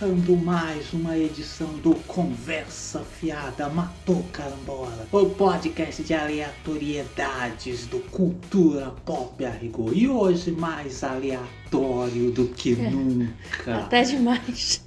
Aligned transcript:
Começando 0.00 0.34
mais 0.34 0.94
uma 0.94 1.16
edição 1.18 1.68
do 1.74 1.94
Conversa 2.06 3.00
Fiada 3.00 3.68
Matou 3.68 4.24
Carambola, 4.32 5.06
o 5.12 5.26
podcast 5.26 6.02
de 6.02 6.14
aleatoriedades 6.14 7.86
do 7.86 7.98
Cultura 8.10 8.94
Pop 9.04 9.44
a 9.44 9.50
rigor. 9.50 9.94
E 9.94 10.08
hoje 10.08 10.52
mais 10.52 11.04
aleatório 11.04 12.30
do 12.30 12.46
que 12.46 12.74
nunca. 12.76 13.76
Até 13.76 14.02
demais. 14.02 14.82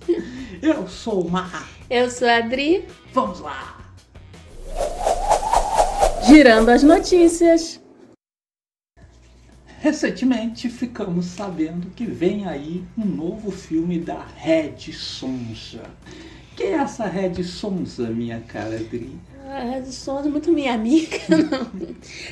Eu 0.60 0.88
sou 0.88 1.28
o 1.28 1.30
Mar, 1.30 1.70
Eu 1.88 2.10
sou 2.10 2.28
a 2.28 2.38
Adri, 2.38 2.84
vamos 3.14 3.40
lá! 3.40 3.78
girando 6.26 6.70
as 6.70 6.82
notícias. 6.82 7.83
Recentemente 9.84 10.70
ficamos 10.70 11.26
sabendo 11.26 11.90
que 11.94 12.06
vem 12.06 12.48
aí 12.48 12.86
um 12.98 13.04
novo 13.04 13.52
filme 13.52 14.00
da 14.00 14.26
Red 14.38 14.78
Sonja. 14.94 15.82
Quem 16.56 16.68
é 16.68 16.76
essa 16.76 17.06
Red 17.06 17.44
Sonja, 17.44 18.04
minha 18.04 18.40
cara 18.48 18.78
Adri? 18.78 19.20
A 19.46 19.60
Red 19.60 19.88
Sonja 19.88 20.30
é 20.30 20.32
muito 20.32 20.54
minha 20.54 20.74
amiga, 20.74 21.18
não. 21.28 21.68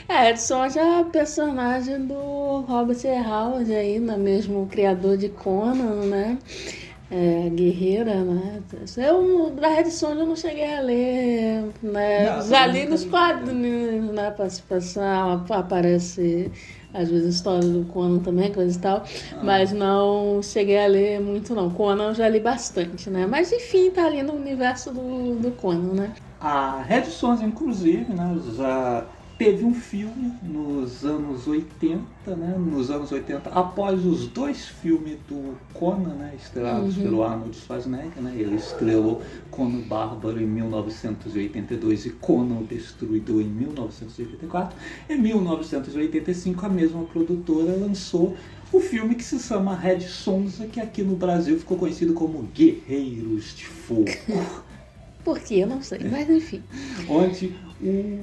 A 0.07 0.21
Red 0.21 0.37
Sonja 0.37 0.79
é 0.79 0.99
a 1.01 1.03
personagem 1.03 2.05
do 2.05 2.61
Robert 2.61 3.03
E. 3.03 3.19
Howard 3.19 3.75
aí, 3.75 3.99
né? 3.99 4.15
mesmo 4.15 4.65
criador 4.67 5.17
de 5.17 5.27
Conan, 5.27 6.05
né? 6.05 6.37
É, 7.11 7.49
guerreira, 7.49 8.23
né? 8.23 8.63
Eu, 8.95 9.49
da 9.49 9.67
Red 9.67 9.91
Sonja 9.91 10.21
eu 10.21 10.25
não 10.25 10.37
cheguei 10.37 10.73
a 10.73 10.79
ler, 10.79 11.65
né? 11.83 12.33
Não, 12.33 12.47
Já 12.47 12.65
li 12.65 12.85
nos 12.85 13.03
li. 13.03 13.09
quadrinhos, 13.09 14.13
né? 14.13 14.31
Participação, 14.31 15.43
aparece 15.49 16.49
às 16.93 17.09
vezes 17.09 17.35
história 17.35 17.67
do 17.67 17.85
Conan 17.85 18.19
também, 18.21 18.51
coisa 18.53 18.77
e 18.77 18.81
tal, 18.81 19.03
mas 19.41 19.71
não 19.71 20.41
cheguei 20.41 20.77
a 20.83 20.87
ler 20.87 21.19
muito 21.21 21.55
não. 21.55 21.73
Conan 21.73 22.09
eu 22.09 22.13
já 22.15 22.27
li 22.29 22.39
bastante, 22.39 23.09
né? 23.09 23.25
Mas 23.27 23.51
enfim, 23.51 23.91
tá 23.91 24.05
ali 24.05 24.23
no 24.23 24.33
universo 24.33 24.93
do, 24.93 25.39
do 25.39 25.51
Conan, 25.53 25.93
né? 25.93 26.13
A 26.39 26.81
Red 26.81 27.05
Sonja, 27.05 27.45
inclusive, 27.45 28.13
né, 28.13 28.35
já 28.55 29.07
teve 29.43 29.65
um 29.65 29.73
filme 29.73 30.33
nos 30.43 31.03
anos 31.03 31.47
80, 31.47 32.05
né, 32.35 32.55
nos 32.59 32.91
anos 32.91 33.11
80, 33.11 33.49
após 33.49 34.05
os 34.05 34.27
dois 34.27 34.67
filmes 34.67 35.17
do 35.27 35.57
Conan, 35.73 36.13
né, 36.13 36.35
estrelados 36.39 36.95
pelo 36.95 37.23
Arnold 37.23 37.57
Schwarzenegger, 37.57 38.21
né, 38.21 38.35
ele 38.37 38.55
estrelou 38.55 39.23
Conan 39.49 39.79
Bárbaro 39.79 40.39
em 40.39 40.45
1982 40.45 42.05
e 42.05 42.09
Conan 42.11 42.59
o 42.59 42.67
Destruidor 42.67 43.41
em 43.41 43.45
1984. 43.49 44.77
Em 45.09 45.19
1985, 45.19 46.63
a 46.63 46.69
mesma 46.69 47.03
produtora 47.05 47.75
lançou 47.75 48.37
o 48.71 48.79
filme 48.79 49.15
que 49.15 49.23
se 49.23 49.39
chama 49.39 49.75
Red 49.75 50.01
Sonja, 50.01 50.67
que 50.67 50.79
aqui 50.79 51.01
no 51.01 51.15
Brasil 51.15 51.57
ficou 51.57 51.79
conhecido 51.79 52.13
como 52.13 52.43
Guerreiros 52.53 53.55
de 53.55 53.65
Fogo. 53.65 54.05
Por 55.23 55.39
quê? 55.39 55.55
Eu 55.55 55.67
não 55.67 55.81
sei, 55.81 55.99
mas 56.09 56.29
enfim. 56.29 56.63
onde 57.09 57.53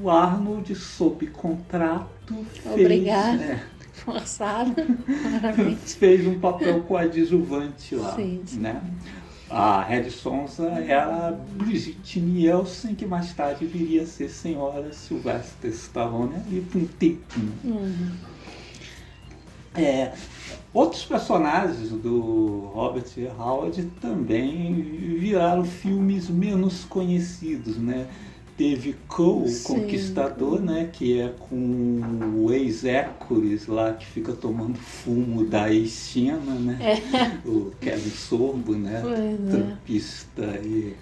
o 0.02 0.08
Arnold, 0.10 0.74
sob 0.74 1.26
contrato, 1.28 2.34
fez, 2.62 2.80
Obrigado. 2.80 3.40
é, 3.40 3.62
Forçado, 3.92 4.74
claramente. 5.04 5.96
fez 5.96 6.26
um 6.26 6.38
papel 6.38 6.82
coadjuvante 6.82 7.96
lá. 7.96 8.14
Sim, 8.14 8.42
sim. 8.46 8.60
Né? 8.60 8.80
A 9.50 9.82
Red 9.82 10.10
Sonja 10.10 10.64
era 10.86 11.32
Brigitte 11.32 12.20
Nielsen, 12.20 12.94
que 12.94 13.06
mais 13.06 13.32
tarde 13.32 13.64
viria 13.64 14.02
a 14.02 14.06
ser 14.06 14.28
Senhora 14.28 14.92
Sylvester 14.92 15.70
Stallone, 15.70 16.34
ali 16.36 16.60
por 16.60 16.82
um 16.82 16.86
tempinho. 16.86 17.52
Uhum. 17.64 18.10
É, 19.74 20.12
outros 20.78 21.04
personagens 21.04 21.90
do 21.90 22.70
Robert. 22.72 23.04
Howard 23.36 23.82
também 24.00 24.74
viraram 25.18 25.64
filmes 25.64 26.30
menos 26.30 26.84
conhecidos, 26.84 27.76
né? 27.76 28.06
Teve 28.56 28.96
Cole, 29.06 29.50
o. 29.50 29.62
Conquistador, 29.64 30.60
né? 30.60 30.88
Que 30.92 31.20
é 31.20 31.34
com 31.48 32.00
o 32.36 32.52
ex-Hércules 32.52 33.66
lá, 33.66 33.92
que 33.92 34.06
fica 34.06 34.32
tomando 34.32 34.76
fumo 34.76 35.44
da 35.44 35.72
ex-China, 35.72 36.54
né? 36.54 37.00
O 37.44 37.72
Kevin 37.80 38.10
Sorbo, 38.10 38.74
né? 38.74 39.00
Pois 39.02 39.18
é. 39.18 39.50
Trampista 39.50 40.60
e... 40.64 40.96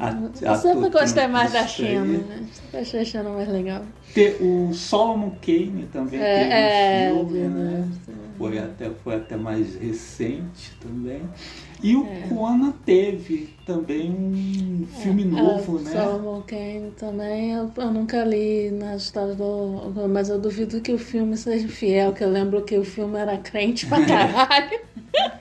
at- 0.00 0.42
Eu 0.42 0.54
sempre 0.56 0.86
ator 0.88 1.00
gostei 1.02 1.26
mais 1.26 1.52
da 1.52 1.66
China, 1.66 2.04
né? 2.04 2.46
Achei 2.74 3.00
a 3.00 3.04
China 3.04 3.30
mais 3.30 3.48
legal. 3.48 3.82
Te- 4.12 4.36
O 4.40 4.72
Solomon 4.72 5.32
Kane 5.42 5.88
também 5.92 6.20
É, 6.20 6.34
teve 6.34 6.54
um 6.54 6.56
é, 6.56 7.08
filme, 7.24 7.38
né? 7.48 7.70
verdade. 7.70 8.24
Foi 8.36 8.58
até, 8.58 8.90
foi 8.90 9.14
até 9.14 9.36
mais 9.36 9.76
recente 9.76 10.72
também. 10.80 11.22
E 11.82 11.94
o 11.96 12.04
É. 12.04 12.28
Conan 12.28 12.72
teve 12.84 13.50
também 13.66 14.10
um 14.10 14.86
filme 14.86 15.24
novo, 15.24 15.78
É, 15.78 15.82
né? 15.82 15.90
Solomon 15.92 16.42
Kane 16.42 16.92
também, 16.98 17.52
eu, 17.52 17.70
eu 17.76 17.90
nunca 17.92 18.24
li 18.24 18.70
nas 18.70 19.02
histórias 19.02 19.36
do. 19.36 19.92
Mas 20.08 20.28
eu 20.30 20.38
duvido 20.40 20.80
que 20.80 20.92
o 20.92 20.98
filme 20.98 21.36
seja 21.36 21.68
fiel, 21.68 22.12
que 22.12 22.24
eu 22.24 22.30
lembro 22.30 22.62
que 22.62 22.76
o 22.76 22.84
filme 22.84 23.16
era 23.18 23.36
crente 23.38 23.86
pra 23.86 23.98
caralho. 24.06 24.80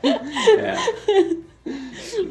É, 0.04 1.43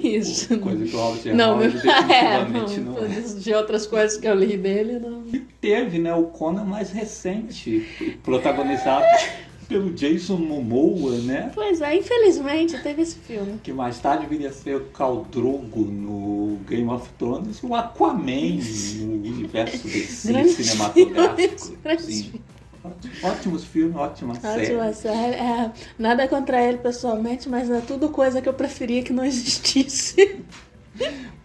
Isso. 0.01 0.59
coisa 0.59 0.85
que 0.85 0.95
o 0.95 0.99
Robert. 0.99 1.35
Não, 1.35 1.55
Howard 1.57 1.77
é, 2.13 2.49
não, 2.49 2.95
não, 2.95 3.05
é. 3.05 3.21
de 3.21 3.55
outras 3.55 3.87
coisas 3.87 4.19
que 4.19 4.27
eu 4.27 4.35
li 4.35 4.57
dele, 4.57 4.99
não. 4.99 5.25
E 5.33 5.39
teve, 5.39 5.99
né, 5.99 6.15
o 6.15 6.25
Conan 6.25 6.65
mais 6.65 6.91
recente, 6.91 7.87
protagonizado 8.23 9.05
pelo 9.69 9.91
Jason 9.93 10.37
Momoa, 10.37 11.19
né? 11.19 11.51
Pois 11.55 11.81
é, 11.81 11.97
infelizmente 11.97 12.79
teve 12.83 13.03
esse 13.03 13.17
filme. 13.17 13.59
Que 13.63 13.73
mais 13.73 13.99
tarde 13.99 14.27
viria 14.27 14.51
a 14.51 14.53
ser 14.53 14.77
o 14.77 14.85
Khal 14.91 15.27
Drogo 15.31 15.85
no 15.85 16.59
Game 16.69 16.89
of 16.91 17.09
Thrones 17.19 17.59
e 17.59 17.67
o 17.67 17.75
Aquaman 17.75 18.59
no 18.99 19.13
universo 19.15 19.83
desse 19.89 20.65
cinematográfico. 20.65 21.77
filmes, 21.83 22.15
Sim. 22.15 22.41
Ótimos 23.23 23.65
filmes, 23.65 23.95
ótima 23.97 24.35
série. 24.35 24.63
Ótima 24.75 24.93
série. 24.93 25.35
É, 25.37 25.71
nada 25.99 26.27
contra 26.27 26.61
ele 26.63 26.79
pessoalmente, 26.79 27.49
mas 27.49 27.71
é 27.71 27.81
tudo 27.81 28.09
coisa 28.09 28.43
que 28.43 28.49
eu 28.49 28.55
preferia 28.55 29.03
que 29.03 29.13
não 29.13 29.25
existisse. 29.25 30.41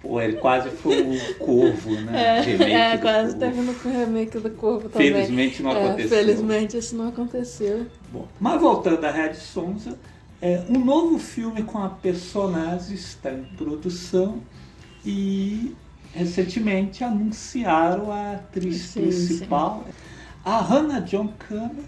Pô, 0.01 0.21
ele 0.21 0.37
quase 0.37 0.69
foi 0.69 1.01
o 1.01 1.35
Corvo, 1.35 1.91
né? 2.01 2.37
É, 2.39 2.41
Remake 2.41 2.71
é 2.71 2.97
quase 2.97 3.35
Corvo. 3.35 3.39
teve 3.39 3.61
no 3.61 3.73
remake 4.05 4.39
do 4.39 4.49
Corvo 4.51 4.89
também. 4.89 5.11
Felizmente 5.11 5.63
não 5.63 5.71
É, 5.71 5.85
aconteceu. 5.85 6.09
felizmente 6.09 6.77
isso 6.77 6.95
não 6.95 7.07
aconteceu. 7.09 7.85
Bom, 8.11 8.27
mas 8.39 8.59
voltando 8.61 9.03
a 9.05 9.11
Red 9.11 9.33
Sonja, 9.35 9.95
é, 10.41 10.63
um 10.69 10.79
novo 10.83 11.17
filme 11.17 11.63
com 11.63 11.79
a 11.79 11.89
personagem 11.89 12.95
está 12.95 13.31
em 13.31 13.43
produção 13.57 14.41
e 15.05 15.75
recentemente 16.13 17.03
anunciaram 17.03 18.11
a 18.11 18.33
atriz 18.33 18.77
Sim, 18.81 19.01
principal, 19.01 19.85
a 20.47 20.61
Hannah 20.61 20.99
John 21.01 21.27
Campbell, 21.39 21.83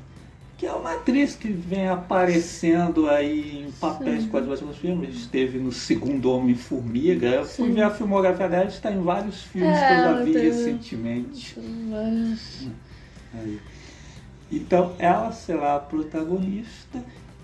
que 0.57 0.65
é 0.65 0.73
uma 0.73 0.91
atriz 0.93 1.35
que 1.35 1.47
vem 1.47 1.87
aparecendo 1.87 3.09
aí 3.09 3.65
em 3.65 3.71
papéis 3.71 4.23
Sim. 4.23 4.29
coadjuvantes 4.29 4.65
nos 4.67 4.77
filmes. 4.77 5.15
Esteve 5.15 5.57
no 5.57 5.71
segundo 5.71 6.29
Homem-Formiga. 6.31 7.27
Eu 7.27 7.45
fui 7.45 7.71
ver 7.71 7.83
a 7.83 7.89
filmografia 7.89 8.49
dela, 8.49 8.65
está 8.65 8.91
em 8.91 9.01
vários 9.01 9.43
filmes 9.43 9.77
É, 9.77 9.87
que 9.87 9.93
eu 9.93 9.97
já 9.97 10.09
ela 10.09 10.23
vi 10.25 10.33
teve- 10.33 10.47
recentemente. 10.49 11.55
Mas. 11.89 12.67
Então 14.51 14.93
ela 14.99 15.31
será 15.31 15.75
a 15.75 15.79
protagonista 15.79 17.01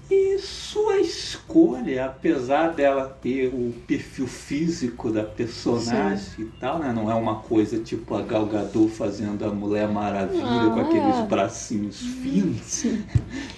e 0.09 0.37
sua 0.39 0.97
escolha, 0.99 2.05
apesar 2.05 2.69
dela 2.75 3.09
ter 3.09 3.47
o 3.53 3.73
perfil 3.87 4.27
físico 4.27 5.11
da 5.11 5.23
personagem 5.23 6.31
e 6.37 6.45
tal, 6.45 6.79
né? 6.79 6.93
Não 6.93 7.09
é 7.09 7.15
uma 7.15 7.41
coisa 7.41 7.79
tipo 7.81 8.13
a 8.15 8.21
Gal 8.21 8.45
Gadot 8.47 8.89
fazendo 8.91 9.43
a 9.45 9.51
Mulher 9.53 9.87
Maravilha 9.89 10.69
com 10.71 10.79
aqueles 10.79 11.19
é. 11.19 11.23
bracinhos 11.23 12.05
finos. 12.05 12.61
sim. 12.61 13.05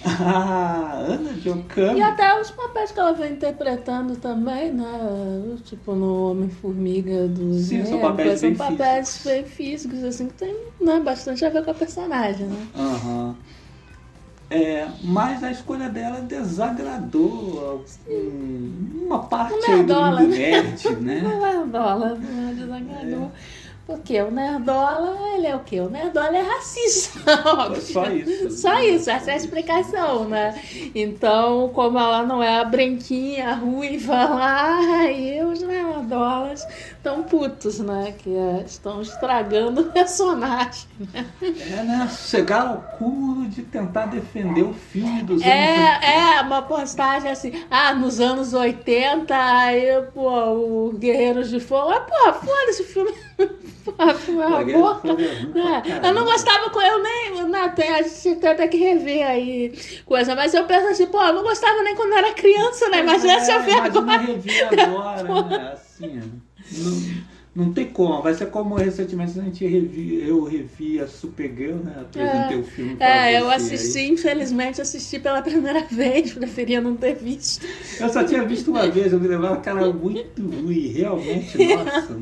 A 0.02 0.92
Ana 0.98 1.34
John 1.34 1.64
E 1.92 2.00
Campbell 2.00 2.02
até 2.02 2.40
os 2.40 2.50
papéis 2.50 2.92
que 2.92 3.00
ela 3.00 3.12
vem 3.12 3.32
interpretando 3.34 4.16
também, 4.16 4.72
né? 4.72 5.58
Tipo 5.64 5.94
no 5.94 6.30
Homem-Formiga 6.30 7.28
do 7.28 7.52
Sim, 7.52 7.84
são 7.84 7.98
papéis 8.00 8.40
são 8.40 8.50
bem 8.50 8.54
papéis 8.54 9.18
físicos. 9.18 9.22
bem 9.22 9.44
físicos, 9.46 10.04
assim, 10.04 10.28
que 10.28 10.34
tem 10.34 10.72
né, 10.80 11.00
bastante 11.00 11.44
a 11.44 11.50
ver 11.50 11.64
com 11.64 11.70
a 11.70 11.74
personagem, 11.74 12.48
né? 12.48 12.68
Aham. 12.74 13.36
É, 14.50 14.88
mas 15.04 15.44
a 15.44 15.50
escolha 15.50 15.90
dela 15.90 16.22
desagradou 16.22 17.84
uma 18.94 19.18
parte 19.24 19.54
Não 19.56 19.74
é 19.74 19.82
do 19.82 19.94
mundo 19.94 20.16
né? 20.16 20.26
nerd, 20.26 20.90
né? 21.00 21.20
Não 21.24 21.46
é 21.46 21.66
dólar, 21.66 22.18
não 22.18 22.48
é 22.48 22.54
desagradou. 22.54 23.32
Porque 23.88 24.20
o 24.20 24.30
Nerdola, 24.30 25.16
ele 25.34 25.46
é 25.46 25.56
o 25.56 25.60
quê? 25.64 25.80
O 25.80 25.88
Nerdola 25.88 26.36
é 26.36 26.42
racista, 26.42 27.18
óbvio. 27.48 27.80
Só 27.80 28.10
isso. 28.10 28.50
Só 28.50 28.78
isso, 28.82 29.08
essa 29.10 29.30
é 29.30 29.32
a 29.32 29.36
explicação, 29.38 30.28
né? 30.28 30.60
Então, 30.94 31.70
como 31.70 31.98
ela 31.98 32.22
não 32.22 32.42
é 32.42 32.60
a 32.60 32.64
branquinha, 32.66 33.48
a 33.48 33.54
ruiva 33.54 34.12
lá, 34.28 34.76
aí 35.00 35.42
os 35.42 35.62
Nerdolas 35.62 36.66
estão 36.98 37.22
putos, 37.22 37.78
né? 37.80 38.12
Que 38.18 38.28
é, 38.36 38.62
estão 38.66 39.00
estragando 39.00 39.80
o 39.80 39.90
personagem, 39.90 40.86
né? 41.14 41.26
É, 41.40 41.82
né? 41.82 42.08
Chegaram 42.10 42.72
ao 42.72 42.82
cúmulo 42.98 43.48
de 43.48 43.62
tentar 43.62 44.04
defender 44.04 44.64
o 44.64 44.74
filme 44.74 45.22
dos 45.22 45.40
É, 45.40 45.48
anos 45.50 45.94
80. 45.94 46.06
é, 46.06 46.40
uma 46.42 46.60
postagem 46.60 47.30
assim, 47.30 47.64
ah, 47.70 47.94
nos 47.94 48.20
anos 48.20 48.52
80, 48.52 49.34
aí, 49.34 50.02
pô, 50.12 50.28
o 50.28 50.92
Guerreiros 50.92 51.48
de 51.48 51.58
Fogo, 51.58 51.90
ah, 51.90 52.00
pô, 52.00 52.32
foda-se 52.46 52.82
o 52.82 52.84
filme. 52.84 53.27
É 53.38 54.64
Guerreiros 54.64 54.66
de 54.66 54.72
boca. 54.72 55.08
É 55.08 56.06
É, 56.06 56.08
eu 56.08 56.14
não 56.14 56.24
gostava 56.24 56.70
com 56.70 56.80
eu 56.80 57.02
nem. 57.02 57.44
Não, 57.48 57.70
tem, 57.70 57.88
a 57.90 58.02
gente 58.02 58.36
tem 58.36 58.50
até 58.50 58.68
que 58.68 58.76
rever 58.76 59.26
aí 59.26 59.78
coisa, 60.04 60.34
mas 60.34 60.52
eu 60.52 60.64
penso 60.64 60.88
assim, 60.88 61.06
pô, 61.06 61.22
eu 61.22 61.32
não 61.32 61.42
gostava 61.42 61.82
nem 61.82 61.94
quando 61.96 62.12
era 62.12 62.32
criança, 62.34 62.88
né? 62.88 63.00
Imagina 63.00 63.40
se 63.40 63.50
eu 63.50 63.62
ver 63.62 63.78
agora. 63.80 64.18
rever 64.18 64.72
agora, 64.74 65.42
né? 65.44 65.72
Assim, 65.72 66.20
não, 66.72 67.28
não 67.58 67.72
tem 67.72 67.90
como. 67.92 68.22
Vai 68.22 68.34
ser 68.34 68.46
como 68.50 68.76
recentemente 68.76 69.38
a 69.38 69.42
gente 69.42 69.66
revi, 69.66 70.26
eu 70.28 70.44
revi 70.44 71.00
a 71.00 71.06
Supergirl, 71.06 71.76
né? 71.84 72.00
Apresentei 72.00 72.56
o 72.56 72.64
filme 72.64 72.96
pra 72.96 73.04
É, 73.04 73.40
eu 73.40 73.50
assisti, 73.50 73.98
aí. 73.98 74.08
infelizmente, 74.08 74.80
assisti 74.80 75.18
pela 75.18 75.42
primeira 75.42 75.84
vez, 75.90 76.32
preferia 76.32 76.80
não 76.80 76.96
ter 76.96 77.14
visto. 77.16 77.66
Eu 77.98 78.08
só 78.08 78.24
tinha 78.24 78.44
visto 78.46 78.70
uma 78.70 78.88
vez, 78.88 79.12
eu 79.12 79.20
me 79.20 79.28
lembrava 79.28 79.62
era 79.68 79.92
muito 79.92 80.42
ruim, 80.48 80.88
realmente, 80.88 81.58
nossa. 81.58 82.16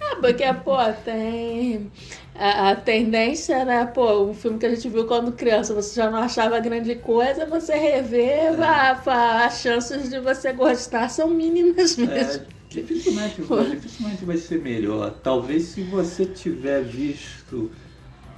É, 0.00 0.16
porque, 0.20 0.44
pô, 0.64 0.76
tem 1.04 1.90
a, 2.34 2.70
a 2.70 2.76
tendência, 2.76 3.64
né? 3.64 3.86
Pô, 3.86 4.24
um 4.24 4.34
filme 4.34 4.58
que 4.58 4.66
a 4.66 4.70
gente 4.74 4.88
viu 4.88 5.06
quando 5.06 5.32
criança, 5.32 5.74
você 5.74 5.94
já 5.94 6.10
não 6.10 6.18
achava 6.18 6.58
grande 6.60 6.94
coisa, 6.96 7.46
você 7.46 7.74
rever, 7.74 8.60
a- 8.62 8.92
a- 9.06 9.46
as 9.46 9.60
chances 9.60 10.08
de 10.10 10.20
você 10.20 10.52
gostar 10.52 11.08
são 11.08 11.28
mínimas 11.30 11.96
mesmo. 11.96 12.44
É, 12.44 12.57
dificilmente, 12.68 13.40
vai- 13.42 13.70
dificilmente 13.70 14.24
vai 14.24 14.36
ser 14.36 14.60
melhor. 14.60 15.10
Talvez 15.22 15.64
se 15.64 15.82
você 15.82 16.24
tiver 16.26 16.82
visto 16.82 17.70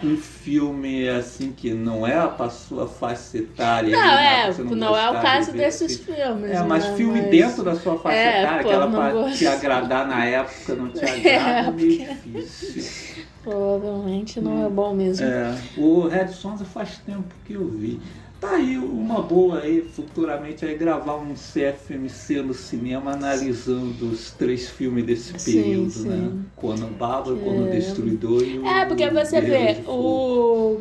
um 0.03 0.17
filme 0.17 1.07
assim 1.11 1.53
que 1.53 1.75
não 1.75 2.07
é 2.07 2.27
para 2.27 2.49
sua 2.49 2.87
faixa 2.89 3.37
etária. 3.37 3.91
Não, 3.95 4.19
é, 4.19 4.51
você 4.51 4.63
não, 4.63 4.97
é 4.97 5.11
o 5.11 5.21
caso 5.21 5.53
de 5.53 5.59
desses 5.59 5.93
assim. 5.93 6.05
filmes. 6.15 6.51
É, 6.53 6.63
mas 6.63 6.89
né? 6.89 6.97
filme 6.97 7.21
Mas- 7.21 7.31
dentro 7.31 7.63
da 7.63 7.75
sua 7.77 7.99
faixa 7.99 8.17
É, 8.17 8.43
etária, 8.43 8.63
pô, 8.63 8.69
que 8.69 8.75
ela 8.75 8.87
não 8.87 8.99
pra 8.99 9.11
gosto. 9.13 9.37
te 9.37 9.47
agradar 9.47 10.09
na 10.09 10.25
época 10.25 10.75
não 10.75 10.89
te 10.89 11.05
agrada, 11.05 11.29
É, 11.29 11.67
é 11.67 11.71
meio 11.71 11.99
difícil. 11.99 13.25
Provavelmente 13.45 14.41
não 14.41 14.67
é 14.67 14.69
bom 14.71 14.95
mesmo. 14.95 15.27
É, 15.27 15.55
o 15.77 16.07
Red 16.09 16.29
Sonza 16.29 16.65
faz 16.65 16.99
tempo 16.99 17.35
que 17.47 17.55
eu 17.55 17.69
vi. 17.69 18.01
Tá 18.41 18.53
aí 18.53 18.79
uma 18.79 19.21
boa 19.21 19.61
aí, 19.61 19.83
futuramente, 19.83 20.65
aí 20.65 20.75
gravar 20.75 21.17
um 21.17 21.35
CFMC 21.35 22.41
no 22.41 22.55
cinema 22.55 23.13
analisando 23.13 24.07
os 24.11 24.31
três 24.31 24.67
filmes 24.67 25.05
desse 25.05 25.39
Sim, 25.39 25.63
período, 25.63 25.91
sim. 25.91 26.09
né? 26.09 26.43
Conan 26.57 26.91
Bárbaro, 26.93 27.39
É. 27.39 27.45
Conan 27.45 27.71
Destruidor 27.71 28.43
e 28.43 28.59
o 28.59 28.67
É, 28.67 28.87
porque 28.87 29.11
você 29.11 29.43
vê, 29.43 29.83
o 29.87 30.79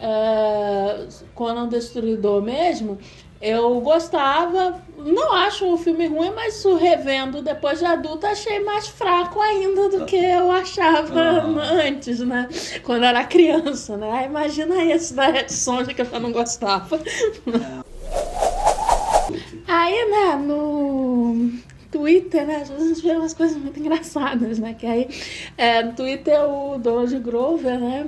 é, 0.00 1.06
Conan 1.34 1.68
Destruidor 1.68 2.40
mesmo, 2.42 2.96
eu 3.40 3.78
gostava, 3.82 4.80
não 5.04 5.32
acho 5.34 5.66
o 5.72 5.76
filme 5.76 6.06
ruim, 6.06 6.32
mas 6.34 6.64
o 6.64 6.76
revendo 6.76 7.42
depois 7.42 7.78
de 7.78 7.84
adulta 7.84 8.28
achei 8.28 8.58
mais 8.60 8.88
fraco 8.88 9.40
ainda 9.40 9.88
do 9.90 10.04
que 10.06 10.16
eu 10.16 10.50
achava 10.50 11.20
Ah. 11.20 11.44
antes, 11.84 12.20
né? 12.20 12.48
Quando 12.82 13.04
era 13.04 13.22
criança, 13.24 13.96
né? 13.96 14.10
Aí 14.10 14.26
imagina 14.26 14.82
esse 14.84 15.12
da 15.14 15.26
Red 15.26 15.48
Sonja 15.50 15.92
que 15.92 16.00
eu 16.00 16.06
já 16.06 16.18
não 16.18 16.32
gostava. 16.32 16.98
Aí, 19.66 20.10
né, 20.10 20.36
no 20.36 21.50
Twitter, 21.90 22.46
né, 22.46 22.56
às 22.56 22.68
vezes 22.68 22.84
a 22.84 22.88
gente 22.94 23.02
vê 23.02 23.12
umas 23.16 23.34
coisas 23.34 23.56
muito 23.56 23.78
engraçadas, 23.80 24.58
né, 24.58 24.74
que 24.78 24.86
aí, 24.86 25.08
é, 25.56 25.82
no 25.82 25.92
Twitter 25.94 26.38
o 26.42 26.76
Donald 26.78 27.18
Grover, 27.20 27.78
né, 27.78 28.06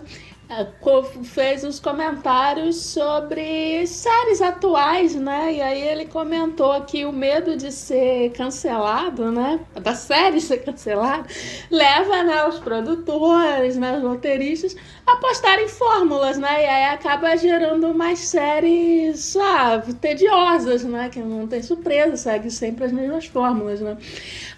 fez 1.25 1.65
uns 1.65 1.81
comentários 1.81 2.77
sobre 2.77 3.87
séries 3.87 4.41
atuais, 4.41 5.15
né, 5.15 5.55
e 5.55 5.61
aí 5.61 5.83
ele 5.83 6.07
comentou 6.07 6.81
que 6.83 7.05
o 7.05 7.13
medo 7.13 7.57
de 7.57 7.73
ser 7.73 8.31
cancelado, 8.31 9.33
né, 9.33 9.61
da 9.75 9.95
série 9.95 10.41
ser 10.41 10.59
cancelada, 10.59 11.27
leva, 11.71 12.23
né, 12.23 12.47
os 12.47 12.59
produtores, 12.61 13.77
né, 13.77 13.97
os 13.99 14.03
roteiristas 14.03 14.77
a 15.05 15.17
postarem 15.17 15.69
fórmulas, 15.69 16.39
né, 16.39 16.63
e 16.63 16.67
aí 16.67 16.85
acaba 16.95 17.37
gerando 17.37 17.89
umas 17.89 18.21
séries, 18.21 19.37
ah, 19.37 19.83
tediosas, 20.01 20.85
né, 20.85 21.09
que 21.09 21.19
não 21.19 21.47
tem 21.49 21.63
surpresa, 21.63 22.17
segue 22.17 22.51
sempre 22.51 22.85
as 22.85 22.93
mesmas 22.93 23.27
fórmulas, 23.27 23.81
né. 23.81 23.97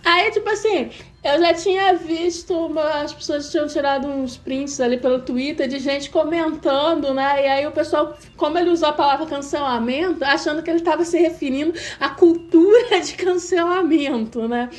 Aí, 0.04 0.30
tipo 0.30 0.48
assim, 0.50 0.90
eu 1.22 1.40
já 1.40 1.52
tinha 1.52 1.94
visto, 1.94 2.54
uma- 2.54 3.02
as 3.02 3.12
pessoas 3.12 3.50
tinham 3.50 3.66
tirado 3.66 4.06
uns 4.06 4.36
prints 4.36 4.80
ali 4.80 4.96
pelo 4.98 5.18
Twitter 5.20 5.66
de 5.66 5.78
gente 5.80 6.10
comentando, 6.10 7.12
né? 7.12 7.42
E 7.44 7.46
aí 7.46 7.66
o 7.66 7.72
pessoal, 7.72 8.16
como 8.36 8.56
ele 8.58 8.70
usou 8.70 8.88
a 8.88 8.92
palavra 8.92 9.26
cancelamento, 9.26 10.24
achando 10.24 10.62
que 10.62 10.70
ele 10.70 10.78
estava 10.78 11.04
se 11.04 11.18
referindo 11.18 11.74
à 11.98 12.08
cultura 12.10 13.00
de 13.00 13.14
cancelamento, 13.14 14.46
né? 14.46 14.70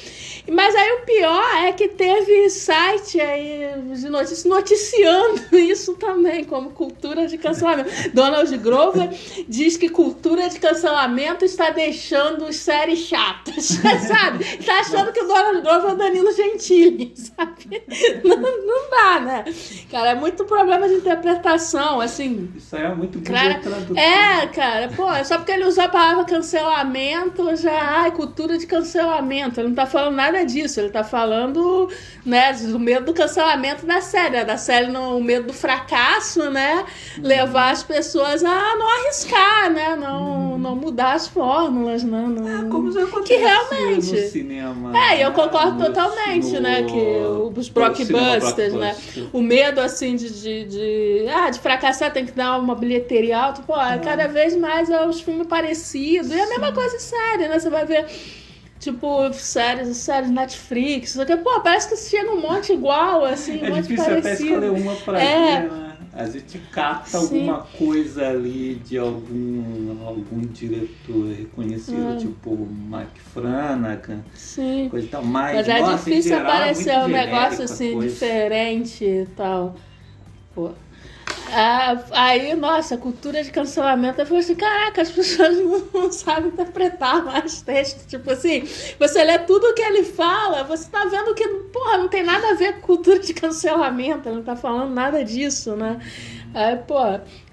Mas 0.49 0.73
aí 0.75 0.91
o 0.93 1.05
pior 1.05 1.55
é 1.65 1.71
que 1.73 1.89
teve 1.89 2.49
site 2.49 3.19
aí 3.19 3.69
de 3.93 4.09
notícias 4.09 4.45
noticiando 4.45 5.41
isso 5.59 5.93
também, 5.95 6.43
como 6.45 6.71
cultura 6.71 7.27
de 7.27 7.37
cancelamento. 7.37 7.89
Donald 8.13 8.57
Grover 8.57 9.09
diz 9.47 9.75
que 9.77 9.89
cultura 9.89 10.47
de 10.49 10.59
cancelamento 10.59 11.43
está 11.45 11.69
deixando 11.69 12.51
séries 12.53 12.99
chatas, 12.99 13.65
sabe? 14.07 14.57
Tá 14.65 14.79
achando 14.79 15.11
que 15.11 15.21
o 15.21 15.27
Donald 15.27 15.61
Grover 15.61 15.89
é 15.91 15.93
o 15.93 15.97
Danilo 15.97 16.28
Gentili, 16.31 17.13
sabe? 17.17 17.83
Não, 18.23 18.37
não 18.37 18.89
dá, 18.89 19.19
né? 19.19 19.45
Cara, 19.91 20.09
é 20.11 20.15
muito 20.15 20.45
problema 20.45 20.87
de 20.87 20.95
interpretação, 20.95 21.99
assim. 22.01 22.49
Isso 22.55 22.75
aí 22.75 22.83
é 22.83 22.93
muito 22.95 23.19
Cara. 23.21 23.59
É, 23.95 24.47
cara, 24.47 24.89
pô, 24.95 25.11
é 25.11 25.23
só 25.23 25.37
porque 25.37 25.51
ele 25.51 25.65
usou 25.65 25.83
a 25.83 25.89
palavra 25.89 26.23
cancelamento, 26.25 27.55
já, 27.55 28.01
ai, 28.01 28.11
cultura 28.11 28.57
de 28.57 28.65
cancelamento. 28.65 29.59
Ele 29.59 29.69
não 29.69 29.75
tá 29.75 29.85
falando 29.85 30.15
nada 30.15 30.43
disso, 30.45 30.79
ele 30.79 30.89
tá 30.89 31.03
falando, 31.03 31.89
né, 32.25 32.53
do 32.53 32.79
medo 32.79 33.05
do 33.07 33.13
cancelamento 33.13 33.85
da 33.85 34.01
série, 34.01 34.29
né, 34.37 34.45
da 34.45 34.57
série, 34.57 34.87
no, 34.87 35.17
o 35.17 35.23
medo 35.23 35.47
do 35.47 35.53
fracasso, 35.53 36.49
né, 36.49 36.85
levar 37.21 37.71
as 37.71 37.83
pessoas 37.83 38.43
a 38.43 38.75
não 38.75 38.87
arriscar, 38.99 39.69
né, 39.71 39.95
não, 39.95 40.57
não 40.57 40.75
mudar 40.75 41.13
as 41.13 41.27
fórmulas, 41.27 42.03
né, 42.03 42.25
não... 42.27 42.67
É, 42.67 42.69
como 42.69 42.91
já 42.91 43.03
acontece 43.03 43.27
Que 43.27 43.35
realmente- 43.37 44.11
no 44.11 44.27
cinema. 44.29 44.97
É, 44.97 45.23
eu 45.23 45.29
né, 45.29 45.35
concordo 45.35 45.79
no- 45.79 45.85
totalmente, 46.19 46.53
no- 46.53 46.59
né? 46.61 46.83
Que 46.83 47.59
os 47.59 47.69
blockbusters, 47.69 48.73
né? 48.73 48.95
O 49.33 49.41
medo, 49.41 49.79
assim, 49.81 50.15
de, 50.15 50.29
de, 50.41 50.63
de, 50.65 51.25
ah, 51.29 51.49
de 51.49 51.59
fracassar 51.59 52.11
tem 52.11 52.25
que 52.25 52.31
dar 52.31 52.57
uma 52.59 52.75
bilheteria 52.75 53.37
alta. 53.39 53.61
Pô, 53.61 53.73
cada 54.03 54.27
vez 54.27 54.55
mais 54.55 54.89
é 54.89 55.05
os 55.05 55.21
filmes 55.21 55.47
parecidos. 55.47 56.29
E 56.31 56.39
a 56.39 56.47
mesma 56.47 56.71
coisa 56.71 56.95
em 56.95 56.99
série, 56.99 57.47
né? 57.47 57.59
Você 57.59 57.69
vai 57.69 57.85
ver, 57.85 58.05
tipo, 58.79 59.31
séries, 59.33 59.95
séries 59.97 60.29
Netflix. 60.29 61.15
Porque, 61.15 61.37
pô, 61.37 61.59
parece 61.61 61.89
que 61.89 61.97
chega 61.97 62.31
um 62.31 62.41
monte 62.41 62.73
igual, 62.73 63.25
assim, 63.25 63.61
um 63.61 63.65
É 63.65 63.69
monte 63.69 63.81
difícil 63.83 64.03
até 64.13 64.21
parecido. 64.21 64.49
escolher 64.49 64.69
uma 64.71 64.95
pra 64.95 65.21
É. 65.21 65.61
ver, 65.61 65.71
né? 65.71 65.88
A 66.19 66.25
gente 66.29 66.57
capta 66.69 67.17
alguma 67.17 67.59
coisa 67.77 68.27
ali 68.27 68.75
de 68.75 68.97
algum, 68.97 70.05
algum 70.05 70.41
diretor 70.41 71.29
reconhecido, 71.33 72.13
É. 72.13 72.17
tipo 72.17 72.57
Mike 72.57 73.21
Flanagan, 73.33 74.19
Sim. 74.33 74.89
coisa 74.89 75.07
e 75.07 75.09
tal. 75.09 75.23
Mas, 75.23 75.55
Mas 75.55 75.69
é 75.69 75.79
nossa, 75.79 75.97
difícil 76.09 76.35
geral, 76.35 76.51
é 76.51 76.55
aparecer 76.55 76.93
muito 76.97 77.05
um 77.05 77.11
negócio 77.13 77.63
assim, 77.63 77.93
coisa. 77.93 78.09
diferente 78.13 79.05
e 79.05 79.27
tal. 79.33 79.75
Pô. 80.53 80.71
Ah, 81.51 82.03
aí, 82.11 82.55
nossa, 82.55 82.95
a 82.95 82.97
cultura 82.97 83.43
de 83.43 83.51
cancelamento, 83.51 84.21
eu 84.21 84.25
falei 84.25 84.41
assim, 84.41 84.55
caraca, 84.55 85.01
as 85.01 85.09
pessoas 85.09 85.57
não 85.93 86.11
sabem 86.11 86.49
interpretar 86.49 87.23
mais 87.23 87.61
texto. 87.61 88.07
Tipo 88.07 88.31
assim, 88.31 88.63
você 88.99 89.23
lê 89.23 89.39
tudo 89.39 89.65
o 89.67 89.73
que 89.73 89.81
ele 89.81 90.03
fala, 90.03 90.63
você 90.63 90.89
tá 90.89 91.05
vendo 91.05 91.33
que, 91.33 91.47
porra, 91.71 91.97
não 91.97 92.07
tem 92.07 92.23
nada 92.23 92.49
a 92.49 92.53
ver 92.53 92.75
com 92.75 92.87
cultura 92.87 93.19
de 93.19 93.33
cancelamento, 93.33 94.29
ele 94.29 94.37
não 94.37 94.43
tá 94.43 94.55
falando 94.55 94.93
nada 94.93 95.23
disso, 95.23 95.75
né? 95.75 95.99
Aí, 96.53 96.75
pô, 96.77 96.97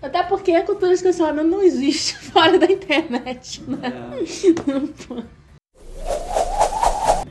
até 0.03 0.23
porque 0.23 0.53
a 0.53 0.63
cultura 0.63 0.95
de 0.95 1.03
cancelamento 1.03 1.49
não 1.49 1.63
existe 1.63 2.17
fora 2.31 2.59
da 2.59 2.67
internet, 2.67 3.63
né? 3.67 3.93
É. 4.13 5.37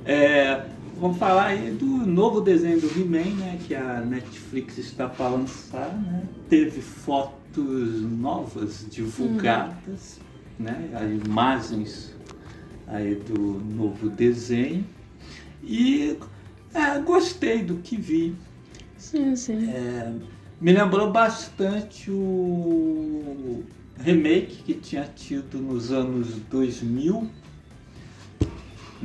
É, 0.07 0.62
vamos 1.00 1.18
falar 1.18 1.48
aí 1.48 1.72
do 1.72 1.86
novo 1.86 2.42
desenho 2.42 2.80
do 2.80 2.88
He-Man, 2.88 3.36
né, 3.36 3.60
que 3.66 3.75
a 3.75 4.02
Netflix 4.02 4.78
está 4.78 5.08
para 5.08 5.30
lançar, 5.30 5.94
né? 5.98 6.24
Teve 6.50 6.82
fotos 6.82 8.02
novas 8.02 8.86
divulgadas, 8.90 10.20
né, 10.60 10.90
as 10.94 11.28
imagens 11.28 12.16
aí 12.88 13.16
do 13.16 13.40
novo 13.75 14.10
desenho 14.10 14.86
e 15.64 16.18
é, 16.74 17.00
gostei 17.00 17.64
do 17.64 17.75
que 17.78 17.98
vi. 17.98 18.36
Sim, 18.98 19.36
sim. 19.36 19.70
É, 19.70 20.14
me 20.60 20.72
lembrou 20.72 21.12
bastante 21.12 22.12
o 22.12 23.64
remake 23.98 24.64
que 24.64 24.74
tinha 24.74 25.04
tido 25.04 25.58
nos 25.58 25.92
anos 25.92 26.36
2000, 26.50 27.30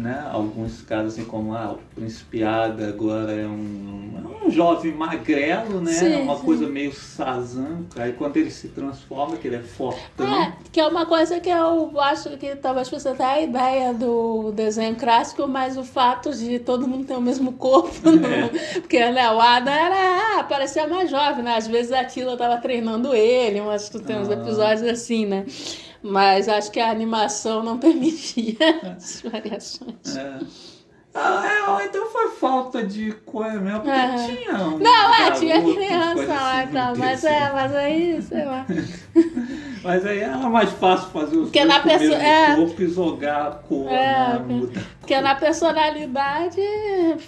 né? 0.00 0.28
Alguns 0.32 0.82
casos 0.82 1.12
assim 1.12 1.24
como 1.24 1.54
ah, 1.54 1.72
o 1.72 1.94
Príncipe 1.94 2.42
Ada 2.42 2.88
agora 2.88 3.32
é 3.32 3.46
um, 3.46 4.12
é 4.42 4.46
um 4.46 4.50
jovem 4.50 4.92
magrelo, 4.92 5.80
né? 5.80 5.92
Sim, 5.92 6.12
é 6.14 6.18
uma 6.18 6.36
sim. 6.36 6.44
coisa 6.44 6.66
meio 6.66 6.92
Sazan. 6.92 7.84
Aí 7.96 8.12
quando 8.12 8.36
ele 8.36 8.50
se 8.50 8.68
transforma, 8.68 9.36
que 9.36 9.46
ele 9.46 9.56
é 9.56 9.62
fortão. 9.62 10.26
É, 10.42 10.54
que 10.72 10.80
é 10.80 10.86
uma 10.86 11.06
coisa 11.06 11.38
que 11.40 11.48
eu 11.50 12.00
acho 12.00 12.30
que 12.38 12.56
talvez 12.56 12.88
você 12.88 13.12
tenha 13.14 13.28
a 13.28 13.40
ideia 13.40 13.94
do 13.94 14.52
desenho 14.52 14.96
clássico, 14.96 15.46
mas 15.46 15.76
o 15.76 15.84
fato 15.84 16.32
de 16.34 16.58
todo 16.58 16.88
mundo 16.88 17.04
ter 17.06 17.14
o 17.14 17.20
mesmo 17.20 17.52
corpo, 17.52 17.90
não. 18.10 18.80
porque 18.80 18.98
né, 19.10 19.30
o 19.30 19.40
Adam 19.40 19.72
era, 19.72 20.38
ah, 20.38 20.44
parecia 20.44 20.86
mais 20.86 21.10
jovem, 21.10 21.44
né? 21.44 21.56
Às 21.56 21.66
vezes 21.66 21.92
a 21.92 22.04
Tila 22.04 22.36
tava 22.36 22.56
treinando 22.58 23.14
ele, 23.14 23.60
mas 23.60 23.88
tu 23.88 24.00
tem 24.00 24.18
uns 24.18 24.28
Ah. 24.28 24.34
episódios 24.34 24.82
assim, 24.88 25.26
né? 25.26 25.44
Mas 26.02 26.48
acho 26.48 26.70
que 26.70 26.80
a 26.80 26.90
animação 26.90 27.62
não 27.62 27.78
permitia 27.78 28.56
as 28.96 29.20
variações. 29.22 30.16
É. 30.16 30.38
Ah, 31.12 31.42
é, 31.44 31.68
ou 31.70 31.80
então 31.82 32.06
foi 32.06 32.30
falta 32.30 32.84
de 32.86 33.10
coisa 33.26 33.58
mesmo, 33.58 33.80
porque 33.80 33.90
É. 33.98 34.26
tinha 34.28 34.54
um 34.58 34.78
Não, 34.78 35.14
é, 35.14 35.30
tinha 35.32 35.60
criança 35.60 36.24
lá 36.32 36.60
assim 36.60 36.68
e 36.70 36.72
tal, 36.72 36.96
mas 36.96 37.24
é, 37.24 37.52
mas 37.52 37.74
aí, 37.74 38.22
sei 38.22 38.44
lá. 38.44 38.64
Mas 39.82 40.04
aí 40.04 40.18
era 40.18 40.36
mais 40.36 40.68
fácil 40.72 41.08
fazer 41.08 41.36
os 41.38 41.44
Porque 41.44 41.64
na 41.64 41.80
com 41.80 41.88
o 41.88 41.92
mesmo 41.92 42.08
pessoa- 42.10 42.22
é. 42.22 42.54
corpo 42.54 42.82
e 42.82 42.88
jogar 42.88 43.46
a 43.46 43.50
cor, 43.52 43.88
É? 43.90 44.38
Mudar. 44.38 44.82
Porque 45.00 45.20
na 45.22 45.34
personalidade, 45.34 46.60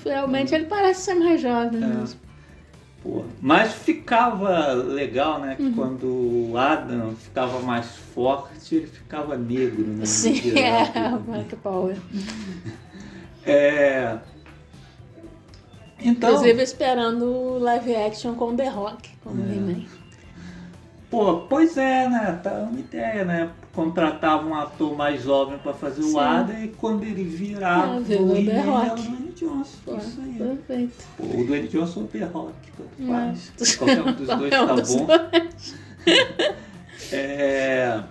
realmente 0.04 0.54
ele 0.54 0.66
parece 0.66 1.00
ser 1.00 1.14
mais 1.14 1.40
jovem. 1.40 1.82
É. 1.82 1.86
mesmo. 1.86 2.20
Mas 3.40 3.72
ficava 3.72 4.72
legal, 4.72 5.40
né? 5.40 5.56
Uhum. 5.58 5.70
Que 5.70 5.74
quando 5.74 6.06
o 6.50 6.56
Adam 6.56 7.14
ficava 7.16 7.60
mais 7.60 7.86
forte, 8.14 8.76
ele 8.76 8.86
ficava 8.86 9.36
negro, 9.36 9.84
né? 9.86 10.04
Sim, 10.06 10.52
é, 10.58 11.08
o 11.08 11.20
Mike 11.30 11.56
Power. 11.56 11.96
É. 13.44 14.18
Então, 16.00 16.30
Inclusive 16.30 16.62
esperando 16.62 17.24
o 17.26 17.58
live 17.58 17.94
action 17.94 18.34
com 18.34 18.54
The 18.56 18.68
Rock, 18.68 19.10
como 19.22 19.42
É. 19.42 19.54
He-Man. 19.54 19.84
pô, 21.10 21.40
pois 21.48 21.76
é, 21.76 22.08
né? 22.08 22.40
Tá 22.42 22.68
uma 22.70 22.78
ideia, 22.78 23.24
né? 23.24 23.50
Contratava 23.74 24.46
um 24.46 24.54
ator 24.54 24.94
mais 24.96 25.22
jovem 25.22 25.58
pra 25.58 25.72
fazer 25.72 26.02
Sim. 26.02 26.12
o 26.14 26.18
Adam 26.18 26.62
e 26.62 26.68
quando 26.68 27.04
ele 27.04 27.24
virava 27.24 27.96
É, 27.96 28.16
o 28.16 28.36
He-Man, 28.36 28.52
era 28.52 28.92
o. 28.92 28.96
Dwayne 28.96 29.32
Johnson. 29.34 29.78
Pô, 29.84 29.96
Isso 29.96 30.20
aí. 30.20 30.34
perfeito. 30.34 31.04
Pô, 31.16 31.24
o 31.24 31.46
Dwayne 31.46 31.68
Johnson 31.68 32.00
ou 32.00 32.06
o 32.06 32.08
The 32.08 32.24
Rock, 32.24 32.52
tanto 32.76 33.02
É. 33.02 33.06
faz. 33.06 33.52
Qualquer 33.78 34.02
um 34.02 34.12
dos 34.12 34.26
dois 34.28 34.50
tá 34.50 34.64
dos 34.74 34.94
bom. 34.96 35.06
É... 37.10 38.02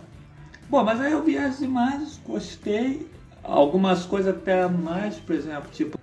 Bom, 0.70 0.84
mas 0.84 1.00
aí 1.02 1.12
eu 1.12 1.24
vi 1.24 1.38
as 1.38 1.62
imagens, 1.62 2.20
gostei. 2.26 3.08
Algumas 3.44 4.06
coisas 4.06 4.34
até 4.36 4.68
mais, 4.68 5.16
por 5.16 5.36
exemplo, 5.36 5.70
tipo, 5.72 5.98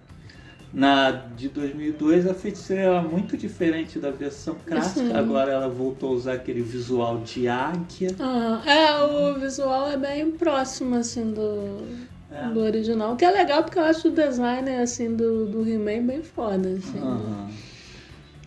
na 0.73 1.11
de 1.11 1.49
2002 1.49 2.27
a 2.27 2.35
feiticeira 2.35 2.83
era 2.83 3.03
muito 3.03 3.37
diferente 3.37 3.99
da 3.99 4.11
versão 4.11 4.57
clássica. 4.67 5.07
Sim. 5.07 5.13
Agora 5.15 5.53
ela 5.53 5.69
voltou 5.69 6.11
a 6.11 6.13
usar 6.13 6.33
aquele 6.35 6.61
visual 6.61 7.19
de 7.19 7.49
águia. 7.49 8.15
Ah, 8.21 8.63
é, 8.67 9.03
o 9.03 9.41
visual 9.41 9.91
é 9.91 9.97
bem 9.97 10.31
próximo, 10.33 10.97
assim, 10.97 11.33
do, 11.33 11.87
É. 12.31 12.49
do 12.49 12.61
original. 12.61 13.15
O 13.15 13.17
que 13.17 13.25
é 13.25 13.31
legal, 13.31 13.63
porque 13.63 13.79
eu 13.79 13.85
acho 13.85 14.09
o 14.09 14.11
design, 14.11 14.71
assim, 14.77 15.15
do, 15.15 15.47
do 15.47 15.67
He-Man 15.67 16.07
bem 16.07 16.23
foda, 16.23 16.69
assim. 16.69 16.99
Aham. 16.99 17.49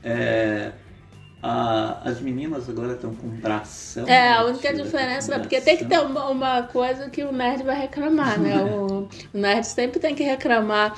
É, 0.04 0.72
as 1.44 2.22
meninas 2.22 2.70
agora 2.70 2.94
estão 2.94 3.14
com 3.16 3.28
bração. 3.28 4.08
É, 4.08 4.34
a 4.34 4.44
né? 4.44 4.50
única 4.50 4.74
diferença, 4.74 5.32
né? 5.32 5.40
Porque 5.40 5.60
tem 5.60 5.78
que 5.78 5.86
ter 5.86 6.00
uma, 6.00 6.30
uma 6.30 6.64
coisa 6.64 7.10
que 7.10 7.24
o 7.24 7.32
nerd 7.32 7.64
vai 7.64 7.80
reclamar, 7.80 8.40
né? 8.40 8.64
O, 8.64 9.08
o 9.34 9.38
nerd 9.38 9.66
sempre 9.66 10.00
tem 10.00 10.14
que 10.14 10.24
reclamar 10.24 10.96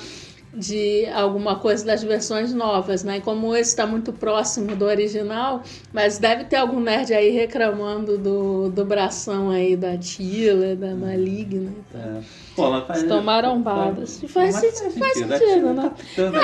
de 0.56 1.06
alguma 1.06 1.56
coisa 1.58 1.84
das 1.84 2.02
versões 2.02 2.54
novas, 2.54 3.02
né? 3.02 3.18
E 3.18 3.20
como 3.20 3.54
esse 3.56 3.70
está 3.70 3.86
muito 3.86 4.12
próximo 4.12 4.76
do 4.76 4.84
original, 4.84 5.62
mas 5.92 6.18
deve 6.18 6.44
ter 6.44 6.56
algum 6.56 6.80
nerd 6.80 7.12
aí 7.12 7.30
reclamando 7.30 8.16
do, 8.16 8.68
do 8.70 8.84
bração 8.84 9.50
aí 9.50 9.76
da 9.76 9.96
Tila, 9.98 10.76
da 10.76 10.94
Maligna 10.94 11.70
e 11.70 11.92
tal. 11.92 12.00
É. 12.00 12.20
Pô, 12.54 12.70
mas 12.70 12.86
faz- 12.86 13.02
tomaram 13.04 13.60
balas. 13.60 14.22
E 14.22 14.28
faz 14.28 14.54
Mas 14.54 14.74
sentido, 14.76 14.98
faz 14.98 15.22
A 15.22 15.38
sentido, 15.38 15.74
né? 15.74 15.92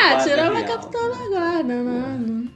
Ah, 0.02 0.16
tirou 0.24 0.50
uma 0.50 0.62
capitã 0.64 0.98
né? 0.98 1.14
da 1.16 1.28
guarda, 1.28 1.82
né? 1.82 2.48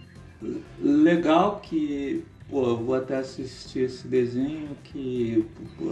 Legal 0.80 1.60
que, 1.62 2.24
pô, 2.54 2.68
eu 2.68 2.76
vou 2.76 2.94
até 2.94 3.16
assistir 3.16 3.80
esse 3.80 4.06
desenho 4.06 4.76
que 4.84 5.44
pô, 5.76 5.86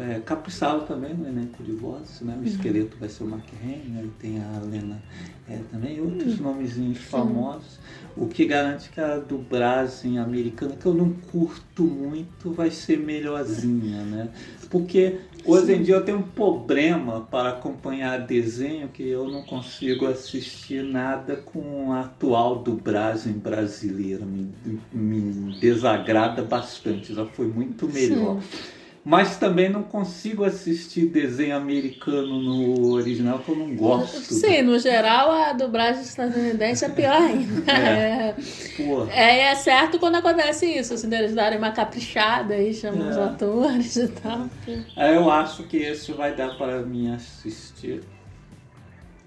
é, 0.00 0.20
caprichado 0.20 0.86
também 0.86 1.12
no 1.12 1.28
elenco 1.28 1.62
de 1.62 1.72
vozes, 1.72 2.22
né? 2.22 2.34
O 2.40 2.46
esqueleto 2.46 2.96
vai 2.98 3.10
ser 3.10 3.24
o 3.24 3.26
Mark 3.26 3.44
Hamill, 3.62 4.10
tem 4.18 4.40
a 4.40 4.58
Lena 4.60 5.02
é, 5.46 5.58
também, 5.70 6.00
outros 6.00 6.40
nomezinhos 6.40 6.96
famosos. 6.96 7.78
O 8.16 8.26
que 8.26 8.46
garante 8.46 8.88
que 8.88 9.02
a 9.02 9.18
dublagem 9.18 10.18
americana, 10.18 10.76
que 10.76 10.86
eu 10.86 10.94
não 10.94 11.12
curto 11.12 11.84
muito, 11.84 12.50
vai 12.50 12.70
ser 12.70 12.98
melhorzinha, 12.98 14.02
né? 14.02 14.30
Porque 14.70 15.18
hoje 15.44 15.74
em 15.74 15.82
dia 15.82 15.94
eu 15.94 16.04
tenho 16.04 16.18
um 16.18 16.22
problema 16.22 17.26
para 17.30 17.50
acompanhar 17.50 18.18
desenho 18.20 18.88
que 18.88 19.08
eu 19.08 19.28
não 19.28 19.42
consigo 19.42 20.06
assistir 20.06 20.82
nada 20.82 21.36
com 21.36 21.92
a 21.92 22.00
atual 22.00 22.62
dublagem 22.62 23.32
brasileira. 23.34 24.24
Me, 24.24 24.52
me 24.92 25.52
desagrada 25.58 26.42
bastante, 26.42 27.14
já 27.14 27.24
foi 27.26 27.46
muito 27.46 27.88
melhor. 27.88 28.40
Mas 29.04 29.36
também 29.36 29.68
não 29.68 29.82
consigo 29.82 30.44
assistir 30.44 31.06
desenho 31.06 31.56
americano 31.56 32.40
no 32.40 32.92
original, 32.92 33.40
que 33.40 33.48
eu 33.48 33.56
não 33.56 33.74
gosto. 33.74 34.32
Sim, 34.32 34.62
no 34.62 34.78
geral 34.78 35.28
a 35.32 35.52
dublagem 35.52 36.02
estadunidense 36.02 36.84
é 36.84 36.88
pior 36.88 37.20
ainda. 37.20 37.62
É. 37.72 38.34
É. 39.10 39.10
É, 39.10 39.38
é 39.50 39.54
certo 39.56 39.98
quando 39.98 40.16
acontece 40.16 40.66
isso, 40.66 40.94
assim, 40.94 41.08
deles 41.08 41.34
darem 41.34 41.58
uma 41.58 41.72
caprichada 41.72 42.56
e 42.56 42.72
chamam 42.72 43.08
os 43.10 43.16
É. 43.16 43.24
atores 43.24 43.96
e 43.96 44.08
tal. 44.08 44.48
Aí 44.96 45.14
eu 45.16 45.28
acho 45.30 45.64
que 45.64 45.78
esse 45.78 46.12
vai 46.12 46.34
dar 46.36 46.56
para 46.56 46.80
mim 46.82 47.12
assistir. 47.12 48.02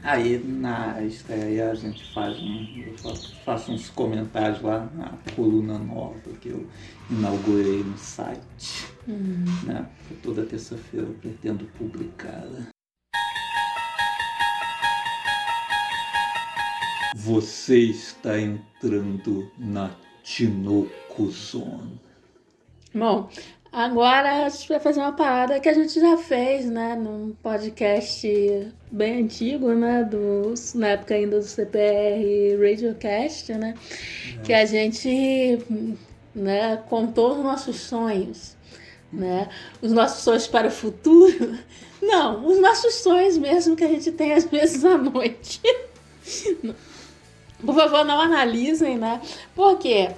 Aí 0.06 0.38
na 0.38 1.02
estreia 1.02 1.72
a 1.72 1.74
gente 1.74 2.14
faz 2.14 2.40
um, 2.40 2.84
eu 2.86 2.96
faço, 2.96 3.36
faço 3.44 3.72
uns 3.72 3.90
comentários 3.90 4.62
lá 4.62 4.88
na 4.94 5.18
coluna 5.36 5.80
nova 5.80 6.20
que 6.40 6.50
eu 6.50 6.70
inaugurei 7.10 7.84
no 7.84 7.98
site. 7.98 8.86
Né? 9.08 9.90
Toda 10.22 10.46
terça-feira 10.46 11.08
eu 11.08 11.14
pretendo 11.16 11.66
publicar. 11.80 12.46
Você 17.16 17.80
está 17.80 18.40
entrando 18.40 19.52
na 19.58 19.90
Tinoco 20.22 21.32
Zone. 21.32 22.00
Bom, 22.94 23.28
agora 23.76 24.46
a 24.46 24.50
gente 24.50 24.70
vai 24.70 24.80
fazer 24.80 25.02
uma 25.02 25.12
parada 25.12 25.60
que 25.60 25.68
a 25.68 25.74
gente 25.74 26.00
já 26.00 26.18
fez, 26.18 26.66
né, 26.66 26.96
num 26.96 27.36
podcast 27.44 28.72
bem 28.90 29.24
antigo, 29.24 29.74
né, 29.74 30.02
do, 30.06 30.54
na 30.76 30.88
época 30.88 31.14
ainda 31.14 31.40
do 31.40 31.46
CPR 31.46 32.58
Radiocast, 32.58 33.54
né, 33.54 33.76
que 34.46 34.54
a 34.54 34.66
gente, 34.66 35.60
né, 36.34 36.78
contou 36.88 37.34
os 37.34 37.44
nossos 37.44 37.76
sonhos, 37.82 38.56
né, 39.12 39.50
os 39.82 39.92
nossos 39.92 40.24
sonhos 40.24 40.48
para 40.48 40.70
o 40.70 40.72
futuro. 40.72 41.60
Não, 42.02 42.46
os 42.46 42.62
nossos 42.62 42.96
sonhos 42.96 43.38
mesmo 43.38 43.76
que 43.76 43.84
a 43.84 43.90
gente 43.90 44.12
tem 44.12 44.34
às 44.34 44.46
vezes 44.46 44.86
à 44.86 44.98
noite. 44.98 45.62
Por 47.66 47.74
favor, 47.74 48.06
não 48.06 48.20
analisem, 48.20 48.98
né? 48.98 49.20
Porque 49.56 50.10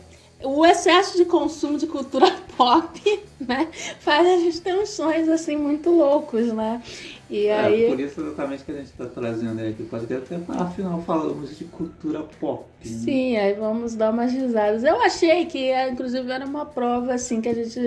o 0.43 0.65
excesso 0.65 1.17
de 1.17 1.25
consumo 1.25 1.77
de 1.77 1.87
cultura 1.87 2.27
pop, 2.57 3.19
né, 3.39 3.67
faz 3.99 4.25
a 4.25 4.37
gente 4.37 4.61
ter 4.61 4.73
uns 4.77 4.89
sonhos 4.89 5.29
assim 5.29 5.55
muito 5.55 5.89
loucos, 5.89 6.51
né? 6.53 6.81
E 7.29 7.47
É, 7.47 7.59
aí, 7.59 7.87
por 7.87 7.99
isso 7.99 8.21
exatamente 8.21 8.63
que 8.63 8.71
a 8.71 8.75
gente 8.75 8.85
está 8.87 9.05
trazendo 9.05 9.59
aqui 9.61 9.83
o 9.83 9.85
podcast, 9.85 10.25
porque 10.27 10.61
afinal 10.61 11.01
falamos 11.01 11.57
de 11.57 11.65
cultura 11.65 12.21
pop. 12.39 12.65
Sim, 12.87 13.37
aí 13.37 13.53
vamos 13.53 13.95
dar 13.95 14.11
umas 14.11 14.31
risadas. 14.31 14.83
Eu 14.83 15.01
achei 15.01 15.45
que, 15.45 15.71
inclusive, 15.89 16.31
era 16.31 16.45
uma 16.45 16.65
prova 16.65 17.13
assim 17.13 17.41
que 17.41 17.49
a 17.49 17.53
gente 17.53 17.79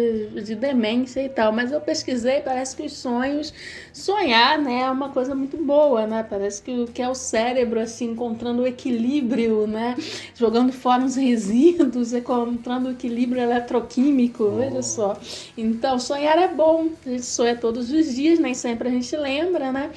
de 0.42 0.54
demência 0.54 1.22
e 1.22 1.28
tal, 1.28 1.52
mas 1.52 1.70
eu 1.72 1.80
pesquisei, 1.80 2.40
parece 2.40 2.76
que 2.76 2.82
os 2.82 2.92
sonhos, 2.94 3.52
sonhar, 3.92 4.58
né, 4.58 4.80
é 4.82 4.90
uma 4.90 5.10
coisa 5.10 5.34
muito 5.34 5.56
boa, 5.56 6.06
né? 6.06 6.22
Parece 6.28 6.62
que, 6.62 6.70
o- 6.72 6.86
que 6.86 7.00
é 7.02 7.08
o 7.08 7.14
cérebro 7.14 7.80
assim 7.80 8.10
encontrando 8.12 8.62
o 8.62 8.66
equilíbrio, 8.66 9.66
né? 9.66 9.96
Jogando 10.34 10.72
fora 10.72 11.04
os 11.04 11.16
resíduos, 11.16 12.12
encontrando 12.14 12.88
o 12.88 12.92
equilíbrio 12.92 13.42
eletroquímico, 13.42 14.50
veja 14.52 14.82
só. 14.82 15.16
Então, 15.56 15.98
sonhar 15.98 16.38
é 16.38 16.48
bom. 16.48 16.88
A 17.06 17.10
gente 17.10 17.24
sonha 17.26 17.56
todos 17.56 17.90
os 17.92 18.14
dias, 18.14 18.38
nem 18.38 18.54
sempre 18.54 18.88
a 18.88 18.90
gente 18.90 19.14
lembra, 19.16 19.70
né? 19.72 19.90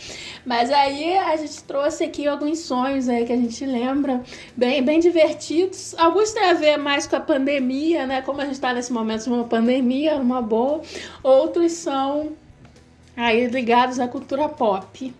Mas 0.45 0.69
aí 0.71 1.17
a 1.17 1.35
gente 1.35 1.63
trouxe 1.63 2.03
aqui 2.03 2.27
alguns 2.27 2.59
sonhos 2.59 3.07
aí 3.09 3.25
que 3.25 3.33
a 3.33 3.37
gente 3.37 3.65
lembra, 3.65 4.21
bem, 4.55 4.81
bem 4.83 4.92
bem 4.93 4.99
divertidos. 4.99 5.95
Alguns 5.97 6.33
têm 6.33 6.43
a 6.43 6.53
ver 6.53 6.77
mais 6.77 7.07
com 7.07 7.15
a 7.15 7.19
pandemia, 7.19 8.05
né? 8.05 8.21
Como 8.21 8.39
a 8.39 8.45
gente 8.45 8.53
está 8.53 8.71
nesse 8.73 8.93
momento 8.93 9.23
de 9.23 9.29
uma 9.29 9.43
pandemia, 9.45 10.17
uma 10.17 10.39
boa. 10.39 10.81
Outros 11.23 11.71
são 11.71 12.33
aí 13.17 13.47
ligados 13.47 13.99
à 13.99 14.07
cultura 14.07 14.47
pop. 14.47 15.11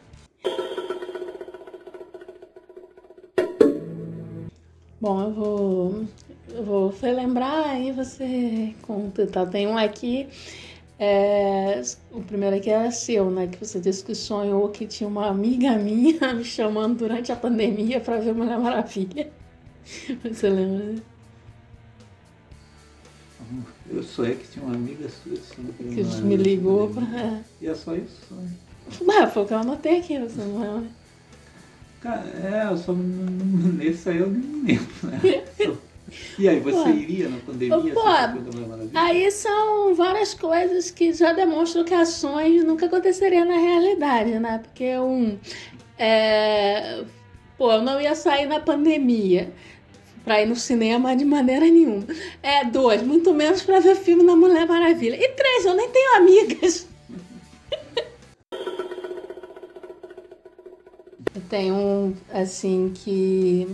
Bom, 5.02 5.22
eu 5.24 5.32
vou, 5.32 6.04
eu 6.50 6.64
vou 6.64 6.94
lembrar 7.02 7.66
aí 7.66 7.92
você 7.92 8.76
conta. 8.84 9.26
Tá? 9.26 9.44
Tem 9.44 9.66
um 9.66 9.76
aqui 9.76 10.28
é, 11.00 11.82
o 12.12 12.22
primeiro 12.22 12.56
aqui 12.56 12.70
era 12.70 12.92
seu, 12.92 13.32
né? 13.32 13.48
Que 13.48 13.58
você 13.58 13.80
disse 13.80 14.06
que 14.06 14.14
sonhou 14.14 14.70
que 14.70 14.86
tinha 14.86 15.08
uma 15.08 15.28
amiga 15.28 15.76
minha 15.78 16.32
me 16.36 16.46
chamando 16.46 17.00
durante 17.00 17.32
a 17.32 17.36
pandemia 17.36 18.00
para 18.00 18.20
ver 18.20 18.36
Mulher 18.36 18.60
Maravilha. 18.60 19.43
Você 20.24 20.50
lembra? 20.50 20.96
Eu 23.90 24.04
sonhei 24.04 24.36
que 24.36 24.48
tinha 24.48 24.66
uma 24.66 24.76
amiga 24.76 25.08
sua 25.10 25.34
assim, 25.34 25.68
que, 25.78 26.04
me 26.24 26.38
ligou 26.38 26.90
pra. 26.90 27.42
E 27.62 27.68
é 27.68 27.76
só 27.76 27.96
isso? 27.96 28.20
Ah, 29.10 29.28
foi 29.28 29.44
o 29.44 29.46
que 29.46 29.54
eu 29.54 29.60
anotei 29.60 30.00
aqui, 30.00 30.18
você 30.20 30.42
não 30.42 30.60
lembra? 30.60 30.90
Cara, 32.02 32.26
é, 32.44 32.72
eu 32.72 32.78
só 32.78 32.94
nesse 32.94 34.10
aí 34.10 34.18
eu 34.18 34.30
nem 34.30 34.64
lembro, 34.64 35.08
né? 35.08 35.44
E 36.38 36.48
aí, 36.48 36.60
você 36.60 36.84
Pô, 36.84 36.90
iria 36.90 37.30
na 37.30 37.38
pandemia? 37.38 37.94
Pô, 37.94 38.02
aí 38.94 39.32
são 39.32 39.96
várias 39.96 40.34
coisas 40.34 40.92
que 40.92 41.12
já 41.12 41.34
demonstram 41.34 41.84
que 41.84 41.94
ações 41.94 42.64
nunca 42.64 42.86
aconteceriam 42.86 43.46
na 43.46 43.58
realidade, 43.58 44.38
né? 44.38 44.60
Porque 44.60 44.96
um. 44.98 45.40
É, 45.98 47.04
pô, 47.58 47.72
eu 47.72 47.82
não 47.82 48.00
ia 48.00 48.14
sair 48.14 48.46
na 48.46 48.60
pandemia 48.60 49.52
para 50.24 50.42
ir 50.42 50.48
no 50.48 50.56
cinema 50.56 51.16
de 51.16 51.26
maneira 51.26 51.66
nenhuma. 51.66 52.06
É, 52.42 52.66
dois, 52.66 53.04
muito 53.04 53.32
menos 53.34 53.62
para 53.62 53.80
ver 53.80 53.96
filme 53.96 54.24
na 54.24 54.36
Mulher 54.36 54.68
Maravilha. 54.68 55.16
E 55.16 55.30
três, 55.30 55.66
eu 55.66 55.76
nem 55.76 55.90
tenho 55.90 56.18
amigas. 56.18 56.88
eu 61.36 61.42
tenho 61.50 61.76
um, 61.76 62.14
assim, 62.32 62.92
que 62.96 63.68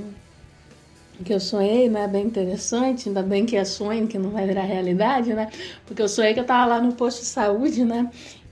que 1.24 1.34
eu 1.34 1.40
sonhei, 1.40 1.90
né? 1.90 2.08
Bem 2.08 2.26
interessante, 2.26 3.10
ainda 3.10 3.22
bem 3.22 3.46
que 3.46 3.56
é 3.56 3.66
sonho, 3.66 4.08
que 4.08 4.18
não 4.18 4.30
vai 4.30 4.48
virar 4.48 4.64
realidade, 4.64 5.34
né? 5.34 5.50
Porque 5.86 6.02
eu 6.02 6.08
sonhei 6.08 6.34
que 6.34 6.40
eu 6.40 6.46
tava 6.46 6.66
lá 6.66 6.82
no 6.82 6.94
posto 6.94 7.20
de 7.20 7.26
saúde, 7.26 7.84
né? 7.84 8.10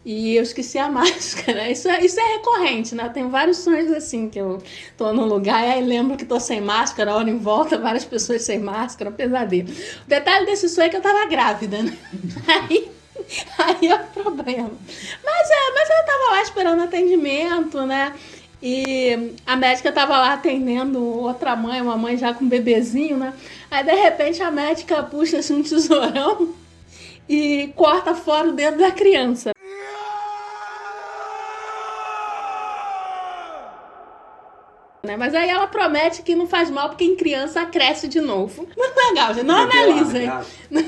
E 0.07 0.37
eu 0.37 0.43
esqueci 0.43 0.77
a 0.77 0.87
máscara. 0.89 1.69
Isso 1.69 1.89
é, 1.89 1.99
isso 1.99 2.17
é 2.17 2.35
recorrente, 2.35 2.95
né? 2.95 3.09
Tem 3.09 3.29
vários 3.29 3.57
sonhos 3.57 3.91
assim, 3.91 4.29
que 4.29 4.39
eu 4.39 4.63
tô 4.97 5.11
num 5.11 5.25
lugar 5.25 5.61
e 5.67 5.71
aí 5.73 5.83
lembro 5.83 6.15
que 6.15 6.23
tô 6.23 6.39
sem 6.39 6.61
máscara, 6.61 7.13
olho 7.13 7.27
em 7.27 7.37
volta, 7.37 7.77
várias 7.77 8.05
pessoas 8.05 8.41
sem 8.41 8.57
máscara, 8.57 9.09
um 9.09 9.13
pesadelo. 9.13 9.69
O 9.69 10.07
detalhe 10.07 10.45
desse 10.45 10.69
sonho 10.69 10.87
é 10.87 10.89
que 10.89 10.95
eu 10.95 11.01
tava 11.01 11.25
grávida, 11.27 11.83
né? 11.83 11.97
Aí, 12.47 12.89
aí 13.57 13.87
é 13.89 13.95
o 13.95 14.03
problema. 14.23 14.71
Mas 15.25 15.49
é, 15.49 15.73
mas 15.73 15.89
eu 15.89 16.05
tava 16.05 16.31
lá 16.31 16.41
esperando 16.41 16.83
atendimento, 16.83 17.85
né? 17.85 18.13
E 18.63 19.33
a 19.45 19.57
médica 19.57 19.91
tava 19.91 20.17
lá 20.17 20.33
atendendo 20.35 21.03
outra 21.03 21.53
mãe, 21.53 21.81
uma 21.81 21.97
mãe 21.97 22.15
já 22.15 22.33
com 22.33 22.45
um 22.45 22.49
bebezinho, 22.49 23.17
né? 23.17 23.33
Aí 23.69 23.83
de 23.83 23.93
repente 23.93 24.41
a 24.41 24.49
médica 24.49 25.03
puxa 25.03 25.39
assim 25.39 25.55
um 25.55 25.63
tesourão 25.63 26.53
e 27.27 27.73
corta 27.75 28.15
fora 28.15 28.47
o 28.47 28.53
dedo 28.53 28.77
da 28.77 28.91
criança. 28.91 29.56
Né? 35.07 35.15
Mas 35.15 35.33
aí 35.33 35.49
ela 35.49 35.65
promete 35.67 36.21
que 36.21 36.35
não 36.35 36.45
faz 36.45 36.69
mal 36.69 36.89
porque 36.89 37.05
em 37.05 37.15
criança 37.15 37.65
cresce 37.65 38.09
de 38.09 38.19
novo. 38.19 38.67
Muito 38.77 38.95
legal, 39.07 39.33
gente. 39.33 39.45
Não 39.45 39.55
analisem. 39.55 40.27
Não, 40.69 40.83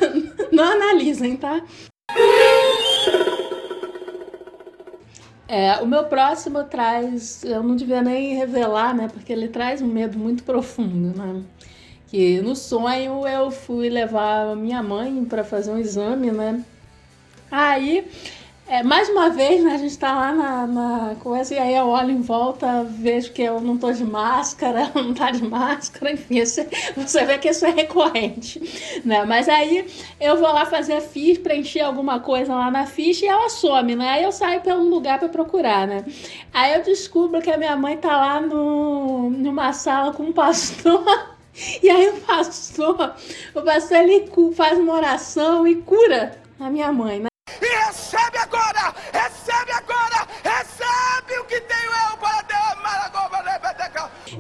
não 0.52 0.64
analisem, 0.66 1.38
tá? 1.38 1.64
É, 5.48 5.78
o 5.78 5.88
meu 5.88 6.04
próximo 6.04 6.66
traz, 6.66 7.44
eu 7.46 7.64
não 7.64 7.78
devia 7.78 8.02
nem 8.02 8.36
revelar, 8.36 8.94
né? 8.94 9.08
Porque 9.12 9.32
ele 9.32 9.48
traz 9.48 9.82
um 9.82 9.88
medo 9.88 10.20
muito 10.20 10.44
profundo, 10.44 11.18
né? 11.18 11.42
Que 12.08 12.42
no 12.42 12.56
sonho 12.56 13.26
eu 13.26 13.50
fui 13.50 13.90
levar 13.90 14.54
minha 14.56 14.84
mãe 14.84 15.24
para 15.24 15.46
fazer 15.46 15.72
um 15.72 15.78
exame, 15.78 16.30
né? 16.30 16.64
Aí 17.50 18.06
é, 18.70 18.84
mais 18.84 19.10
uma 19.10 19.32
vez, 19.32 19.64
né, 19.64 19.74
a 19.74 19.78
gente 19.78 19.90
está 19.90 20.14
lá 20.14 20.32
na, 20.32 20.68
na, 20.68 21.16
coisa 21.16 21.56
e 21.56 21.58
aí 21.58 21.76
eu 21.76 21.88
olho 21.88 22.12
em 22.12 22.22
volta, 22.22 22.84
vejo 22.84 23.34
que 23.34 23.42
eu 23.42 23.60
não 23.60 23.74
estou 23.74 23.92
de 23.92 24.06
máscara, 24.06 24.92
não 24.94 25.12
está 25.12 25.32
de 25.32 25.44
máscara, 25.44 26.12
enfim, 26.12 26.40
você 26.96 27.26
vê 27.26 27.40
que 27.40 27.50
isso 27.50 27.66
é 27.66 27.72
recorrente, 27.72 28.62
né? 29.04 29.26
Mas 29.26 29.50
aí 29.50 29.88
eu 30.22 30.38
vou 30.38 30.54
lá 30.54 30.68
fazer 30.68 30.94
a 30.94 31.02
ficha, 31.02 31.42
preencher 31.42 31.82
alguma 31.82 32.20
coisa 32.20 32.54
lá 32.54 32.70
na 32.70 32.86
ficha 32.86 33.26
e 33.26 33.28
ela 33.28 33.50
some, 33.50 33.96
né? 33.96 34.08
Aí 34.08 34.24
eu 34.24 34.32
saio 34.32 34.62
pelo 34.62 34.84
lugar 34.84 35.18
para 35.18 35.30
procurar, 35.30 35.88
né? 35.88 36.06
Aí 36.54 36.76
eu 36.76 36.84
descubro 36.84 37.42
que 37.42 37.50
a 37.50 37.58
minha 37.58 37.76
mãe 37.76 37.98
tá 37.98 38.16
lá 38.16 38.40
no, 38.40 39.32
numa 39.32 39.74
sala 39.74 40.14
com 40.14 40.24
um 40.24 40.32
pastor. 40.32 41.04
E 41.84 41.90
aí 41.90 42.08
o 42.10 42.22
pastor, 42.22 43.16
o 43.54 43.62
pastor 43.62 43.98
ele 43.98 44.32
faz 44.54 44.80
uma 44.80 44.94
oração 44.94 45.68
e 45.68 45.76
cura 45.76 46.40
a 46.58 46.70
minha 46.70 46.90
mãe, 46.94 47.20
né? 47.20 47.30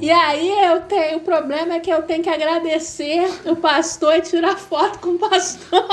E 0.02 0.10
aí 0.10 0.50
eu 0.66 0.82
tenho, 0.82 1.18
o 1.18 1.20
problema 1.22 1.74
é 1.74 1.80
que 1.82 1.90
eu 1.90 2.02
tenho 2.04 2.24
que 2.24 2.30
agradecer 2.30 3.30
o 3.46 3.56
pastor 3.56 4.16
e 4.16 4.22
tirar 4.22 4.56
foto 4.58 5.00
com 5.00 5.10
o 5.10 5.20
pastor. 5.20 5.86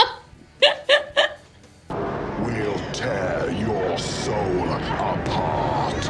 We'll 2.44 2.74
tear 2.92 3.48
your 3.60 3.98
soul 3.98 4.72
apart. 4.72 6.06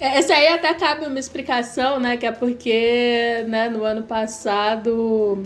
É, 0.00 0.18
esse 0.18 0.32
aí 0.32 0.48
até 0.48 0.74
cabe 0.74 1.06
uma 1.06 1.18
explicação, 1.20 2.00
né? 2.00 2.16
Que 2.16 2.26
é 2.26 2.32
porque 2.32 3.44
né, 3.46 3.68
no 3.68 3.84
ano 3.84 4.02
passado 4.02 5.44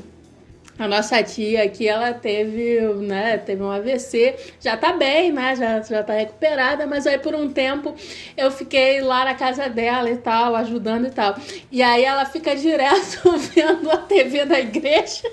a 0.80 0.88
nossa 0.88 1.22
tia 1.22 1.62
aqui, 1.64 1.86
ela 1.86 2.14
teve, 2.14 2.80
né, 3.02 3.36
teve 3.36 3.62
um 3.62 3.70
AVC, 3.70 4.34
já 4.58 4.76
tá 4.78 4.94
bem, 4.94 5.30
né, 5.30 5.54
já, 5.54 5.82
já 5.82 6.02
tá 6.02 6.14
recuperada, 6.14 6.86
mas 6.86 7.06
aí 7.06 7.18
por 7.18 7.34
um 7.34 7.50
tempo 7.50 7.94
eu 8.34 8.50
fiquei 8.50 9.02
lá 9.02 9.26
na 9.26 9.34
casa 9.34 9.68
dela 9.68 10.08
e 10.10 10.16
tal, 10.16 10.56
ajudando 10.56 11.06
e 11.06 11.10
tal. 11.10 11.36
E 11.70 11.82
aí 11.82 12.02
ela 12.02 12.24
fica 12.24 12.56
direto 12.56 13.30
vendo 13.54 13.90
a 13.90 13.98
TV 13.98 14.46
da 14.46 14.58
igreja. 14.58 15.30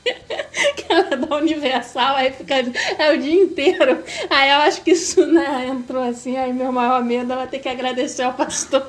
que 0.76 0.84
ela 0.88 1.08
é 1.12 1.16
da 1.16 1.36
Universal, 1.36 2.16
aí 2.16 2.32
fica 2.32 2.56
é 2.98 3.12
o 3.12 3.18
dia 3.18 3.34
inteiro. 3.42 4.02
Aí 4.28 4.50
eu 4.50 4.56
acho 4.58 4.82
que 4.82 4.92
isso, 4.92 5.24
né, 5.26 5.66
entrou 5.68 6.02
assim, 6.02 6.36
aí 6.36 6.52
meu 6.52 6.72
maior 6.72 7.02
medo 7.02 7.32
ela 7.32 7.46
ter 7.46 7.58
que 7.58 7.68
agradecer 7.68 8.22
ao 8.22 8.34
pastor. 8.34 8.86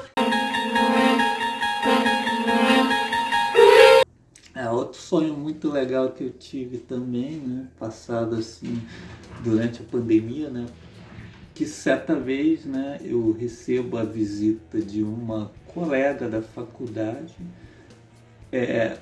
É, 4.62 4.70
outro 4.70 5.02
sonho 5.02 5.34
muito 5.34 5.72
legal 5.72 6.12
que 6.12 6.24
eu 6.24 6.30
tive 6.30 6.78
também, 6.78 7.38
né, 7.38 7.66
passado 7.80 8.36
assim, 8.36 8.80
durante 9.44 9.82
a 9.82 9.86
pandemia, 9.86 10.52
né, 10.52 10.68
que 11.56 11.66
certa 11.66 12.14
vez, 12.14 12.64
né, 12.64 13.00
eu 13.04 13.32
recebo 13.32 13.98
a 13.98 14.04
visita 14.04 14.80
de 14.80 15.02
uma 15.02 15.52
colega 15.74 16.30
da 16.30 16.44
faculdade, 16.44 17.34
é, 18.52 19.00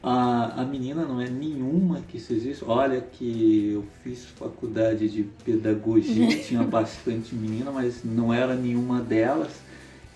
a, 0.00 0.62
a 0.62 0.64
menina 0.64 1.04
não 1.04 1.20
é 1.20 1.28
nenhuma 1.28 2.02
que 2.02 2.20
se 2.20 2.32
existe. 2.34 2.64
Olha 2.64 3.00
que 3.00 3.72
eu 3.72 3.84
fiz 4.04 4.24
faculdade 4.24 5.08
de 5.08 5.24
pedagogia, 5.44 6.28
tinha 6.46 6.62
bastante 6.62 7.34
menina, 7.34 7.72
mas 7.72 8.04
não 8.04 8.32
era 8.32 8.54
nenhuma 8.54 9.00
delas. 9.00 9.50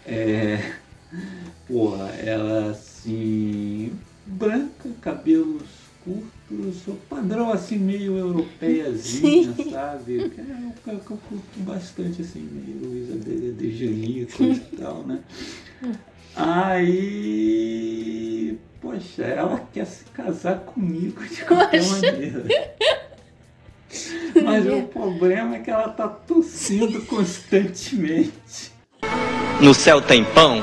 É, 0.07 0.75
porra, 1.67 2.11
ela 2.11 2.71
assim 2.71 3.91
branca, 4.31 4.89
cabelos 5.01 5.63
curtos, 6.05 6.87
o 6.89 6.95
padrão 7.09 7.53
assim 7.53 7.77
meio 7.79 8.17
europeiazinha, 8.17 9.55
sabe? 9.71 10.31
Que 10.85 10.91
é 10.91 10.95
o 10.95 11.01
que 11.01 11.11
eu 11.11 11.19
curto 11.19 11.59
bastante, 11.59 12.23
assim, 12.23 12.41
meio 12.41 12.79
Luísa 12.83 13.19
de 13.19 13.67
Angelico 13.67 14.43
e 14.45 14.59
tal, 14.77 15.05
né? 15.05 15.21
Aí, 16.35 17.39
poxa, 18.81 19.25
ela 19.25 19.61
quer 19.73 19.85
se 19.87 20.05
casar 20.07 20.61
comigo 20.61 21.23
de 21.27 21.45
qualquer 21.45 21.83
poxa. 21.83 22.13
maneira. 22.13 22.45
Mas 24.43 24.67
o 24.67 24.83
problema 24.85 25.57
é 25.57 25.59
que 25.59 25.71
ela 25.71 25.89
tá 25.89 26.09
tossindo 26.09 27.03
constantemente. 27.03 28.73
No 29.61 29.75
céu 29.75 30.01
tem 30.01 30.25
pão? 30.25 30.63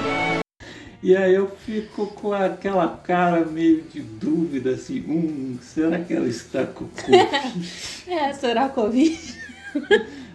E 1.02 1.16
aí 1.16 1.36
eu 1.36 1.48
fico 1.48 2.08
com 2.08 2.34
aquela 2.34 2.88
cara 2.88 3.46
meio 3.46 3.84
de 3.84 4.00
dúvida, 4.02 4.72
assim, 4.72 5.04
hum, 5.08 5.58
será 5.62 6.00
que 6.00 6.12
ela 6.12 6.28
está 6.28 6.66
com 6.66 6.86
Covid? 6.88 7.30
é, 8.10 8.34
será 8.34 8.68
Covid? 8.68 9.38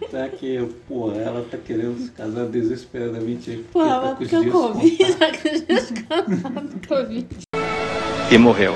Será 0.09 0.29
que, 0.29 0.69
pô, 0.87 1.11
ela 1.11 1.45
tá 1.51 1.57
querendo 1.57 1.99
se 1.99 2.11
casar 2.11 2.45
desesperadamente 2.45 3.51
aí 3.51 3.57
Pô, 3.73 3.79
porque 3.79 3.89
ela 3.89 4.09
tá 4.09 4.15
com 4.15 4.23
os 4.23 4.29
dias 4.29 4.51
Covid, 4.53 5.15
tá 5.19 5.31
com 5.37 5.49
os 5.49 5.65
dias 5.65 5.91
contados, 6.07 6.87
Covid. 6.87 7.27
E 8.31 8.37
morreu. 8.37 8.73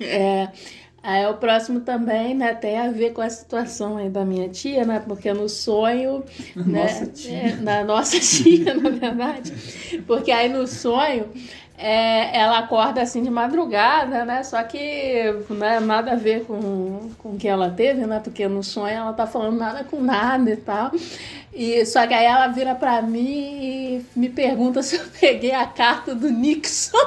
É, 0.00 0.48
aí 1.08 1.24
o 1.26 1.34
próximo 1.34 1.80
também, 1.80 2.34
né, 2.34 2.54
tem 2.54 2.78
a 2.78 2.90
ver 2.90 3.12
com 3.14 3.22
a 3.22 3.30
situação 3.30 3.96
aí 3.96 4.10
da 4.10 4.24
minha 4.26 4.48
tia, 4.48 4.84
né, 4.84 5.02
porque 5.06 5.32
no 5.32 5.48
sonho, 5.48 6.22
né, 6.54 6.82
Nossa 6.82 7.06
tia. 7.06 7.32
é, 7.32 7.56
na 7.56 7.82
nossa 7.84 8.20
tia, 8.20 8.74
na 8.74 8.90
verdade, 8.90 9.52
porque 10.06 10.30
aí 10.30 10.48
no 10.50 10.66
sonho 10.66 11.30
é, 11.78 12.36
ela 12.36 12.58
acorda 12.58 13.00
assim 13.00 13.22
de 13.22 13.30
madrugada, 13.30 14.24
né, 14.26 14.42
só 14.42 14.62
que 14.64 15.32
né, 15.50 15.80
nada 15.80 16.12
a 16.12 16.16
ver 16.16 16.44
com, 16.44 17.08
com 17.18 17.30
o 17.30 17.36
que 17.38 17.48
ela 17.48 17.70
teve, 17.70 18.04
né, 18.04 18.20
porque 18.22 18.46
no 18.46 18.62
sonho 18.62 18.94
ela 18.94 19.12
tá 19.14 19.26
falando 19.26 19.56
nada 19.56 19.84
com 19.84 20.00
nada 20.02 20.50
e 20.50 20.56
tal, 20.56 20.90
e 21.54 21.86
só 21.86 22.06
que 22.06 22.12
aí 22.12 22.26
ela 22.26 22.48
vira 22.48 22.74
pra 22.74 23.00
mim 23.00 23.20
e 23.24 24.06
me 24.14 24.28
pergunta 24.28 24.82
se 24.84 24.96
eu 24.96 25.04
peguei 25.18 25.52
a 25.52 25.66
carta 25.66 26.14
do 26.14 26.30
Nixon. 26.30 26.98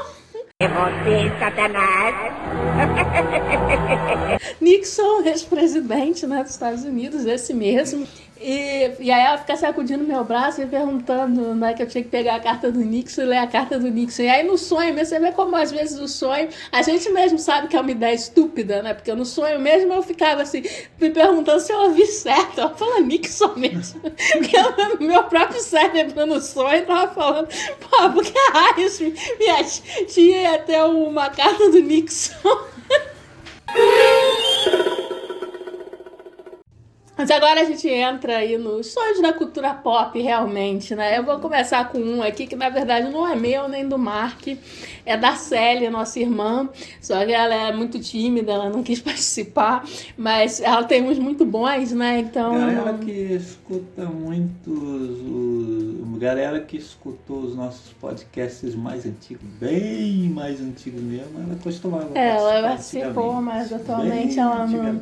Você, 0.67 1.31
Satanás. 1.39 2.15
Nixon, 4.61 5.23
ex-presidente 5.25 6.27
né, 6.27 6.43
dos 6.43 6.51
Estados 6.51 6.83
Unidos, 6.83 7.25
esse 7.25 7.53
mesmo. 7.53 8.07
E, 8.43 8.91
e 8.99 9.11
aí 9.11 9.21
ela 9.23 9.37
fica 9.37 9.55
sacudindo 9.55 10.03
meu 10.03 10.23
braço 10.23 10.61
e 10.61 10.65
perguntando 10.65 11.53
né, 11.53 11.75
que 11.75 11.83
eu 11.83 11.87
tinha 11.87 12.03
que 12.03 12.09
pegar 12.09 12.35
a 12.35 12.39
carta 12.39 12.71
do 12.71 12.79
Nixon 12.79 13.21
e 13.21 13.25
ler 13.25 13.37
a 13.37 13.47
carta 13.47 13.77
do 13.77 13.87
Nixon. 13.87 14.23
E 14.23 14.29
aí 14.29 14.43
no 14.43 14.57
sonho, 14.57 14.93
mesmo, 14.95 15.09
você 15.09 15.19
vê 15.19 15.31
como 15.31 15.55
às 15.55 15.71
vezes 15.71 15.99
o 15.99 16.07
sonho, 16.07 16.49
a 16.71 16.81
gente 16.81 17.07
mesmo 17.11 17.37
sabe 17.37 17.67
que 17.67 17.77
é 17.77 17.81
uma 17.81 17.91
ideia 17.91 18.15
estúpida, 18.15 18.81
né? 18.81 18.95
Porque 18.95 19.13
no 19.13 19.25
sonho 19.25 19.59
mesmo 19.59 19.93
eu 19.93 20.01
ficava 20.01 20.41
assim, 20.41 20.63
me 20.99 21.11
perguntando 21.11 21.59
se 21.59 21.71
eu 21.71 21.79
ouvi 21.81 22.05
certo. 22.07 22.61
Ela 22.61 22.73
fala 22.75 22.99
Nixon 23.01 23.53
mesmo. 23.55 24.01
Porque 24.33 24.57
eu, 24.57 24.99
meu 24.99 25.23
próprio 25.25 25.61
cérebro 25.61 26.25
no 26.25 26.41
sonho 26.41 26.83
tava 26.85 27.13
falando, 27.13 27.47
pô, 27.79 28.09
por 28.09 28.23
que 28.23 28.39
raios 28.53 28.99
minha 28.99 29.63
tia 30.07 30.41
ia 30.41 30.57
ter 30.59 30.81
uma 30.83 31.29
carta 31.29 31.69
do 31.69 31.79
Nixon? 31.79 32.31
Mas 37.21 37.29
agora 37.29 37.61
a 37.61 37.65
gente 37.65 37.87
entra 37.87 38.37
aí 38.37 38.57
nos 38.57 38.87
sonhos 38.87 39.21
da 39.21 39.31
cultura 39.31 39.75
pop, 39.75 40.19
realmente, 40.19 40.95
né? 40.95 41.19
Eu 41.19 41.23
vou 41.23 41.37
começar 41.37 41.87
com 41.87 41.99
um 41.99 42.23
aqui 42.23 42.47
que 42.47 42.55
na 42.55 42.67
verdade 42.67 43.11
não 43.11 43.27
é 43.27 43.35
meu 43.35 43.67
nem 43.67 43.87
do 43.87 43.95
Mark, 43.95 44.47
é 45.05 45.15
da 45.15 45.35
Célia, 45.35 45.91
nossa 45.91 46.19
irmã. 46.19 46.67
Só 46.99 47.23
que 47.23 47.31
ela 47.31 47.53
é 47.53 47.71
muito 47.71 47.99
tímida, 47.99 48.53
ela 48.53 48.71
não 48.71 48.81
quis 48.81 48.97
participar, 49.05 49.85
mas 50.17 50.59
ela 50.61 50.83
tem 50.83 51.07
uns 51.07 51.19
muito 51.19 51.45
bons, 51.45 51.91
né? 51.91 52.21
Então. 52.21 52.57
Galera 52.57 52.97
que 52.97 53.11
escuta 53.11 54.05
muitos. 54.05 54.73
O, 54.73 56.17
galera 56.17 56.59
que 56.59 56.77
escutou 56.77 57.41
os 57.41 57.55
nossos 57.55 57.93
podcasts 57.93 58.73
mais 58.73 59.05
antigos, 59.05 59.47
bem 59.59 60.27
mais 60.29 60.59
antigos 60.59 61.01
mesmo, 61.01 61.39
ela 61.39 61.55
costumava 61.61 62.09
É, 62.15 62.29
ela 62.29 62.69
participou, 62.69 63.33
mas 63.43 63.71
atualmente 63.71 64.39
ela 64.39 64.65
não-. 64.65 65.01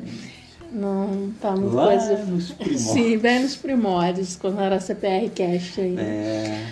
Não 0.71 1.31
tá 1.41 1.51
muito 1.51 1.75
Lá 1.75 1.87
coisa. 1.87 2.17
nos 2.25 2.51
primórdios. 2.53 2.81
Sim, 2.81 3.17
bem 3.17 3.41
nos 3.41 3.55
primórdios, 3.55 4.35
quando 4.35 4.59
era 4.61 4.79
CPR 4.79 5.29
Cast 5.29 5.81
ainda. 5.81 6.01
É, 6.01 6.65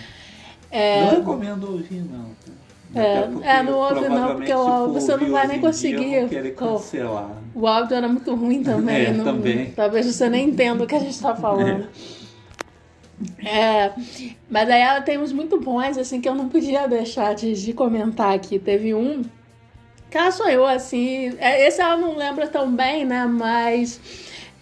É. 0.70 1.02
Não 1.04 1.10
recomendo 1.10 1.64
ouvir, 1.72 2.02
não. 2.10 2.24
tá? 2.24 2.52
É, 2.94 3.56
é, 3.58 3.62
não 3.62 3.74
ouve 3.74 4.08
não, 4.08 4.36
porque 4.36 4.52
o- 4.54 4.92
você 4.92 5.14
não 5.16 5.30
vai 5.30 5.46
nem 5.46 5.58
dia, 5.58 5.66
conseguir 5.68 6.52
cancelar. 6.56 7.30
O 7.54 7.66
áudio 7.66 7.94
era 7.96 8.08
muito 8.08 8.34
ruim 8.34 8.62
também. 8.62 9.06
É, 9.06 9.12
não- 9.12 9.24
também. 9.24 9.70
Talvez 9.72 10.06
você 10.06 10.28
nem 10.30 10.48
entenda 10.48 10.84
o 10.84 10.86
que 10.86 10.94
a 10.94 10.98
gente 11.00 11.20
tá 11.20 11.34
falando. 11.34 11.86
É, 13.44 13.90
mas 14.48 14.70
aí 14.70 14.80
ela 14.80 15.00
tem 15.00 15.18
uns 15.18 15.32
muito 15.32 15.58
bons, 15.60 15.98
assim, 15.98 16.20
que 16.20 16.28
eu 16.28 16.34
não 16.34 16.48
podia 16.48 16.86
deixar 16.86 17.34
de, 17.34 17.52
de 17.52 17.72
comentar 17.72 18.32
aqui. 18.34 18.58
Teve 18.58 18.94
um 18.94 19.22
que 20.10 20.18
ela 20.18 20.30
sonhou, 20.30 20.66
assim. 20.66 21.34
é, 21.38 21.66
Esse 21.66 21.80
ela 21.80 21.96
não 21.96 22.16
lembra 22.16 22.46
tão 22.48 22.70
bem, 22.70 23.04
né? 23.04 23.26
Mas. 23.26 24.00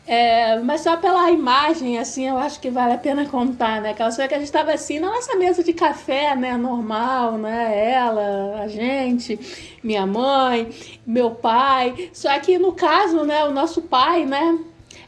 é, 0.06 0.59
mas 0.61 0.80
só 0.82 0.96
pela 0.96 1.30
imagem, 1.30 1.98
assim, 1.98 2.28
eu 2.28 2.38
acho 2.38 2.61
que 2.61 2.70
vale 2.70 2.94
a 2.94 2.98
pena 2.98 3.26
contar, 3.26 3.80
né? 3.80 3.94
Que 3.94 4.02
ela 4.02 4.11
sonhou 4.11 4.28
que 4.28 4.35
a 4.35 4.38
gente 4.38 4.52
tava 4.52 4.72
assim 4.72 4.98
na 4.98 5.09
nossa 5.09 5.37
mesa 5.37 5.62
de 5.64 5.72
café, 5.72 6.35
né? 6.37 6.56
Normal, 6.56 7.38
né? 7.38 7.92
Ela, 7.92 8.62
a 8.62 8.68
gente, 8.68 9.38
minha 9.82 10.06
mãe, 10.06 10.70
meu 11.06 11.30
pai. 11.32 12.11
Só 12.12 12.38
que 12.40 12.59
no 12.59 12.72
caso, 12.72 13.24
né? 13.24 13.44
O 13.44 13.52
nosso 13.52 13.82
pai, 13.82 14.24
né? 14.26 14.59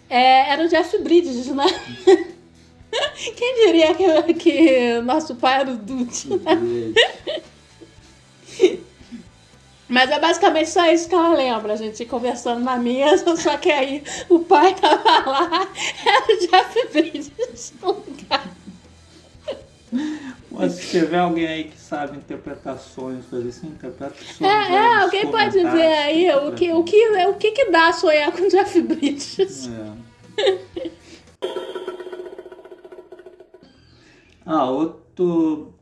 é, 0.08 0.50
era 0.50 0.64
o 0.64 0.68
Jeff 0.68 0.96
Bridges, 0.98 1.46
né? 1.48 1.66
Quem 3.36 3.66
diria 3.66 3.94
que, 3.94 4.34
que 4.34 5.00
nosso 5.00 5.36
pai 5.36 5.60
era 5.60 5.70
o 5.70 5.76
Dude, 5.76 6.28
né? 6.38 6.94
Mas 9.88 10.10
é 10.10 10.18
basicamente 10.18 10.68
só 10.68 10.86
isso 10.86 11.08
que 11.08 11.14
ela 11.14 11.34
lembra, 11.34 11.72
a 11.72 11.76
gente 11.76 12.04
conversando 12.04 12.62
na 12.62 12.76
mesa, 12.76 13.34
só 13.36 13.56
que 13.56 13.70
aí 13.70 14.02
o 14.28 14.40
pai 14.40 14.74
tava 14.74 15.30
lá, 15.30 15.68
era 16.04 16.24
o 16.26 16.46
Jeff 16.46 16.88
Bridges 16.92 17.72
no 17.80 17.92
lugar. 17.92 18.48
Mas 20.50 20.72
se 20.72 20.98
tiver 20.98 21.18
alguém 21.18 21.46
aí 21.46 21.64
que 21.64 21.80
sabe 21.80 22.18
interpretar 22.18 22.78
sonhos, 22.78 23.24
fazer 23.26 23.48
assim, 23.48 23.68
interpreta 23.68 24.14
sonhos. 24.36 24.54
É, 24.54 24.72
é, 24.72 24.96
alguém 24.96 25.30
pode 25.30 25.58
ver 25.62 25.92
aí 25.94 26.30
o 26.32 26.52
que, 26.52 26.72
o, 26.72 26.84
que, 26.84 27.08
o 27.26 27.34
que 27.34 27.52
que 27.52 27.70
dá 27.70 27.92
sonhar 27.92 28.30
com 28.32 28.42
o 28.42 28.48
Jeff 28.48 28.80
Bridges. 28.82 29.68
É. 29.68 30.90
Ah, 34.44 34.70
outro 34.70 35.72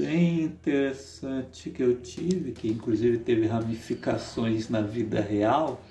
bem 0.00 0.44
interessante 0.44 1.68
que 1.68 1.82
eu 1.82 2.00
tive, 2.00 2.52
que 2.52 2.68
inclusive 2.68 3.18
teve 3.18 3.46
ramificações 3.46 4.70
na 4.70 4.80
vida 4.80 5.20
real, 5.20 5.82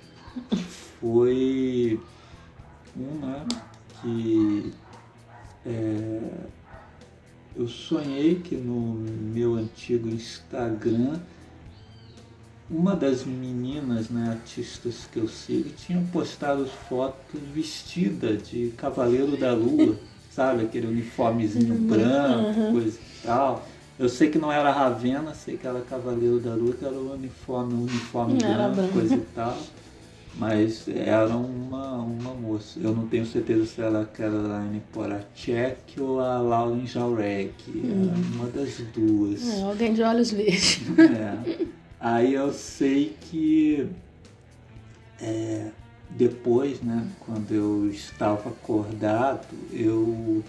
foi 0.99 1.99
um, 2.97 3.25
né, 3.25 3.45
que 4.01 4.73
é, 5.65 6.21
eu 7.55 7.67
sonhei 7.67 8.35
que 8.35 8.55
no 8.55 8.93
meu 9.33 9.55
antigo 9.55 10.09
Instagram 10.09 11.19
uma 12.69 12.95
das 12.95 13.25
meninas, 13.25 14.09
né, 14.09 14.29
artistas 14.29 15.07
que 15.11 15.17
eu 15.17 15.27
sigo, 15.27 15.69
tinha 15.71 15.99
postado 16.11 16.67
fotos 16.67 17.41
vestida 17.51 18.37
de 18.37 18.71
Cavaleiro 18.77 19.35
da 19.35 19.53
Lua, 19.53 19.97
sabe? 20.29 20.65
Aquele 20.65 20.85
uniformezinho 20.85 21.73
branco, 21.73 22.71
coisa 22.71 22.99
e 22.99 23.25
tal. 23.25 23.67
Eu 23.99 24.07
sei 24.07 24.29
que 24.29 24.39
não 24.39 24.49
era 24.49 24.71
Ravena, 24.71 25.33
sei 25.33 25.57
que 25.57 25.67
era 25.67 25.81
Cavaleiro 25.81 26.39
da 26.39 26.55
que 26.55 26.85
era 26.85 26.95
o 26.95 27.13
uniforme, 27.13 27.73
um 27.73 27.81
uniforme 27.81 28.37
branco, 28.39 28.75
branco. 28.75 28.93
coisa 28.93 29.15
e 29.15 29.19
tal. 29.35 29.57
Mas 30.37 30.87
era 30.87 31.35
uma, 31.35 31.97
uma 31.97 32.33
moça. 32.33 32.79
Eu 32.79 32.93
não 32.95 33.05
tenho 33.07 33.25
certeza 33.25 33.65
se 33.65 33.81
era 33.81 34.01
a 34.01 34.05
Caroline 34.05 34.81
Poracek 34.93 35.99
ou 35.99 36.21
a 36.21 36.37
Lauren 36.39 36.87
Jaurek. 36.87 37.53
Era 37.67 38.15
uma 38.35 38.47
das 38.47 38.77
duas. 38.95 39.45
É, 39.45 39.63
alguém 39.63 39.93
de 39.93 40.01
olhos 40.01 40.31
verdes. 40.31 40.79
É. 40.97 41.67
Aí 41.99 42.33
eu 42.33 42.53
sei 42.53 43.17
que 43.29 43.85
é, 45.19 45.67
depois, 46.11 46.79
né, 46.81 47.05
quando 47.19 47.51
eu 47.51 47.89
estava 47.89 48.49
acordado, 48.49 49.45
eu 49.73 50.41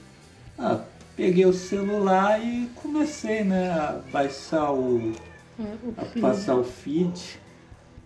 ah, 0.57 0.85
peguei 1.21 1.45
o 1.45 1.53
celular 1.53 2.43
e 2.43 2.71
comecei 2.77 3.45
né, 3.45 3.71
a 3.71 4.01
baixar 4.11 4.73
o. 4.73 5.13
a 5.99 6.19
passar 6.19 6.55
o 6.55 6.65
feed 6.65 7.39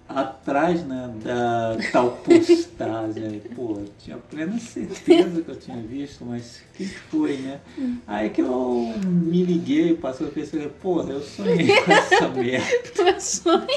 atrás 0.09 0.85
né, 0.85 1.15
da 1.23 1.77
tal 1.93 2.11
postagem. 2.11 3.25
Aí, 3.25 3.43
pô, 3.55 3.75
eu 3.79 3.89
tinha 4.01 4.17
plena 4.17 4.59
certeza 4.59 5.43
que 5.43 5.49
eu 5.49 5.57
tinha 5.57 5.77
visto, 5.77 6.25
mas 6.25 6.57
o 6.57 6.77
que 6.77 6.87
foi, 6.87 7.37
né? 7.37 7.61
Aí 8.05 8.31
que 8.31 8.41
eu 8.41 8.93
me 9.01 9.45
liguei, 9.45 9.95
passou 9.95 10.27
a 10.27 10.31
pensar, 10.31 10.69
pô, 10.83 11.01
eu 11.03 11.23
sonhei 11.23 11.81
com 11.83 11.93
essa 11.93 12.27
merda. 12.35 12.67
Foi 12.97 13.21
sonho. 13.21 13.69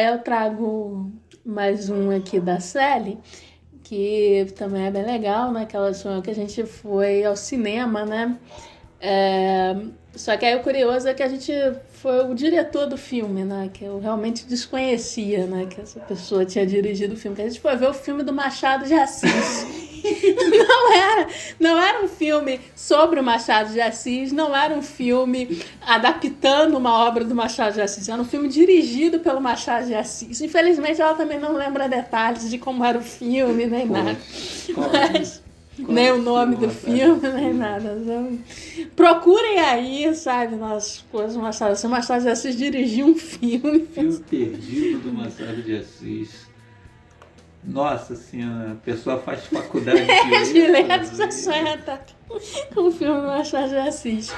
Aí 0.00 0.06
eu 0.06 0.18
trago 0.18 1.12
mais 1.44 1.90
um 1.90 2.10
aqui 2.10 2.40
da 2.40 2.58
Sally, 2.58 3.18
que 3.82 4.46
também 4.56 4.86
é 4.86 4.90
bem 4.90 5.04
legal, 5.04 5.52
né? 5.52 5.66
Que 5.66 5.76
ela 5.76 5.92
que 6.24 6.30
a 6.30 6.34
gente 6.34 6.64
foi 6.64 7.22
ao 7.22 7.36
cinema, 7.36 8.06
né? 8.06 8.38
É, 8.98 9.76
Só 10.14 10.38
que 10.38 10.46
aí 10.46 10.56
o 10.56 10.62
curioso 10.62 11.06
é 11.06 11.12
que 11.12 11.22
a 11.22 11.28
gente 11.28 11.52
foi 11.90 12.24
o 12.24 12.34
diretor 12.34 12.86
do 12.86 12.96
filme, 12.96 13.44
né? 13.44 13.68
Que 13.70 13.84
eu 13.84 14.00
realmente 14.00 14.46
desconhecia, 14.46 15.46
né? 15.46 15.66
Que 15.66 15.82
essa 15.82 16.00
pessoa 16.00 16.46
tinha 16.46 16.64
dirigido 16.64 17.12
o 17.12 17.16
filme. 17.18 17.36
Que 17.36 17.42
a 17.42 17.48
gente 17.50 17.60
foi 17.60 17.76
ver 17.76 17.90
o 17.90 17.94
filme 17.94 18.22
do 18.22 18.32
Machado 18.32 18.86
de 18.86 18.94
Assis. 18.94 19.66
Não 20.50 20.92
era, 20.92 21.28
não 21.58 21.78
era 21.78 22.04
um 22.04 22.08
filme 22.08 22.60
sobre 22.74 23.20
o 23.20 23.22
Machado 23.22 23.72
de 23.72 23.80
Assis, 23.80 24.32
não 24.32 24.56
era 24.56 24.74
um 24.74 24.82
filme 24.82 25.62
adaptando 25.86 26.76
uma 26.76 27.06
obra 27.06 27.24
do 27.24 27.34
Machado 27.34 27.74
de 27.74 27.80
Assis, 27.80 28.08
era 28.08 28.20
um 28.20 28.24
filme 28.24 28.48
dirigido 28.48 29.20
pelo 29.20 29.40
Machado 29.40 29.86
de 29.86 29.94
Assis. 29.94 30.40
Infelizmente, 30.40 31.00
ela 31.00 31.14
também 31.14 31.38
não 31.38 31.54
lembra 31.54 31.88
detalhes 31.88 32.48
de 32.50 32.58
como 32.58 32.84
era 32.84 32.98
o 32.98 33.02
filme, 33.02 33.66
nem 33.66 33.86
nada. 33.86 34.16
Mas, 34.76 35.42
nem 35.78 36.12
o 36.12 36.18
nome 36.18 36.56
do 36.56 36.68
filme, 36.68 37.28
nem 37.28 37.54
nada. 37.54 37.98
Então, 38.00 38.38
procurem 38.96 39.58
aí, 39.60 40.14
sabe, 40.14 40.56
nas 40.56 41.04
coisas 41.10 41.34
do 41.34 41.40
Machado 41.40 41.68
de 41.68 41.72
Assis. 41.74 41.84
O 41.84 41.88
Machado 41.88 42.22
de 42.22 42.28
Assis 42.28 42.56
dirigiu 42.56 43.06
um 43.06 43.14
filme. 43.16 43.86
Filme 43.86 44.18
perdido 44.28 45.10
do 45.10 45.12
Machado 45.12 45.62
de 45.62 45.76
Assis. 45.76 46.49
Nossa 47.62 48.14
senhora, 48.16 48.72
a 48.72 48.76
pessoa 48.76 49.18
faz 49.18 49.44
faculdade 49.46 50.00
de 50.52 50.66
tá 51.78 52.00
com 52.74 52.88
o 52.88 52.90
filme 52.90 53.20
do 53.20 53.26
Machado 53.26 53.68
de 53.68 53.76
Assis. 53.76 54.32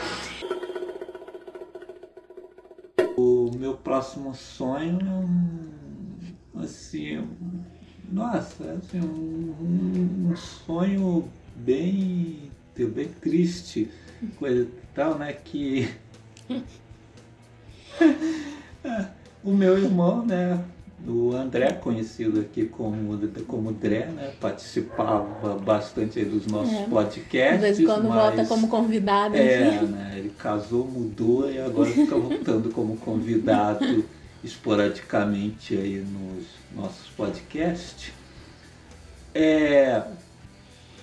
O 3.17 3.51
meu 3.57 3.75
próximo 3.75 4.35
sonho 4.35 4.99
é 5.01 6.59
um, 6.59 6.63
assim, 6.63 7.19
um- 7.19 7.63
nossa, 8.11 8.65
assim, 8.73 9.01
um, 9.01 9.55
um- 9.61 10.31
um 10.33 10.37
sonho 10.37 11.29
bem, 11.57 12.51
bem 12.77 13.09
triste, 13.09 13.89
coisa 14.37 14.69
tal, 14.95 15.17
né, 15.17 15.33
que 15.33 15.89
o 19.45 19.53
meu 19.53 19.79
irmão, 19.79 20.25
né, 20.27 20.63
o 21.07 21.33
André, 21.35 21.73
conhecido 21.73 22.41
aqui 22.41 22.67
como, 22.67 23.19
como 23.47 23.73
Dré, 23.73 24.07
né, 24.07 24.33
participava 24.41 25.57
bastante 25.59 26.25
dos 26.25 26.47
nossos 26.47 26.73
É. 26.73 26.85
podcasts, 26.87 27.55
De 27.57 27.61
vez 27.67 27.81
em 27.81 27.85
quando 27.85 28.09
volta 28.09 28.37
mas- 28.37 28.49
como 28.49 28.69
convidado. 28.69 29.37
é, 29.37 29.77
aqui. 29.77 29.85
né? 29.87 30.15
Ele 30.17 30.31
casou, 30.39 30.87
mudou 30.87 31.51
e 31.51 31.59
agora 31.59 31.91
fica 31.91 32.17
voltando 32.17 32.71
como 32.71 32.97
convidado 32.99 34.05
esporadicamente 34.45 35.77
aí 35.77 35.99
nos 35.99 36.45
nossos 36.75 37.09
podcasts. 37.17 38.13
É, 39.35 40.03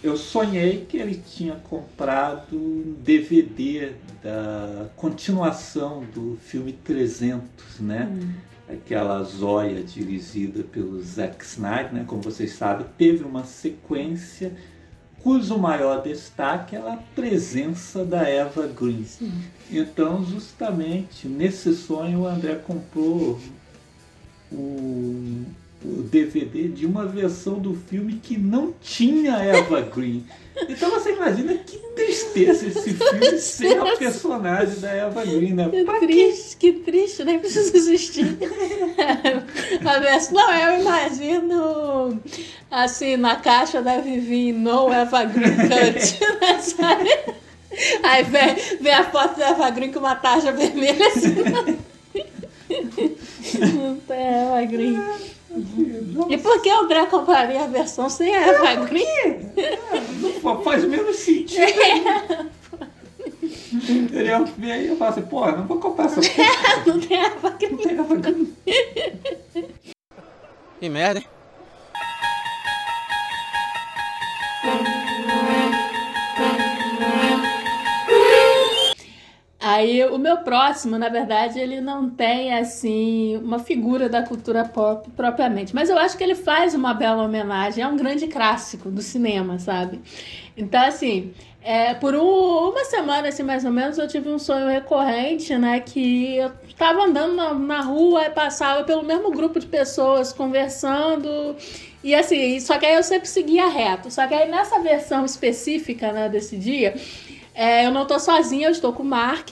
eu 0.04 0.16
sonhei 0.16 0.86
que 0.88 0.98
ele 0.98 1.16
tinha 1.16 1.56
comprado 1.56 2.56
um 2.56 2.96
DVD 3.04 3.92
da 4.24 4.86
continuação 4.96 6.04
do 6.14 6.38
filme 6.42 6.72
300, 6.72 7.80
né? 7.80 8.10
Aquela 8.70 9.24
Zóia 9.24 9.82
dirigida 9.84 10.64
pelo 10.64 11.02
Zack 11.02 11.44
Snyder, 11.44 11.94
né? 11.94 12.04
Como 12.06 12.22
vocês 12.22 12.54
sabem, 12.54 12.86
teve 12.98 13.24
uma 13.24 13.44
sequência 13.44 14.56
cujo 15.22 15.58
maior 15.58 16.02
destaque 16.02 16.76
é 16.76 16.80
a 16.80 16.98
presença 17.16 18.06
da 18.06 18.22
Eva 18.28 18.68
Green. 18.68 19.06
Então, 19.70 20.24
justamente 20.26 21.28
nesse 21.28 21.76
sonho, 21.76 22.22
o 22.22 22.28
André 22.28 22.56
comprou 22.56 23.40
o, 24.52 25.44
o 25.84 26.02
DVD 26.04 26.68
de 26.68 26.86
uma 26.86 27.06
versão 27.06 27.54
do 27.60 27.74
filme 27.74 28.20
que 28.22 28.38
não 28.38 28.74
tinha 28.82 29.34
Eva 29.38 29.82
Green. 29.96 30.26
Então 30.68 30.90
você 30.92 31.14
imagina 31.14 31.54
que 31.54 31.78
tristeza 31.96 32.68
esse 32.68 32.94
filme 32.94 33.38
sem 33.40 33.78
a 33.78 33.96
personagem 33.96 34.78
da 34.82 34.92
Eva 34.92 35.24
Green, 35.24 35.54
né? 35.54 35.70
Que 35.70 35.86
Pra 35.86 36.00
quê? 36.00 36.06
triste, 36.08 36.58
que 36.58 36.72
triste, 36.74 37.24
nem 37.24 37.40
precisa 37.40 37.76
existir. 37.78 38.38
A 39.86 40.00
versão- 40.00 40.34
Não, 40.34 40.54
eu 40.54 40.82
imagino 40.82 42.20
assim, 42.70 43.16
na 43.16 43.38
caixa 43.38 43.82
da 43.82 44.00
Vivi 44.00 44.52
no 44.52 44.92
Eva 44.92 45.24
Green 45.24 45.56
Cut, 45.56 46.20
né, 46.42 46.60
sabe? 46.60 47.10
Aí 48.04 48.24
vem, 48.26 48.56
vem 48.82 48.94
a 48.94 49.10
foto 49.10 49.38
da 49.40 49.50
Eva 49.52 49.70
Green 49.70 49.94
com 49.94 50.00
uma 50.00 50.16
tarja 50.16 50.52
vermelha 50.52 51.08
assim. 51.08 51.36
Não 53.76 53.96
tem 53.96 54.18
Eva 54.20 54.66
Green. 54.66 55.00
E 56.30 56.38
por 56.38 56.62
que 56.62 56.70
o 56.70 56.80
André 56.80 57.06
compraria 57.06 57.64
a 57.64 57.68
versão 57.68 58.10
sem 58.10 58.36
a 58.36 58.48
Eva 58.48 58.86
Green? 58.86 59.52
Não 60.44 60.62
faz 60.62 60.84
menos 60.86 61.18
sentido. 61.18 61.62
Ele 63.90 64.30
ia 64.30 64.40
ver 64.44 64.72
aí 64.72 64.92
e 64.92 64.96
falar 64.96 65.12
assim, 65.12 65.22
pô, 65.22 65.46
não 65.52 65.66
vou 65.68 65.80
comprar 65.80 66.06
essa 66.06 66.22
porra. 66.22 66.84
Não 66.88 67.00
tem 67.00 67.18
Eva 67.18 67.50
Green. 67.52 67.72
Não 67.72 67.78
tem 67.78 68.00
Eva 68.00 68.16
Green. 68.16 68.56
Que 70.80 70.90
merda, 70.90 71.20
hein? 71.20 71.28
Aí 79.72 80.04
o 80.06 80.18
meu 80.18 80.38
próximo, 80.38 80.98
na 80.98 81.10
verdade, 81.10 81.60
ele 81.60 81.80
não 81.80 82.10
tem 82.10 82.54
assim 82.56 83.38
uma 83.38 83.60
figura 83.60 84.10
da 84.10 84.24
cultura 84.24 84.66
pop 84.66 85.08
propriamente, 85.12 85.76
mas 85.76 85.90
eu 85.92 85.98
acho 85.98 86.18
que 86.18 86.24
ele 86.24 86.34
faz 86.34 86.74
uma 86.74 86.92
bela 86.94 87.24
homenagem, 87.24 87.84
é 87.84 87.88
um 87.88 87.96
grande 87.96 88.26
clássico 88.28 88.90
do 88.90 89.02
cinema, 89.02 89.60
sabe? 89.60 90.00
Então 90.58 90.82
assim, 90.82 91.32
é, 91.62 91.94
por 91.94 92.16
um- 92.16 92.70
uma 92.72 92.84
semana 92.86 93.28
assim 93.28 93.44
mais 93.44 93.64
ou 93.64 93.72
menos 93.72 93.98
eu 94.00 94.08
tive 94.08 94.30
um 94.30 94.40
sonho 94.40 94.68
recorrente, 94.68 95.56
né, 95.58 95.80
que 95.82 96.38
eu 96.38 96.52
estava 96.68 97.04
andando 97.04 97.36
na, 97.36 97.54
na 97.54 97.82
rua 97.82 98.26
e 98.26 98.30
passava 98.32 98.84
pelo 98.84 99.04
mesmo 99.04 99.30
grupo 99.30 99.60
de 99.60 99.68
pessoas 99.68 100.34
conversando 100.34 101.56
e 102.04 102.16
assim, 102.16 102.60
só 102.60 102.78
que 102.80 102.86
aí 102.86 102.96
eu 102.96 103.04
sempre 103.04 103.28
seguia 103.28 103.68
reto. 103.68 104.10
Só 104.10 104.26
que 104.26 104.34
aí 104.34 104.50
nessa 104.50 104.80
versão 104.80 105.26
específica, 105.26 106.12
né, 106.14 106.30
desse 106.30 106.56
dia, 106.58 106.96
é, 107.60 107.86
eu 107.86 107.92
não 107.92 108.06
tô 108.06 108.18
sozinha, 108.18 108.68
eu 108.68 108.72
estou 108.72 108.94
com 108.94 109.04
o 109.04 109.06
Mark. 109.06 109.52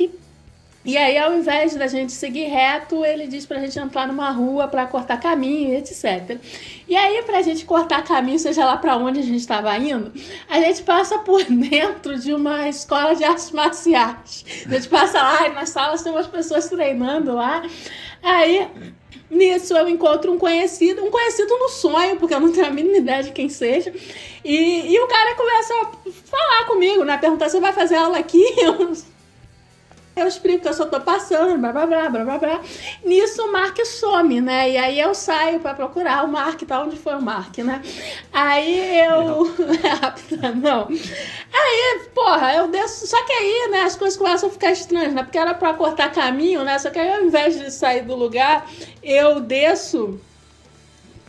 E 0.86 0.96
aí, 0.96 1.17
ao 1.17 1.34
invés 1.34 1.76
da 1.76 1.88
gente 1.88 2.13
seguir 2.13 2.46
reto, 2.46 3.04
ele 3.04 3.28
diz 3.28 3.46
pra 3.46 3.60
gente 3.60 3.78
entrar 3.78 4.08
numa 4.08 4.32
rua 4.32 4.65
pra 4.70 4.88
cortar 4.88 5.20
caminho, 5.20 5.76
etc. 5.76 6.39
E 6.88 6.96
aí, 6.96 7.22
pra 7.24 7.41
gente 7.41 7.65
cortar 7.65 8.02
caminho, 8.06 8.39
seja 8.39 8.63
lá 8.63 8.78
pra 8.78 8.96
onde 8.96 9.20
a 9.20 9.22
gente 9.22 9.41
estava 9.41 9.78
indo, 9.78 10.13
a 10.50 10.62
gente 10.62 10.84
passa 10.84 11.20
por 11.20 11.43
dentro 11.52 12.17
de 12.17 12.34
uma 12.34 12.70
escola 12.70 13.13
de 13.13 13.26
artes 13.26 13.52
marciais. 13.52 14.46
A 14.65 14.74
gente 14.74 14.88
passa 14.88 15.22
lá 15.22 15.46
e 15.46 15.52
nas 15.52 15.67
salas 15.72 16.02
tem 16.02 16.13
umas 16.13 16.28
pessoas 16.28 16.70
treinando 16.70 17.34
lá. 17.34 17.62
Aí, 18.24 18.70
Nisso 19.30 19.76
eu 19.76 19.89
encontro 19.89 20.32
um 20.32 20.38
conhecido, 20.38 21.04
um 21.04 21.12
conhecido 21.12 21.58
no 21.58 21.70
sonho, 21.70 22.17
porque 22.17 22.34
eu 22.34 22.39
não 22.39 22.52
tenho 22.52 22.67
a 22.67 22.72
mínima 22.72 22.98
ideia 22.98 23.24
de 23.24 23.32
quem 23.32 23.50
seja. 23.50 23.93
E, 24.43 24.93
e 24.93 25.00
o 25.00 25.08
cara 25.08 25.36
começa 25.36 25.74
a 25.74 26.12
falar 26.26 26.65
comigo, 26.65 27.04
né? 27.04 27.17
Perguntar 27.17 27.50
se 27.50 27.60
vai 27.60 27.74
fazer 27.74 27.96
aula 27.96 28.17
aqui. 28.17 28.43
eu 30.19 30.27
explico 30.27 30.62
que 30.62 30.67
eu 30.67 30.73
só 30.73 30.86
tô 30.86 30.99
passando, 30.99 31.58
blá 31.58 31.71
blá 31.71 31.86
blá 31.86 32.10
blá 32.10 32.23
blá 32.23 32.38
blá. 32.38 32.62
Nisso 33.03 33.43
o 33.43 33.51
Mark 33.51 33.77
some, 33.86 34.41
né? 34.41 34.71
E 34.71 34.77
aí 34.77 34.99
eu 34.99 35.13
saio 35.13 35.60
pra 35.60 35.73
procurar 35.73 36.23
o 36.25 36.27
Mark, 36.27 36.62
tá 36.63 36.82
onde 36.82 36.97
foi 36.97 37.15
o 37.15 37.21
Mark, 37.21 37.58
né? 37.60 37.82
Aí 38.32 38.99
eu. 38.99 39.43
Rápido, 40.01 40.56
não. 40.56 40.88
Aí, 41.53 41.99
porra, 42.13 42.56
eu 42.56 42.67
desço. 42.67 43.08
Só 43.08 43.23
que 43.25 43.34
aí, 43.34 43.69
né, 43.71 43.82
as 43.82 43.95
coisas 43.95 44.17
começam 44.17 44.49
a 44.49 44.51
ficar 44.51 44.71
estranhas, 44.71 45.13
né? 45.13 45.23
Porque 45.23 45.38
era 45.38 45.53
pra 45.53 45.73
cortar 45.73 46.12
caminho, 46.12 46.63
né? 46.63 46.77
Só 46.80 46.89
que 46.89 46.99
aí 46.99 47.12
ao 47.12 47.23
invés 47.23 47.58
de 47.58 47.71
sair 47.71 48.03
do 48.03 48.15
lugar, 48.15 48.69
eu 49.03 49.39
desço 49.39 50.19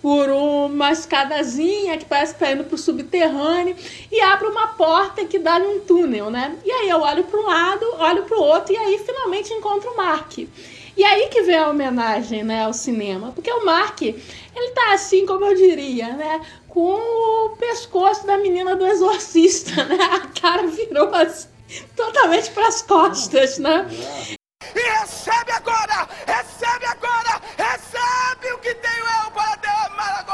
por 0.01 0.29
uma 0.31 0.93
escadazinha 0.93 1.99
que 1.99 2.05
parece 2.05 2.35
que 2.35 2.41
tá 2.41 2.53
indo 2.53 2.65
pro 2.65 2.79
subterrâneo 2.79 3.77
e 4.11 4.21
abro 4.21 4.51
uma 4.51 4.69
porta 4.69 5.25
que 5.25 5.39
dá 5.39 5.59
num 5.59 5.81
túnel, 5.81 6.31
né? 6.31 6.57
E 6.65 6.71
aí 6.71 6.89
eu 6.89 7.01
olho 7.01 7.25
para 7.25 7.41
um 7.41 7.47
lado, 7.47 7.85
olho 7.99 8.23
pro 8.25 8.41
outro 8.41 8.73
e 8.73 8.77
aí 8.77 8.99
finalmente 8.99 9.53
encontro 9.53 9.91
o 9.91 9.97
Mark. 9.97 10.39
E 10.39 11.05
aí 11.05 11.29
que 11.29 11.43
vem 11.43 11.57
a 11.57 11.69
homenagem, 11.69 12.43
né, 12.43 12.65
ao 12.65 12.73
cinema, 12.73 13.31
porque 13.33 13.53
o 13.53 13.65
Mark, 13.65 14.03
ele 14.03 14.71
tá 14.75 14.95
assim, 14.95 15.25
como 15.25 15.45
eu 15.45 15.55
diria, 15.55 16.13
né, 16.15 16.41
com 16.69 16.95
o 16.95 17.57
pescoço 17.57 18.27
da 18.27 18.37
menina 18.37 18.75
do 18.75 18.85
exorcista, 18.85 19.83
né? 19.87 19.97
A 19.97 20.41
cara 20.41 20.67
virou 20.67 21.15
assim, 21.15 21.49
totalmente 21.95 22.51
pras 22.51 22.83
costas, 22.83 23.59
né? 23.59 23.87
E 24.75 24.81
recebe 25.01 25.53
agora! 25.53 26.09
Recebe 26.27 26.87
agora! 26.87 27.41
Recebe 27.57 28.53
o 28.53 28.59
que 28.59 28.75
tenho 28.75 29.05
eu 29.25 29.31
para 29.31 29.55
derramar 29.57 30.28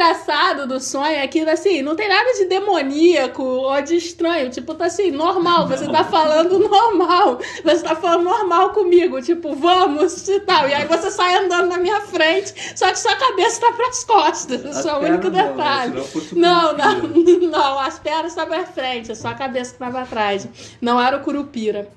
engraçado 0.00 0.66
do 0.66 0.80
sonho 0.80 1.16
é 1.16 1.26
que, 1.28 1.40
assim, 1.42 1.82
não 1.82 1.94
tem 1.94 2.08
nada 2.08 2.32
de 2.32 2.46
demoníaco 2.46 3.42
ou 3.42 3.82
de 3.82 3.96
estranho. 3.96 4.50
Tipo, 4.50 4.74
tá 4.74 4.86
assim, 4.86 5.10
normal. 5.10 5.68
Você 5.68 5.86
tá 5.86 6.02
falando 6.02 6.58
normal. 6.58 7.38
Você 7.62 7.82
tá 7.82 7.94
falando 7.94 8.24
normal 8.24 8.70
comigo. 8.70 9.20
Tipo, 9.20 9.54
vamos 9.54 10.26
e 10.26 10.40
tal. 10.40 10.66
E 10.68 10.74
aí 10.74 10.86
você 10.86 11.10
sai 11.10 11.36
andando 11.36 11.68
na 11.68 11.78
minha 11.78 12.00
frente, 12.00 12.54
só 12.74 12.90
que 12.90 12.98
sua 12.98 13.14
cabeça 13.14 13.60
tá 13.60 13.72
pras 13.72 14.04
costas. 14.04 14.64
As 14.64 14.78
Esse 14.78 14.88
é 14.88 14.94
o 14.94 14.98
único 15.00 15.28
né? 15.28 15.48
detalhe. 15.48 16.02
Não, 16.32 16.76
não, 16.76 17.02
não. 17.50 17.78
As 17.78 17.98
pernas 17.98 18.32
estavam 18.32 18.58
à 18.58 18.64
frente, 18.64 19.14
só 19.14 19.28
a 19.28 19.34
cabeça 19.34 19.74
que 19.74 19.78
tava 19.78 20.00
atrás. 20.00 20.48
Não 20.80 21.00
era 21.00 21.18
o 21.18 21.20
Curupira. 21.20 21.88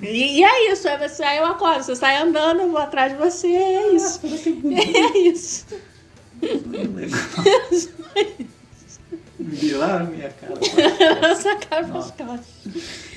E, 0.00 0.40
e 0.40 0.44
é 0.44 0.72
isso, 0.72 0.86
é 0.86 1.08
você, 1.08 1.24
aí 1.24 1.38
eu 1.38 1.46
acordo, 1.46 1.82
você 1.82 1.96
sai 1.96 2.18
andando, 2.18 2.60
eu 2.60 2.70
vou 2.70 2.78
atrás 2.78 3.12
de 3.12 3.18
você, 3.18 3.48
é 3.48 3.92
isso. 3.94 4.20
É 4.26 5.16
isso. 5.26 5.66
Viraram 9.38 10.06
minha 10.06 10.30
cara. 10.30 10.54
Essa 11.30 11.56
cara 11.56 11.86
pras 11.86 12.10
costas. 12.10 13.16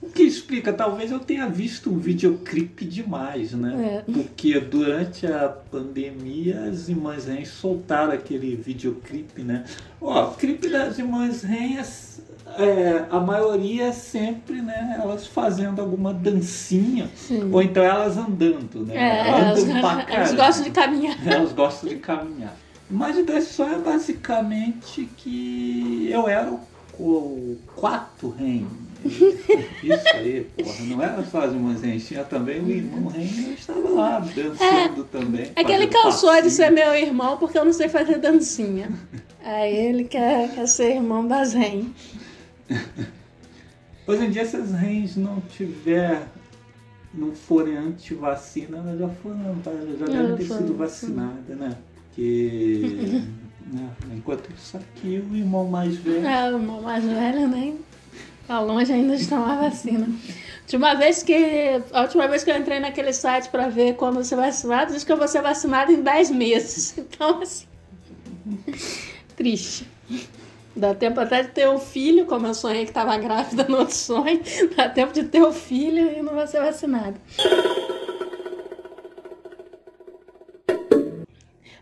O 0.00 0.10
que 0.10 0.22
explica, 0.22 0.72
talvez 0.72 1.10
eu 1.12 1.18
tenha 1.20 1.48
visto 1.48 1.90
um 1.90 1.98
videoclipe 1.98 2.84
demais, 2.84 3.52
né? 3.52 4.04
É. 4.08 4.12
Porque 4.12 4.58
durante 4.58 5.26
a 5.26 5.48
pandemia 5.48 6.62
as 6.62 6.88
irmãs 6.88 7.26
Reis 7.26 7.48
soltaram 7.48 8.12
aquele 8.12 8.56
videoclipe, 8.56 9.42
né? 9.42 9.64
Ó, 10.00 10.30
o 10.30 10.34
clipe 10.34 10.68
das 10.68 10.98
irmãs 10.98 11.42
Reis, 11.42 12.20
é, 12.56 13.04
a 13.10 13.20
maioria 13.20 13.86
é 13.86 13.92
sempre, 13.92 14.60
né? 14.62 14.98
Elas 15.00 15.26
fazendo 15.26 15.80
alguma 15.80 16.12
dancinha, 16.14 17.10
Sim. 17.14 17.50
ou 17.52 17.62
então 17.62 17.82
elas 17.82 18.16
andando, 18.16 18.86
né? 18.86 18.96
É, 18.96 19.28
elas, 19.28 19.62
Andam 19.64 19.78
elas 19.78 20.04
caramba. 20.04 20.32
gostam 20.36 20.64
de 20.64 20.70
caminhar. 20.70 21.26
Elas 21.26 21.52
gostam 21.52 21.88
de 21.88 21.96
caminhar. 21.96 22.56
Mas 22.90 23.16
o 23.18 23.42
sonho 23.42 23.74
é 23.74 23.78
basicamente 23.78 25.08
que 25.16 26.08
eu 26.10 26.26
era 26.26 26.50
o, 26.50 26.60
o 26.98 27.58
quarto 27.76 28.30
rei. 28.30 28.64
Isso 29.04 30.08
aí, 30.14 30.46
porra. 30.56 30.84
Não 30.86 31.02
era 31.02 31.24
só 31.24 31.42
as 31.42 31.52
irmãs 31.52 31.80
tinha 32.06 32.24
também 32.24 32.60
o 32.60 32.68
irmão 32.68 33.08
rei 33.08 33.30
eu 33.46 33.52
estava 33.52 33.88
lá 33.88 34.18
dançando 34.18 35.04
também. 35.04 35.52
É 35.54 35.62
que 35.62 35.70
ele 35.70 35.86
cansou 35.86 36.40
de 36.42 36.50
ser 36.50 36.70
meu 36.70 36.94
irmão 36.94 37.36
porque 37.36 37.58
eu 37.58 37.64
não 37.64 37.72
sei 37.72 37.88
fazer 37.88 38.18
dancinha. 38.18 38.90
Aí 39.44 39.74
ele 39.74 40.04
quer, 40.04 40.50
quer 40.54 40.66
ser 40.66 40.96
irmão 40.96 41.26
das 41.26 41.52
Ren. 41.52 41.86
Hoje 44.06 44.24
em 44.24 44.30
dia, 44.30 44.44
se 44.46 44.56
as 44.56 45.16
não 45.16 45.40
tiver, 45.40 46.26
não 47.12 47.32
forem 47.32 47.76
anti-vacina, 47.76 48.78
elas 48.78 48.98
já 48.98 49.08
foram, 49.08 49.56
já 49.98 50.06
devem 50.06 50.36
ter 50.36 50.44
sido 50.44 50.74
vacinadas, 50.76 51.56
né? 51.56 51.76
Porque 52.06 53.22
né, 53.70 53.90
enquanto 54.14 54.50
isso 54.50 54.76
aqui, 54.76 55.22
o 55.30 55.36
irmão 55.36 55.66
mais 55.66 55.96
velho. 55.96 56.26
É, 56.26 56.50
o 56.50 56.56
irmão 56.56 56.80
mais 56.80 57.04
velho 57.04 57.48
nem 57.48 57.78
tá 58.46 58.60
longe 58.60 58.90
ainda 58.90 59.16
de 59.16 59.28
tomar 59.28 59.60
vacina. 59.60 60.08
Última 60.62 60.94
vez 60.94 61.22
que, 61.22 61.34
a 61.92 62.02
última 62.02 62.26
vez 62.28 62.44
que 62.44 62.50
eu 62.50 62.56
entrei 62.56 62.80
naquele 62.80 63.12
site 63.12 63.48
pra 63.50 63.68
ver 63.68 63.94
quando 63.96 64.16
você 64.16 64.34
é 64.34 64.38
vacinado, 64.38 64.92
diz 64.92 65.04
que 65.04 65.12
eu 65.12 65.16
vou 65.16 65.28
ser 65.28 65.42
vacinado 65.42 65.92
em 65.92 66.02
10 66.02 66.30
meses. 66.30 66.96
Então, 66.98 67.42
assim. 67.42 67.66
Triste. 69.36 69.86
Dá 70.78 70.94
tempo 70.94 71.18
até 71.18 71.42
de 71.42 71.48
ter 71.48 71.68
um 71.68 71.78
filho, 71.78 72.24
como 72.24 72.46
eu 72.46 72.54
sonhei 72.54 72.84
que 72.84 72.90
estava 72.90 73.16
grávida 73.18 73.66
no 73.68 73.78
outro 73.78 73.96
sonho. 73.96 74.40
Dá 74.76 74.88
tempo 74.88 75.12
de 75.12 75.24
ter 75.24 75.42
o 75.42 75.52
filho 75.52 76.12
e 76.12 76.22
não 76.22 76.34
vou 76.34 76.46
ser 76.46 76.60
vacinado. 76.60 77.20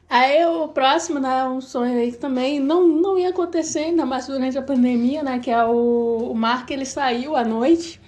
Aí 0.08 0.46
o 0.46 0.68
próximo, 0.68 1.18
né, 1.18 1.44
um 1.44 1.60
sonho 1.60 1.98
aí 1.98 2.10
que 2.10 2.16
também 2.16 2.58
não, 2.58 2.88
não 2.88 3.18
ia 3.18 3.28
acontecer 3.28 3.80
ainda 3.80 4.06
mais 4.06 4.26
durante 4.28 4.56
a 4.56 4.62
pandemia, 4.62 5.22
né, 5.22 5.40
que 5.40 5.50
é 5.50 5.62
o, 5.62 6.30
o 6.30 6.34
Mark, 6.34 6.70
ele 6.70 6.86
saiu 6.86 7.36
à 7.36 7.44
noite. 7.44 8.00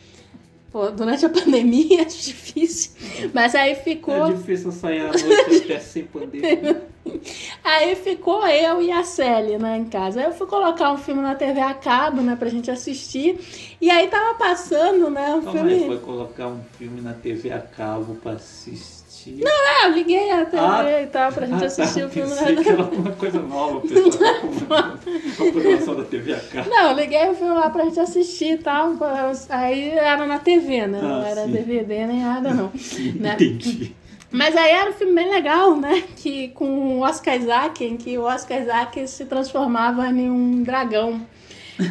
Pô, 0.72 0.90
durante 0.90 1.26
a 1.26 1.28
pandemia 1.30 2.02
é 2.02 2.04
difícil, 2.06 2.92
mas 3.34 3.54
aí 3.54 3.74
ficou... 3.74 4.28
É 4.28 4.32
difícil 4.32 4.72
sair 4.72 5.00
à 5.00 5.08
noite 5.08 5.64
até 5.64 5.80
sem 5.80 6.04
pandemia. 6.04 6.82
Aí 7.64 7.94
ficou 7.96 8.46
eu 8.46 8.80
e 8.82 8.90
a 8.90 9.02
Célia, 9.02 9.58
né, 9.58 9.76
em 9.78 9.84
casa. 9.84 10.20
Aí 10.20 10.26
eu 10.26 10.32
fui 10.32 10.46
colocar 10.46 10.92
um 10.92 10.98
filme 10.98 11.20
na 11.22 11.34
TV 11.34 11.60
a 11.60 11.74
cabo, 11.74 12.20
né, 12.22 12.36
pra 12.38 12.48
gente 12.48 12.70
assistir. 12.70 13.38
E 13.80 13.90
aí 13.90 14.08
tava 14.08 14.34
passando, 14.34 15.10
né, 15.10 15.34
um 15.34 15.42
Calma 15.42 15.58
filme... 15.60 15.74
aí, 15.74 15.86
foi 15.86 15.98
colocar 15.98 16.48
um 16.48 16.60
filme 16.78 17.00
na 17.00 17.12
TV 17.12 17.52
a 17.52 17.60
cabo 17.60 18.14
pra 18.16 18.32
assistir. 18.32 18.98
Ah, 19.44 19.86
eu 19.86 19.92
liguei 19.92 20.30
a 20.30 20.46
TV 20.46 20.62
Ah, 20.62 21.02
e 21.02 21.06
tal, 21.08 21.30
pra 21.32 21.44
gente 21.46 21.62
Ah, 21.62 21.66
assistir 21.66 22.00
tá, 22.00 22.06
o 22.06 22.08
filme 22.08 22.30
pensei 22.30 22.54
na 22.54 22.62
que 22.62 22.68
era 22.70 22.82
uma 22.82 23.10
coisa 23.12 23.40
nova, 23.42 23.80
pessoal. 23.86 24.94
a 25.48 25.52
programação 25.52 25.94
da 25.96 26.04
TV 26.04 26.32
a 26.34 26.40
cabo. 26.40 26.70
Não, 26.70 26.90
eu 26.90 26.96
liguei 26.96 27.28
o 27.28 27.34
filme 27.34 27.52
lá 27.52 27.68
pra 27.68 27.84
gente 27.84 28.00
assistir 28.00 28.52
e 28.54 28.58
tal. 28.58 28.94
Aí 29.50 29.90
era 29.90 30.24
na 30.24 30.38
TV, 30.38 30.86
né? 30.86 31.00
Não 31.02 31.22
Ah, 31.22 31.28
era 31.28 31.44
sim. 31.44 31.50
DVD 31.50 32.06
nem 32.06 32.22
nada, 32.22 32.54
não. 32.54 32.72
né? 33.16 33.34
Entendi. 33.34 33.94
Mas 34.30 34.54
aí 34.56 34.70
era 34.72 34.90
um 34.90 34.92
filme 34.92 35.14
bem 35.14 35.30
legal, 35.30 35.74
né? 35.76 36.02
Que 36.16 36.48
com 36.48 36.98
o 36.98 37.00
Oscar 37.00 37.36
Isaac, 37.36 37.82
em 37.84 37.96
que 37.96 38.18
o 38.18 38.22
Oscar 38.22 38.60
Isaac 38.60 39.08
se 39.08 39.24
transformava 39.24 40.06
em 40.08 40.30
um 40.30 40.62
dragão. 40.62 41.20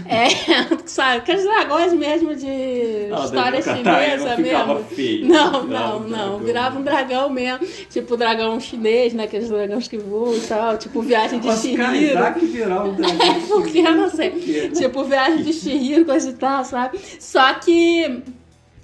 É, 0.06 0.28
sabe? 0.86 1.19
Aqueles 1.19 1.45
dragões 1.45 1.93
mesmo 1.93 2.36
de 2.36 3.08
Ah, 3.10 3.23
história 3.23 3.52
daí 3.52 3.62
o 3.62 3.63
Catarina 3.63 4.00
chinesa 4.02 4.28
não 4.36 4.38
mesmo. 4.76 4.84
feio, 4.89 5.26
Não, 5.26 5.63
não, 5.63 5.97
um 6.00 6.08
não. 6.10 6.39
Virava 6.39 6.78
um 6.78 6.84
dragão 6.84 7.30
mesmo. 7.30 7.65
Tipo 7.89 8.15
o 8.15 8.17
dragão 8.17 8.60
chinês, 8.60 9.13
né? 9.13 9.23
Aqueles 9.23 9.47
dragões 9.47 9.88
que 9.88 9.97
voam 9.97 10.36
e 10.36 10.41
tal. 10.41 10.78
Tipo 10.78 11.02
viagem 11.02 11.39
de 11.39 11.50
Chihiro. 11.56 11.95
Isaac 11.95 12.45
virar 12.47 12.84
um 12.84 12.95
dragão. 12.95 13.26
É 13.28 13.39
porque 13.47 13.80
eu 13.80 13.95
não 13.95 14.10
sei. 14.10 14.32
Né? 14.32 14.69
Tipo, 14.76 15.06
viagem 15.06 15.41
de 15.41 15.54
Chihiro, 15.54 16.04
coisa 16.04 16.32
e 16.32 16.34
tal, 16.34 16.65
sabe? 16.65 17.00
Só 17.17 17.54
que. 17.54 18.23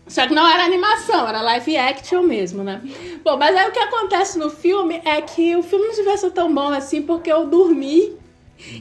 Só 0.08 0.28
que 0.28 0.34
não 0.34 0.48
era 0.48 0.66
animação, 0.66 1.28
era 1.28 1.42
live 1.42 1.78
action 1.78 2.24
mesmo, 2.24 2.63
né? 2.63 2.82
Bom, 3.24 3.38
mas 3.38 3.56
aí 3.56 3.70
o 3.70 3.72
que 3.72 3.80
acontece 3.80 4.38
no 4.38 4.50
filme 4.50 5.02
é 5.06 5.22
que 5.22 5.56
o 5.56 5.63
filme 5.63 5.88
não 5.88 6.18
ser 6.18 6.32
tão 6.32 6.54
bom 6.54 6.70
assim 6.70 7.02
porque 7.02 7.32
eu 7.32 7.48
dormi. 7.48 8.13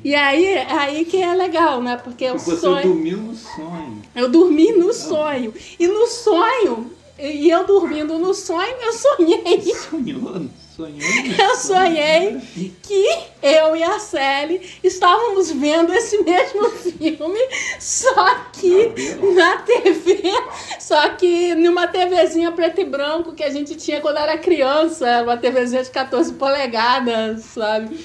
E 0.04 0.14
aí, 0.14 0.58
aí 0.58 1.04
que 1.04 1.22
é 1.22 1.34
legal, 1.34 1.80
né? 1.80 1.96
Porque 1.96 2.28
o 2.30 2.38
Você 2.38 2.56
sonho. 2.56 2.82
dormiu 2.82 3.18
no 3.18 3.34
sonho. 3.34 4.02
Eu 4.14 4.28
dormi 4.28 4.72
no 4.72 4.92
sonho. 4.92 5.54
E 5.78 5.86
no 5.86 6.06
sonho, 6.06 6.90
e 7.18 7.48
eu 7.50 7.64
dormindo 7.66 8.18
no 8.18 8.34
sonho, 8.34 8.74
eu 8.80 8.92
sonhei. 8.92 9.60
Sonhou? 9.74 10.46
Sonhou? 10.74 10.98
Eu 11.38 11.54
sonhei 11.56 12.40
que 12.82 13.06
eu 13.42 13.76
e 13.76 13.82
a 13.82 13.98
Sally 13.98 14.62
estávamos 14.82 15.50
vendo 15.50 15.92
esse 15.92 16.22
mesmo 16.22 16.70
filme, 16.70 17.40
só 17.78 18.34
que 18.52 18.86
Cabelo. 18.88 19.34
na 19.34 19.56
TV, 19.58 20.22
só 20.80 21.10
que 21.10 21.54
numa 21.56 21.86
TVzinha 21.86 22.52
preto 22.52 22.80
e 22.80 22.84
branco 22.84 23.34
que 23.34 23.44
a 23.44 23.50
gente 23.50 23.74
tinha 23.74 24.00
quando 24.00 24.16
era 24.16 24.38
criança, 24.38 25.22
uma 25.22 25.36
TVzinha 25.36 25.82
de 25.82 25.90
14 25.90 26.32
polegadas, 26.34 27.42
sabe? 27.42 27.98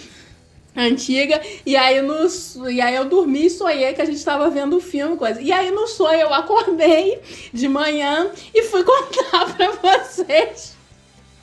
Antiga, 0.75 1.41
e 1.65 1.75
aí, 1.75 2.01
no, 2.01 2.27
e 2.69 2.81
aí 2.81 2.95
eu 2.95 3.05
dormi 3.05 3.45
e 3.45 3.49
sonhei 3.49 3.93
que 3.93 4.01
a 4.01 4.05
gente 4.05 4.17
estava 4.17 4.49
vendo 4.49 4.75
o 4.75 4.81
filme, 4.81 5.15
coisa. 5.15 5.41
E 5.41 5.51
aí 5.53 5.71
no 5.71 5.87
sonho 5.87 6.19
eu 6.19 6.33
acordei 6.33 7.19
de 7.53 7.69
manhã 7.69 8.29
e 8.53 8.63
fui 8.63 8.83
contar 8.85 9.55
pra 9.55 9.71
vocês 9.71 10.76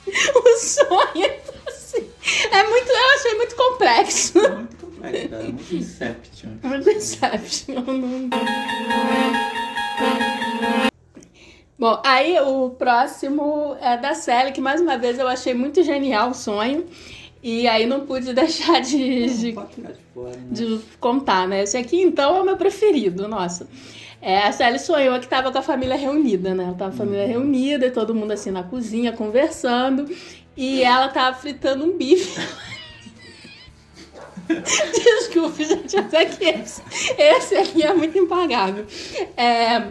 o 0.35 0.57
sonho. 0.59 1.33
Assim, 1.67 2.09
é 2.51 2.63
muito, 2.65 2.89
eu 2.89 3.15
achei 3.15 3.35
muito 3.35 3.57
complexo. 3.57 4.39
É 4.39 4.49
muito 4.49 4.77
complexo, 4.77 5.29
cara. 5.29 5.43
Muito 5.43 5.75
Inception. 5.75 6.51
Muito 6.63 6.91
Inception. 6.91 8.31
Bom, 11.79 12.01
aí 12.05 12.39
o 12.41 12.71
próximo 12.71 13.77
é 13.81 13.99
da 13.99 14.15
Sally, 14.15 14.53
que 14.53 14.61
mais 14.61 14.81
uma 14.81 14.97
vez 14.97 15.19
eu 15.19 15.29
achei 15.29 15.53
muito 15.53 15.83
genial 15.83 16.31
o 16.31 16.35
sonho. 16.35 16.87
E 17.45 17.69
aí 17.69 17.85
não 17.85 18.07
pude 18.07 18.33
deixar 18.35 18.81
de, 18.81 19.27
de 19.27 19.53
de 19.53 19.53
né? 19.53 19.95
de 20.51 20.81
contar, 20.99 21.47
né? 21.47 21.63
Esse 21.63 21.77
aqui, 21.77 22.01
então, 22.01 22.39
é 22.39 22.41
o 22.41 22.45
meu 22.45 22.57
preferido, 22.57 23.29
nossa. 23.29 23.69
É, 24.23 24.39
a 24.39 24.53
Sally 24.53 24.79
sonhou 24.79 25.21
que 25.21 25.29
tava 25.29 25.53
com 25.53 25.59
a 25.59 25.63
família 25.63 25.95
reunida, 25.95 26.55
né? 26.55 26.65
Ela 26.65 26.73
tava 26.73 26.97
com 26.97 27.03
a 27.03 27.05
família 27.05 27.27
reunida, 27.27 27.87
e 27.87 27.91
todo 27.91 28.15
mundo 28.15 28.31
assim 28.31 28.51
na 28.51 28.63
cozinha 28.63 29.13
conversando. 29.13 30.09
E 30.57 30.83
ela 30.83 31.09
tava 31.09 31.37
fritando 31.37 31.85
um 31.85 31.99
bife. 31.99 32.41
Desculpe, 34.49 35.65
gente, 35.65 35.97
mas 35.97 36.15
é 36.15 36.25
que 36.25 36.45
esse, 36.45 36.83
esse 37.19 37.57
aqui 37.57 37.83
é 37.83 37.93
muito 37.93 38.17
impagável. 38.17 38.87
É, 39.37 39.89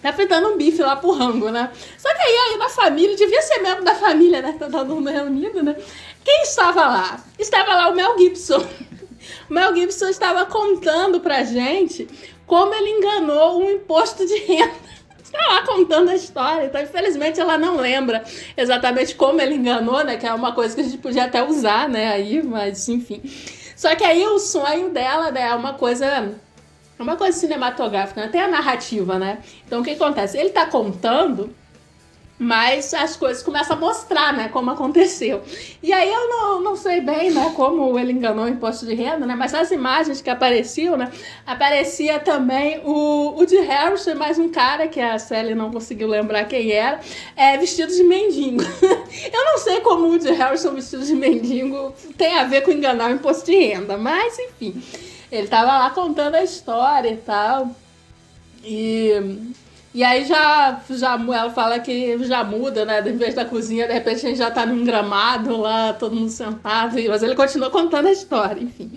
tá 0.00 0.12
fritando 0.12 0.48
um 0.48 0.56
bife 0.56 0.82
lá 0.82 0.94
pro 0.94 1.10
rango, 1.10 1.50
né? 1.50 1.72
Só 1.98 2.14
que 2.14 2.22
aí, 2.22 2.34
aí 2.52 2.56
na 2.56 2.68
família, 2.68 3.16
devia 3.16 3.42
ser 3.42 3.58
membro 3.58 3.84
da 3.84 3.96
família, 3.96 4.40
né? 4.40 4.54
Tá 4.58 4.68
todo 4.68 4.94
mundo 4.94 5.10
reunido, 5.10 5.62
né? 5.62 5.74
Quem 6.24 6.42
estava 6.42 6.86
lá? 6.86 7.24
Estava 7.38 7.74
lá 7.74 7.88
o 7.88 7.94
Mel 7.94 8.18
Gibson. 8.18 8.66
O 9.48 9.52
Mel 9.52 9.74
Gibson 9.74 10.08
estava 10.08 10.46
contando 10.46 11.20
pra 11.20 11.42
gente 11.44 12.08
como 12.46 12.74
ele 12.74 12.90
enganou 12.90 13.60
um 13.60 13.70
imposto 13.70 14.26
de 14.26 14.36
renda. 14.40 14.90
Está 15.22 15.38
lá 15.38 15.62
contando 15.64 16.08
a 16.10 16.16
história. 16.16 16.66
Então, 16.66 16.82
infelizmente, 16.82 17.40
ela 17.40 17.56
não 17.56 17.76
lembra 17.76 18.24
exatamente 18.56 19.14
como 19.14 19.40
ele 19.40 19.54
enganou, 19.54 20.02
né? 20.02 20.16
Que 20.16 20.26
é 20.26 20.34
uma 20.34 20.52
coisa 20.52 20.74
que 20.74 20.80
a 20.80 20.84
gente 20.84 20.98
podia 20.98 21.24
até 21.24 21.42
usar, 21.42 21.88
né? 21.88 22.12
Aí, 22.12 22.42
mas 22.42 22.88
enfim. 22.88 23.22
Só 23.76 23.94
que 23.94 24.02
aí 24.02 24.26
o 24.26 24.38
sonho 24.40 24.90
dela 24.90 25.30
né, 25.30 25.48
é 25.48 25.54
uma 25.54 25.74
coisa. 25.74 26.04
é 26.04 27.02
Uma 27.02 27.16
coisa 27.16 27.38
cinematográfica, 27.38 28.22
né? 28.22 28.28
tem 28.28 28.40
a 28.40 28.48
narrativa, 28.48 29.18
né? 29.18 29.38
Então 29.64 29.80
o 29.80 29.84
que 29.84 29.92
acontece? 29.92 30.36
Ele 30.36 30.50
tá 30.50 30.66
contando 30.66 31.54
Mas 32.42 32.94
as 32.94 33.16
coisas 33.16 33.42
começam 33.42 33.76
a 33.76 33.78
mostrar, 33.78 34.32
né, 34.32 34.48
como 34.48 34.70
aconteceu. 34.70 35.42
E 35.82 35.92
aí 35.92 36.10
eu 36.10 36.26
não, 36.26 36.62
não 36.62 36.74
sei 36.74 37.02
bem, 37.02 37.30
né, 37.30 37.52
como 37.54 37.98
ele 37.98 38.12
enganou 38.12 38.46
o 38.46 38.48
imposto 38.48 38.86
de 38.86 38.94
renda, 38.94 39.26
né, 39.26 39.34
mas 39.36 39.52
nas 39.52 39.70
imagens 39.70 40.22
que 40.22 40.30
apareciam, 40.30 40.96
né, 40.96 41.12
aparecia 41.46 42.18
também 42.18 42.80
o, 42.82 43.34
o 43.36 43.44
de 43.44 43.58
Harrison 43.58 44.14
mais 44.14 44.38
um 44.38 44.48
cara, 44.48 44.88
que 44.88 44.98
a 44.98 45.18
Sally 45.18 45.54
não 45.54 45.70
conseguiu 45.70 46.08
lembrar 46.08 46.46
quem 46.46 46.72
era, 46.72 46.98
é, 47.36 47.58
vestido 47.58 47.92
de 47.92 48.02
mendigo. 48.04 48.62
eu 49.30 49.44
não 49.44 49.58
sei 49.58 49.80
como 49.80 50.08
o 50.08 50.18
de 50.18 50.32
Harrison 50.32 50.72
vestido 50.72 51.04
de 51.04 51.14
mendigo 51.14 51.92
tem 52.16 52.38
a 52.38 52.44
ver 52.44 52.62
com 52.62 52.70
enganar 52.70 53.10
o 53.10 53.14
imposto 53.14 53.44
de 53.44 53.54
renda, 53.54 53.98
mas 53.98 54.38
enfim. 54.38 54.82
Ele 55.30 55.46
tava 55.46 55.78
lá 55.78 55.90
contando 55.90 56.36
a 56.36 56.42
história 56.42 57.10
e 57.10 57.16
tal. 57.18 57.70
E 58.64 59.12
e 59.92 60.04
aí 60.04 60.24
já, 60.24 60.80
já 60.88 61.14
ela 61.14 61.50
fala 61.50 61.80
que 61.80 62.22
já 62.24 62.44
muda, 62.44 62.84
né? 62.84 63.00
Em 63.00 63.16
vez 63.16 63.34
da 63.34 63.44
cozinha, 63.44 63.88
de 63.88 63.92
repente 63.92 64.24
a 64.24 64.28
gente 64.28 64.38
já 64.38 64.50
tá 64.50 64.64
num 64.64 64.84
gramado 64.84 65.56
lá, 65.56 65.92
todo 65.92 66.14
mundo 66.14 66.30
sentado. 66.30 66.96
Mas 67.08 67.22
ele 67.22 67.34
continua 67.34 67.70
contando 67.70 68.06
a 68.06 68.12
história, 68.12 68.62
enfim. 68.62 68.92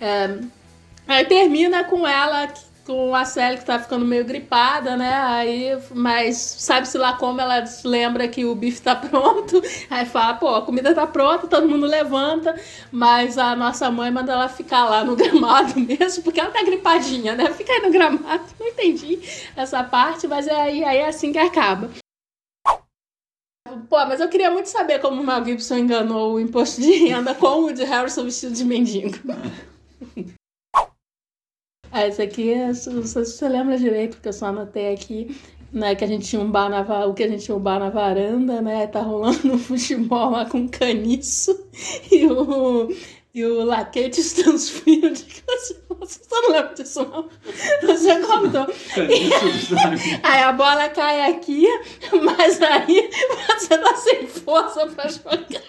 É, 0.00 0.38
aí 1.08 1.24
termina 1.24 1.82
com 1.82 2.06
ela 2.06 2.48
com 2.90 3.14
a 3.14 3.24
Sally 3.24 3.58
que 3.58 3.64
tá 3.64 3.78
ficando 3.78 4.04
meio 4.04 4.24
gripada, 4.24 4.96
né? 4.96 5.14
Aí, 5.14 5.78
mas 5.94 6.36
sabe-se 6.36 6.98
lá 6.98 7.12
como 7.12 7.40
ela 7.40 7.62
lembra 7.84 8.26
que 8.26 8.44
o 8.44 8.52
bife 8.52 8.82
tá 8.82 8.96
pronto. 8.98 9.62
Aí 9.88 10.04
fala, 10.04 10.34
pô, 10.34 10.48
a 10.56 10.62
comida 10.62 10.92
tá 10.92 11.06
pronta, 11.06 11.46
todo 11.46 11.68
mundo 11.68 11.86
levanta, 11.86 12.60
mas 12.90 13.38
a 13.38 13.54
nossa 13.54 13.88
mãe 13.92 14.10
manda 14.10 14.32
ela 14.32 14.48
ficar 14.48 14.86
lá 14.86 15.04
no 15.04 15.14
gramado 15.16 15.78
mesmo, 15.78 16.24
porque 16.24 16.40
ela 16.40 16.50
tá 16.50 16.64
gripadinha, 16.64 17.36
né? 17.36 17.52
Fica 17.52 17.72
aí 17.72 17.80
no 17.80 17.92
gramado. 17.92 18.42
Não 18.58 18.66
entendi 18.66 19.20
essa 19.54 19.84
parte, 19.84 20.26
mas 20.26 20.48
é 20.48 20.60
aí, 20.60 20.82
aí 20.82 20.98
é 20.98 21.06
assim 21.06 21.30
que 21.30 21.38
acaba. 21.38 21.90
Pô, 23.88 24.04
mas 24.04 24.20
eu 24.20 24.28
queria 24.28 24.50
muito 24.50 24.66
saber 24.66 24.98
como 24.98 25.22
o 25.22 25.24
Mel 25.24 25.44
Gibson 25.44 25.76
enganou 25.76 26.34
o 26.34 26.40
imposto 26.40 26.80
de 26.80 26.92
renda 27.06 27.36
com 27.36 27.66
o 27.66 27.72
de 27.72 27.84
Harrison 27.84 28.24
vestido 28.24 28.52
de 28.52 28.64
mendigo. 28.64 29.16
Ah, 31.92 32.06
esse 32.06 32.22
aqui, 32.22 32.54
não 32.54 32.74
sei 32.74 33.24
se 33.24 33.32
você 33.32 33.48
lembra 33.48 33.76
direito, 33.76 34.12
porque 34.16 34.28
eu 34.28 34.32
só 34.32 34.46
anotei 34.46 34.92
aqui, 34.92 35.36
né, 35.72 35.94
que 35.94 36.04
a 36.04 36.06
gente 36.06 36.28
tinha 36.28 36.40
um 36.40 36.50
bar 36.50 36.68
na, 36.68 37.06
o 37.06 37.14
que 37.14 37.22
a 37.24 37.28
gente 37.28 37.44
tinha 37.44 37.56
um 37.56 37.60
bar 37.60 37.80
na 37.80 37.90
varanda, 37.90 38.60
né, 38.60 38.86
tá 38.86 39.00
rolando 39.00 39.40
um 39.52 39.58
futebol 39.58 40.30
lá 40.30 40.46
com 40.46 40.68
caniço, 40.68 41.66
e 42.10 42.26
o, 42.26 42.88
e 43.34 43.44
o 43.44 43.64
Laquete 43.64 44.20
Stansfield, 44.20 45.20
que 45.24 45.42
você, 45.46 45.76
você 45.98 46.20
não 46.30 46.52
lembra 46.52 46.74
disso 46.74 47.04
não, 47.04 47.28
você 47.82 48.20
contou. 48.20 48.66
aí 50.22 50.42
a 50.42 50.52
bola 50.52 50.88
cai 50.90 51.30
aqui, 51.30 51.66
mas 52.22 52.62
aí 52.62 53.10
você 53.58 53.78
tá 53.78 53.96
sem 53.96 54.26
força 54.28 54.86
pra 54.86 55.08
jogar. 55.08 55.62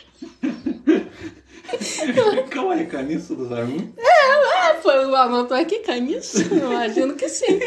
Calma 2.50 2.74
aí, 2.74 2.86
caniço 2.86 3.36
dos 3.36 3.52
Armos? 3.52 3.84
É, 3.98 4.72
é, 4.72 4.74
foi 4.82 5.06
o 5.06 5.16
anotou 5.16 5.58
aqui, 5.58 5.80
caniço? 5.80 6.42
Imagino 6.54 7.16
que 7.16 7.30
sim. 7.30 7.60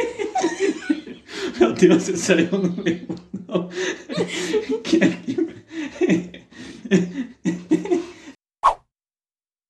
Meu 1.58 1.72
Deus, 1.72 2.08
isso 2.08 2.32
aí 2.32 2.48
eu 2.50 2.58
não 2.58 2.74
lembro, 2.82 3.16
não. 3.48 3.68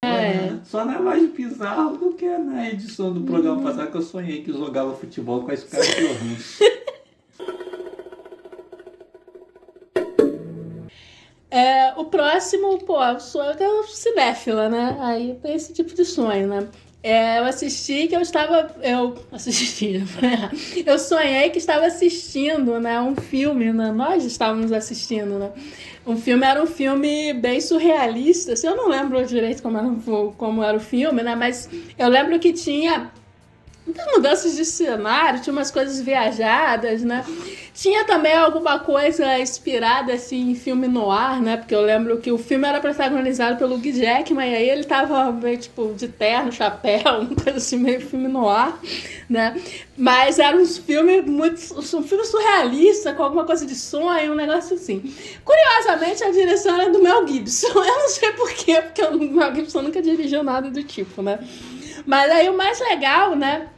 É. 0.05 0.59
Só 0.65 0.85
não 0.85 0.95
é 0.95 0.99
mais 0.99 1.31
bizarro 1.31 1.97
do 1.97 2.13
que 2.13 2.29
na 2.29 2.69
edição 2.69 3.13
do 3.13 3.23
programa 3.23 3.63
passado 3.63 3.91
que 3.91 3.97
eu 3.97 4.03
sonhei 4.03 4.43
que 4.43 4.53
jogava 4.53 4.95
futebol 4.95 5.43
com 5.43 5.51
a 5.51 5.57
Scarlett 5.57 6.01
Johansson. 6.01 6.65
É, 11.55 11.93
o 11.97 12.07
próximo, 12.07 12.81
pô, 12.81 12.97
sou 13.21 13.45
eu 13.45 13.85
cinéfila, 13.85 14.69
né? 14.69 14.97
Aí 14.99 15.39
tem 15.41 15.55
esse 15.55 15.73
tipo 15.73 15.95
de 15.95 16.05
sonho, 16.05 16.49
né? 16.49 16.67
É, 17.01 17.39
eu 17.39 17.45
assisti 17.45 18.09
que 18.09 18.17
eu 18.17 18.21
estava. 18.21 18.75
Eu 18.83 19.15
assisti, 19.31 20.03
eu 20.85 20.99
sonhei 20.99 21.51
que 21.51 21.59
estava 21.59 21.87
assistindo 21.87 22.81
né, 22.81 23.01
um 23.01 23.15
filme, 23.15 23.73
né? 23.73 23.93
Nós 23.93 24.25
estávamos 24.25 24.73
assistindo, 24.73 25.39
né? 25.39 25.53
Um 26.05 26.17
filme 26.17 26.45
era 26.45 26.61
um 26.61 26.67
filme 26.67 27.33
bem 27.35 27.61
surrealista. 27.61 28.55
Assim, 28.55 28.67
eu 28.67 28.77
não 28.77 28.89
lembro 28.89 29.25
direito 29.25 29.63
como 29.63 29.79
era, 29.79 30.33
como 30.37 30.61
era 30.61 30.77
o 30.77 30.81
filme, 30.81 31.23
né? 31.23 31.37
Mas 31.37 31.71
eu 31.97 32.09
lembro 32.09 32.37
que 32.41 32.53
tinha 32.53 33.13
muitas 33.87 34.07
mudanças 34.07 34.57
de 34.57 34.65
cenário, 34.65 35.41
tinha 35.41 35.53
umas 35.53 35.71
coisas 35.71 36.01
viajadas, 36.01 37.03
né? 37.03 37.25
Tinha 37.75 38.05
também 38.05 38.35
alguma 38.35 38.79
coisa 38.79 39.39
inspirada 39.39 40.15
assim 40.15 40.51
em 40.51 40.55
filme 40.55 40.89
noir, 40.89 41.43
né? 41.43 41.57
Porque 41.57 41.75
eu 41.75 41.83
lembro 41.83 42.19
que 42.19 42.33
o 42.33 42.39
filme 42.39 42.67
era 42.67 42.81
protagonizado 42.81 43.57
pelo 43.59 43.75
Hugh 43.75 43.93
Jackman 43.93 44.51
e 44.51 44.55
aí 44.55 44.71
ele 44.71 44.85
tava 44.85 45.31
meio 45.33 45.59
tipo 45.59 45.93
de 45.93 46.09
terno, 46.09 46.51
chapéu, 46.51 47.03
uma 47.21 47.35
coisa 47.35 47.59
assim 47.59 47.77
meio 47.77 48.01
filme 48.01 48.29
noir, 48.29 48.73
né? 49.29 49.61
Mas 49.97 50.39
era 50.39 50.57
um 50.57 50.65
filme 50.65 51.21
muito 51.21 51.61
um 51.79 52.03
filme 52.03 52.25
surrealista 52.25 53.13
com 53.13 53.23
alguma 53.23 53.45
coisa 53.45 53.67
de 53.67 53.75
sonho, 53.75 54.33
um 54.33 54.37
negócio 54.37 54.77
assim. 54.77 55.13
Curiosamente 55.45 56.25
a 56.25 56.31
direção 56.31 56.81
era 56.81 56.91
do 56.91 57.03
Mel 57.03 57.27
Gibson. 57.27 57.69
Eu 57.75 57.85
não 57.85 58.09
sei 58.09 58.33
porquê, 58.33 58.81
porque 58.81 59.03
o 59.03 59.19
Mel 59.19 59.55
Gibson 59.55 59.83
nunca 59.83 60.01
dirigiu 60.01 60.43
nada 60.43 60.71
do 60.71 60.83
tipo, 60.83 61.21
né? 61.21 61.39
Mas 62.07 62.31
aí 62.31 62.49
o 62.49 62.57
mais 62.57 62.81
legal, 62.81 63.35
né? 63.35 63.69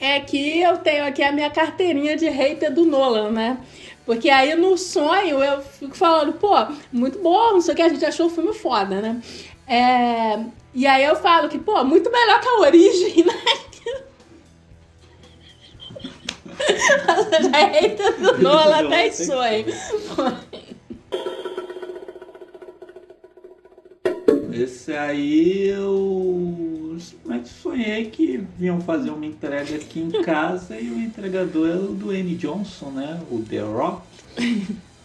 É 0.00 0.20
que 0.20 0.60
eu 0.60 0.78
tenho 0.78 1.04
aqui 1.04 1.22
a 1.22 1.32
minha 1.32 1.50
carteirinha 1.50 2.16
de 2.16 2.28
hater 2.28 2.72
do 2.72 2.84
Nolan, 2.84 3.30
né? 3.30 3.58
Porque 4.04 4.28
aí 4.30 4.54
no 4.54 4.76
sonho 4.78 5.42
eu 5.42 5.60
fico 5.62 5.96
falando, 5.96 6.34
pô, 6.34 6.54
muito 6.92 7.18
bom, 7.18 7.54
não 7.54 7.60
sei 7.60 7.74
o 7.74 7.76
que, 7.76 7.82
a 7.82 7.88
gente 7.88 8.04
achou 8.04 8.26
o 8.26 8.30
filme 8.30 8.54
foda, 8.54 9.00
né? 9.00 9.20
É... 9.66 10.38
E 10.74 10.86
aí 10.86 11.04
eu 11.04 11.16
falo 11.16 11.48
que, 11.48 11.58
pô, 11.58 11.82
muito 11.84 12.10
melhor 12.10 12.40
que 12.40 12.48
a 12.48 12.60
origem, 12.60 13.24
né? 13.24 13.34
Você 16.56 17.42
já 17.50 17.58
é 17.58 17.80
hater 17.80 18.20
do 18.20 18.38
Nolan 18.38 18.86
até 18.86 19.08
em 19.08 19.12
sonho. 19.12 19.66
Esse 24.52 24.92
aí 24.94 25.68
eu 25.68 26.75
simplesmente 27.00 27.48
sonhei 27.48 28.06
que 28.06 28.44
vinham 28.58 28.80
fazer 28.80 29.10
uma 29.10 29.26
entrega 29.26 29.76
aqui 29.76 30.00
em 30.00 30.22
casa 30.22 30.78
e 30.78 30.90
o 30.90 31.00
entregador 31.00 31.68
era 31.68 31.80
o 31.80 31.94
Dwayne 31.94 32.36
Johnson, 32.36 32.90
né? 32.90 33.20
O 33.30 33.40
The 33.40 33.60
Rock. 33.60 34.02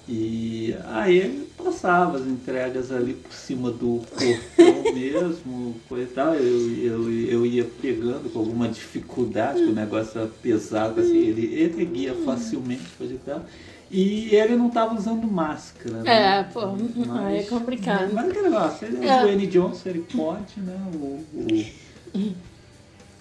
E 0.08 0.76
aí 0.88 1.18
ele 1.18 1.48
passava 1.58 2.18
as 2.18 2.28
entregas 2.28 2.92
ali 2.92 3.14
por 3.14 3.32
cima 3.32 3.72
do 3.72 4.02
portão 4.10 4.94
mesmo, 4.94 5.76
coisa 5.88 6.04
e 6.04 6.14
tal. 6.14 6.34
Eu, 6.34 6.78
eu, 6.84 7.12
eu 7.12 7.46
ia 7.46 7.66
pegando 7.82 8.30
com 8.32 8.40
alguma 8.40 8.68
dificuldade, 8.68 9.60
que 9.60 9.70
o 9.70 9.74
negócio 9.74 10.20
era 10.20 10.30
pesado, 10.42 11.00
assim, 11.00 11.18
ele 11.18 11.62
erguia 11.62 12.14
facilmente, 12.26 12.84
coisa 12.98 13.14
e 13.14 13.20
tal. 13.20 13.46
E 13.92 14.34
ele 14.34 14.56
não 14.56 14.70
estava 14.70 14.96
usando 14.96 15.30
máscara. 15.30 15.98
Né? 15.98 16.40
É, 16.40 16.44
pô, 16.44 16.62
mas, 16.96 17.10
aí 17.26 17.40
é 17.40 17.44
complicado. 17.44 18.14
Mas 18.14 18.30
aquele 18.30 18.50
negócio, 18.50 18.88
ele 18.88 19.06
é, 19.06 19.18
o 19.18 19.22
Dwayne 19.22 19.48
Johnson, 19.48 19.90
ele 19.90 20.06
pode, 20.16 20.62
né? 20.62 20.78
O, 20.94 21.20
o... 21.36 22.34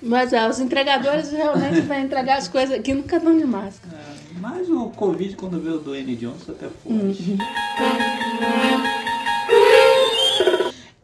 Mas 0.00 0.32
é, 0.32 0.48
os 0.48 0.60
entregadores 0.60 1.32
realmente 1.32 1.80
vão 1.82 1.98
entregar 1.98 2.38
as 2.38 2.46
coisas 2.46 2.78
aqui 2.78 2.94
nunca 2.94 3.18
dão 3.18 3.36
de 3.36 3.44
máscara. 3.44 3.96
É, 3.96 4.38
mas 4.38 4.70
o 4.70 4.90
Covid, 4.90 5.34
quando 5.34 5.60
veio 5.60 5.76
o 5.76 5.80
Dwayne 5.80 6.14
Johnson, 6.14 6.52
até 6.52 6.68
foi. 6.68 6.92
Uhum. 6.92 7.38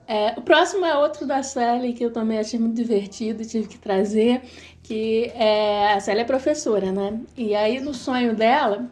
É, 0.09 0.35
o 0.37 0.43
próximo 0.43 0.87
é 0.87 0.97
outro 0.97 1.27
da 1.27 1.43
Sally 1.43 1.93
que 1.93 2.05
eu 2.05 2.13
também 2.13 2.39
achei 2.39 2.61
muito 2.61 2.77
divertido 2.77 3.43
e 3.43 3.47
tive 3.47 3.67
que 3.67 3.77
trazer, 3.77 4.43
que 4.81 5.33
é, 5.35 5.93
a 5.93 6.01
Sally 6.01 6.21
é 6.21 6.25
professora, 6.25 6.93
né? 6.93 7.19
E 7.37 7.53
aí 7.57 7.81
no 7.81 7.93
sonho 7.93 8.35
dela, 8.35 8.89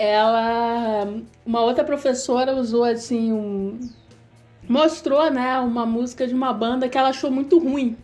ela 0.00 1.08
uma 1.44 1.60
outra 1.62 1.84
professora 1.84 2.54
usou 2.54 2.84
assim 2.84 3.32
um 3.32 3.78
mostrou 4.68 5.30
né 5.30 5.58
uma 5.60 5.84
música 5.84 6.26
de 6.26 6.34
uma 6.34 6.52
banda 6.52 6.88
que 6.88 6.96
ela 6.96 7.10
achou 7.10 7.30
muito 7.30 7.58
ruim 7.58 7.96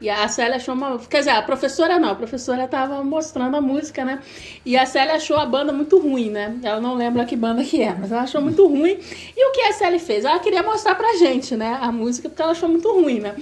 e 0.00 0.08
a 0.08 0.26
Célia 0.28 0.56
achou 0.56 0.74
uma. 0.74 0.98
Quer 0.98 1.18
dizer, 1.18 1.30
a 1.30 1.42
professora 1.42 1.98
não, 1.98 2.10
a 2.10 2.14
professora 2.14 2.64
estava 2.64 3.04
mostrando 3.04 3.54
a 3.56 3.60
música, 3.60 4.02
né? 4.02 4.20
E 4.64 4.74
a 4.74 4.86
Célia 4.86 5.16
achou 5.16 5.36
a 5.36 5.44
banda 5.44 5.74
muito 5.74 5.98
ruim, 5.98 6.30
né? 6.30 6.58
Ela 6.62 6.80
não 6.80 6.94
lembra 6.94 7.26
que 7.26 7.36
banda 7.36 7.62
que 7.62 7.82
é, 7.82 7.94
mas 7.94 8.10
ela 8.10 8.22
achou 8.22 8.40
muito 8.40 8.66
ruim. 8.66 8.98
E 9.36 9.48
o 9.48 9.52
que 9.52 9.60
a 9.60 9.72
Célia 9.74 10.00
fez? 10.00 10.24
Ela 10.24 10.38
queria 10.38 10.62
mostrar 10.62 10.94
pra 10.94 11.16
gente, 11.16 11.54
né? 11.54 11.78
A 11.82 11.92
música, 11.92 12.30
porque 12.30 12.40
ela 12.40 12.52
achou 12.52 12.68
muito 12.68 12.90
ruim, 12.90 13.20
né? 13.20 13.36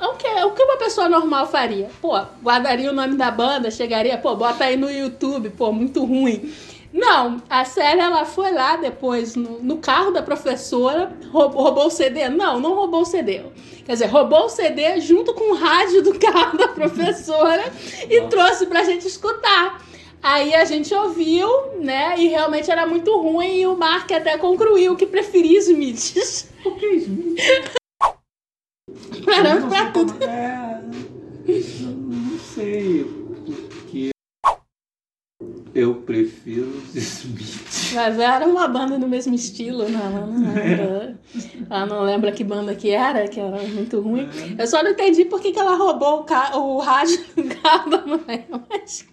O 0.00 0.14
que, 0.14 0.28
o 0.28 0.50
que 0.52 0.62
uma 0.62 0.76
pessoa 0.76 1.08
normal 1.08 1.48
faria? 1.48 1.90
Pô, 2.00 2.18
guardaria 2.40 2.90
o 2.90 2.94
nome 2.94 3.16
da 3.16 3.30
banda, 3.30 3.70
chegaria, 3.70 4.16
pô, 4.16 4.36
bota 4.36 4.64
aí 4.64 4.76
no 4.76 4.90
YouTube, 4.90 5.50
pô, 5.50 5.72
muito 5.72 6.04
ruim. 6.04 6.52
Não, 6.92 7.40
a 7.48 7.64
Célia 7.64 8.04
ela 8.04 8.24
foi 8.24 8.52
lá 8.52 8.76
depois 8.76 9.36
no, 9.36 9.62
no 9.62 9.78
carro 9.78 10.10
da 10.10 10.22
professora, 10.22 11.16
roubou, 11.30 11.62
roubou, 11.62 11.86
o 11.86 11.90
CD. 11.90 12.28
Não, 12.28 12.58
não 12.58 12.74
roubou 12.74 13.02
o 13.02 13.04
CD. 13.04 13.42
Quer 13.84 13.92
dizer, 13.92 14.06
roubou 14.06 14.46
o 14.46 14.48
CD 14.48 15.00
junto 15.00 15.32
com 15.32 15.52
o 15.52 15.56
rádio 15.56 16.02
do 16.02 16.18
carro 16.18 16.58
da 16.58 16.68
professora 16.68 17.72
e 18.08 18.22
trouxe 18.22 18.66
pra 18.66 18.82
gente 18.82 19.06
escutar. 19.06 19.84
Aí 20.22 20.54
a 20.54 20.64
gente 20.64 20.92
ouviu, 20.92 21.48
né? 21.78 22.14
E 22.18 22.28
realmente 22.28 22.70
era 22.70 22.86
muito 22.86 23.16
ruim. 23.18 23.60
E 23.60 23.66
o 23.66 23.76
Mark 23.76 24.10
até 24.12 24.36
concluiu 24.36 24.96
que 24.96 25.06
preferia 25.06 25.58
Smith. 25.60 26.46
Por 26.62 26.76
que 26.76 26.86
Smith? 26.96 27.72
Era 29.26 29.50
Eu 29.50 29.60
não 29.60 29.68
pra 29.68 29.82
sei 29.82 29.92
tudo. 29.92 30.24
É, 30.24 30.82
não 31.46 32.38
sei 32.38 33.04
porque 33.46 34.10
eu 35.74 35.94
prefiro 35.96 36.66
os 36.68 36.94
Smith. 36.96 37.92
Mas 37.94 38.18
era 38.18 38.46
uma 38.46 38.66
banda 38.68 38.98
do 38.98 39.06
mesmo 39.08 39.34
estilo, 39.34 39.88
não, 39.88 40.00
ela 40.00 40.26
não 40.26 40.54
lembra. 40.54 41.18
Ela 41.70 41.86
não 41.86 42.02
lembra 42.02 42.32
que 42.32 42.42
banda 42.42 42.74
que 42.74 42.90
era, 42.90 43.28
que 43.28 43.38
era 43.38 43.62
muito 43.68 44.00
ruim. 44.00 44.28
Eu 44.58 44.66
só 44.66 44.82
não 44.82 44.90
entendi 44.90 45.24
por 45.24 45.40
que, 45.40 45.52
que 45.52 45.58
ela 45.58 45.76
roubou 45.76 46.20
o, 46.20 46.24
ca- 46.24 46.56
o 46.56 46.78
rádio 46.78 47.24
do 47.36 47.44
carro 47.56 47.90
da 47.90 47.98
mulher. 48.04 48.46
Mas... 48.68 49.06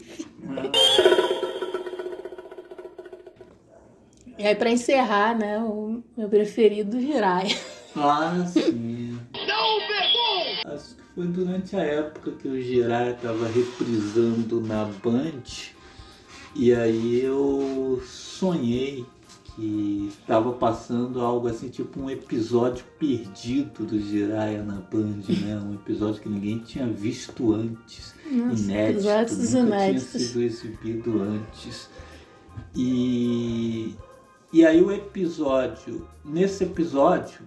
E 4.38 4.46
aí, 4.46 4.56
pra 4.56 4.70
encerrar, 4.70 5.38
né, 5.38 5.58
o 5.60 6.02
meu 6.16 6.30
preferido, 6.30 7.00
Jiraiya. 7.00 7.56
Ah, 7.96 8.46
sim. 8.48 9.20
Acho 10.66 10.96
que 10.96 11.02
foi 11.16 11.28
durante 11.28 11.76
a 11.76 11.82
época 11.82 12.32
que 12.32 12.48
o 12.48 12.62
Jiraiya 12.62 13.12
estava 13.14 13.48
reprisando 13.48 14.62
na 14.62 14.86
Band. 15.04 15.44
E 16.58 16.74
aí 16.74 17.22
eu 17.22 18.02
sonhei 18.06 19.06
que 19.56 20.10
estava 20.20 20.52
passando 20.54 21.22
algo 21.22 21.48
assim, 21.48 21.70
tipo 21.70 22.00
um 22.00 22.10
episódio 22.10 22.84
perdido 23.00 23.86
do 23.86 24.00
Jiraiya 24.00 24.64
na 24.64 24.76
Band, 24.76 25.22
né? 25.42 25.60
Um 25.64 25.74
episódio 25.76 26.22
que 26.22 26.30
ninguém 26.30 26.60
tinha 26.60 26.88
visto 26.88 27.54
antes. 27.54 28.14
Nossa, 28.32 28.62
inédito, 28.64 29.04
nunca 29.36 29.60
inéditos. 29.60 30.12
tinha 30.12 30.24
sido 30.24 30.42
exibido 30.42 31.22
antes. 31.22 31.90
E, 32.76 33.96
e 34.54 34.66
aí 34.66 34.82
o 34.82 34.92
episódio, 34.92 36.08
nesse 36.24 36.64
episódio, 36.64 37.40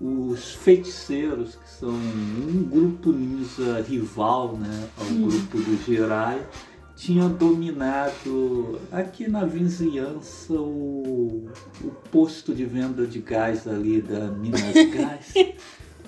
os 0.00 0.54
feiticeiros, 0.54 1.56
que 1.56 1.70
são 1.70 1.90
um 1.90 2.68
grupo 2.70 3.12
ninja 3.12 3.80
rival 3.82 4.56
né, 4.56 4.88
ao 4.98 5.06
Hum. 5.06 5.28
grupo 5.28 5.58
do 5.58 5.76
Jirai, 5.84 6.44
tinha 6.98 7.28
dominado 7.28 8.80
aqui 8.90 9.30
na 9.30 9.44
vizinhança 9.44 10.52
o, 10.52 11.48
o 11.80 11.90
posto 12.10 12.52
de 12.52 12.64
venda 12.64 13.06
de 13.06 13.20
gás 13.20 13.68
ali 13.68 14.02
da 14.02 14.26
Minas 14.32 14.60
Gás. 14.92 15.32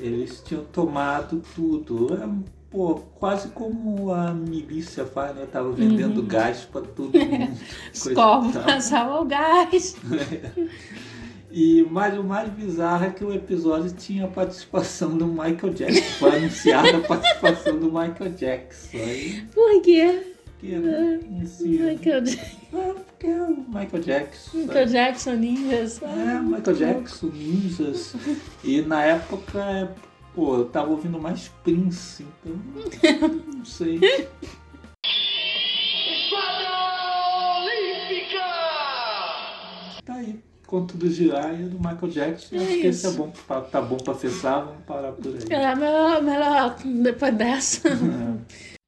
Eles 0.01 0.43
tinham 0.45 0.65
tomado 0.65 1.41
tudo. 1.55 2.13
É, 2.13 2.29
pô, 2.69 2.97
quase 3.21 3.49
como 3.51 4.13
a 4.13 4.33
milícia 4.35 5.07
faz, 5.07 5.37
né? 5.37 5.47
Tava 5.47 5.71
vendendo 5.71 6.25
gás 6.25 6.63
para 6.71 6.83
todo 6.83 7.17
mundo. 7.17 7.57
E 7.95 8.15
tal. 8.15 8.51
passavam 8.51 9.23
o 9.23 9.25
gás. 9.27 9.97
E 11.53 11.83
mais 11.91 12.17
o 12.17 12.23
mais 12.23 12.49
bizarro 12.49 13.07
é 13.07 13.11
que 13.11 13.25
o 13.25 13.35
episódio 13.35 13.91
tinha 13.91 14.25
a 14.25 14.29
participação 14.29 15.19
do 15.19 15.27
Michael 15.27 15.75
Jackson. 15.75 16.01
Foi 16.21 16.37
anunciada 16.37 16.97
a 16.97 17.01
participação 17.01 17.77
do 17.77 17.87
Michael 17.87 18.31
Jackson. 18.37 18.97
Aí, 18.97 19.43
Por 19.53 19.83
quê? 19.83 20.30
Que, 20.61 20.77
né, 20.77 21.21
esse- 21.43 21.67
Michael, 21.67 22.25
Ja- 22.27 22.43
É, 22.73 22.93
porque 22.95 23.27
é 23.27 23.43
o 23.43 23.57
Michael 23.69 24.03
Jackson. 24.03 24.59
Michael 24.59 24.87
Jackson 24.87 25.33
Ninjas. 25.35 26.03
É, 26.03 26.41
Michael 26.41 26.77
Jackson, 26.77 27.27
Ninjas. 27.29 28.15
E 28.63 28.83
na 28.83 29.03
época, 29.05 29.59
é, 29.59 29.89
pô, 30.35 30.57
eu 30.59 30.65
tava 30.67 30.91
ouvindo 30.91 31.19
mais 31.19 31.49
Prince, 31.65 32.25
então. 32.45 32.57
Não 33.57 33.65
sei. 33.65 33.99
Tá 40.05 40.15
aí. 40.15 40.39
Conto 40.67 40.97
do 40.97 41.11
Jiraiya 41.11 41.67
do 41.69 41.79
Michael 41.79 42.09
Jackson. 42.09 42.55
É 42.57 42.59
Acho 42.59 42.67
que 42.69 42.87
esse 42.87 43.07
é 43.07 43.09
isso. 43.11 43.19
bom, 43.19 43.33
pra- 43.47 43.61
tá 43.63 43.81
bom 43.83 43.97
pra 43.97 44.13
acessar, 44.15 44.65
vamos 44.67 44.85
parar 44.85 45.13
por 45.13 45.27
aí. 45.27 45.39
É 45.51 45.75
melhor, 45.75 46.23
melhor 46.23 46.77
depois 46.85 47.35
dessa. 47.35 47.89
É. 47.89 48.80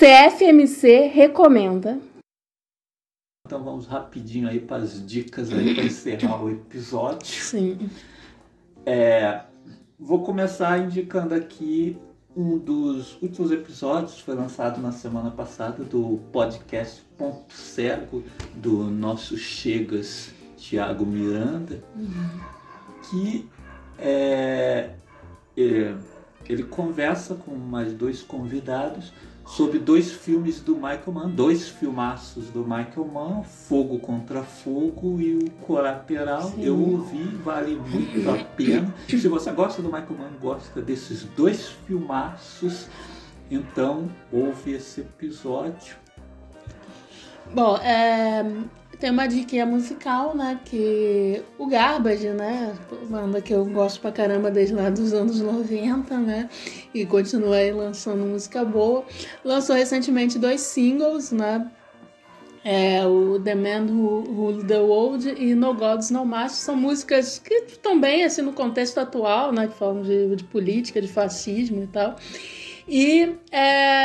CFMC 0.00 1.08
recomenda. 1.08 2.00
Então 3.46 3.62
vamos 3.62 3.86
rapidinho 3.86 4.48
aí 4.48 4.58
para 4.58 4.82
as 4.82 5.06
dicas 5.06 5.52
aí 5.52 5.74
para 5.74 5.84
encerrar 5.84 6.42
o 6.42 6.50
episódio. 6.50 7.26
Sim. 7.26 7.90
É, 8.86 9.42
vou 9.98 10.22
começar 10.22 10.78
indicando 10.78 11.34
aqui 11.34 11.98
um 12.34 12.56
dos 12.56 13.20
últimos 13.20 13.50
episódios, 13.50 14.20
foi 14.20 14.34
lançado 14.34 14.80
na 14.80 14.90
semana 14.90 15.30
passada 15.30 15.84
do 15.84 16.18
podcast 16.32 17.02
Ponto 17.18 17.52
Cego 17.52 18.24
do 18.54 18.84
nosso 18.84 19.36
Chegas 19.36 20.32
Tiago 20.56 21.04
Miranda, 21.04 21.84
que 23.10 23.46
é, 23.98 24.94
é, 25.58 25.94
ele 26.48 26.62
conversa 26.62 27.34
com 27.34 27.54
mais 27.54 27.92
dois 27.92 28.22
convidados 28.22 29.12
sobre 29.50 29.78
dois 29.78 30.12
filmes 30.12 30.60
do 30.60 30.74
Michael 30.74 31.12
Mann, 31.12 31.30
dois 31.30 31.68
filmaços 31.68 32.46
do 32.50 32.60
Michael 32.60 33.10
Mann, 33.12 33.42
Fogo 33.42 33.98
contra 33.98 34.42
Fogo 34.42 35.20
e 35.20 35.34
o 35.34 35.50
Colateral. 35.62 36.50
Sim. 36.50 36.64
Eu 36.64 36.78
ouvi, 36.78 37.24
vale 37.44 37.74
muito 37.74 38.30
a 38.30 38.44
pena. 38.44 38.94
Se 39.08 39.28
você 39.28 39.50
gosta 39.50 39.82
do 39.82 39.88
Michael 39.88 40.16
Mann, 40.18 40.32
gosta 40.40 40.80
desses 40.80 41.24
dois 41.36 41.68
filmaços, 41.86 42.86
então 43.50 44.08
ouve 44.32 44.72
esse 44.72 45.00
episódio. 45.00 45.96
Bom, 47.52 47.76
é, 47.78 48.44
tem 49.00 49.10
uma 49.10 49.26
dica 49.26 49.66
musical, 49.66 50.36
né? 50.36 50.60
Que 50.64 51.42
o 51.58 51.66
Garbage, 51.66 52.28
né? 52.28 52.76
Banda 53.08 53.40
que 53.40 53.52
eu 53.52 53.64
gosto 53.64 54.00
pra 54.00 54.12
caramba 54.12 54.50
desde 54.50 54.74
lá 54.74 54.90
dos 54.90 55.12
anos 55.12 55.40
90, 55.40 56.16
né? 56.18 56.48
E 56.94 57.04
continua 57.06 57.56
aí 57.56 57.72
lançando 57.72 58.24
música 58.24 58.64
boa. 58.64 59.04
Lançou 59.44 59.74
recentemente 59.74 60.38
dois 60.38 60.60
singles, 60.60 61.32
né? 61.32 61.68
É, 62.62 63.06
o 63.06 63.40
The 63.40 63.54
Man 63.54 63.86
Who 63.90 64.62
the 64.64 64.78
World 64.78 65.34
e 65.38 65.54
No 65.54 65.72
Gods 65.72 66.10
No 66.10 66.26
Masters 66.26 66.62
são 66.62 66.76
músicas 66.76 67.38
que 67.38 67.64
bem 67.98 68.22
assim 68.24 68.42
no 68.42 68.52
contexto 68.52 68.98
atual, 68.98 69.50
né? 69.50 69.66
Que 69.66 69.74
falam 69.74 70.02
de, 70.02 70.36
de 70.36 70.44
política, 70.44 71.00
de 71.00 71.08
fascismo 71.08 71.82
e 71.82 71.86
tal. 71.86 72.16
E 72.92 73.36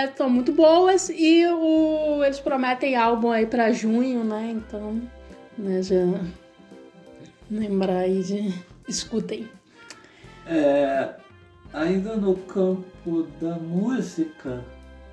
estão 0.06 0.30
muito 0.30 0.52
boas 0.52 1.10
e 1.10 1.44
o, 1.48 2.24
eles 2.24 2.40
prometem 2.40 2.96
álbum 2.96 3.32
aí 3.32 3.48
pra 3.48 3.72
junho, 3.72 4.24
né? 4.24 4.52
Então, 4.52 5.02
né, 5.58 5.82
já 5.82 5.96
lembrar 7.50 8.02
aí 8.02 8.22
de 8.22 8.54
escutem. 8.88 9.50
É, 10.46 11.16
ainda 11.74 12.16
no 12.16 12.36
campo 12.36 13.28
da 13.42 13.56
música, 13.56 14.64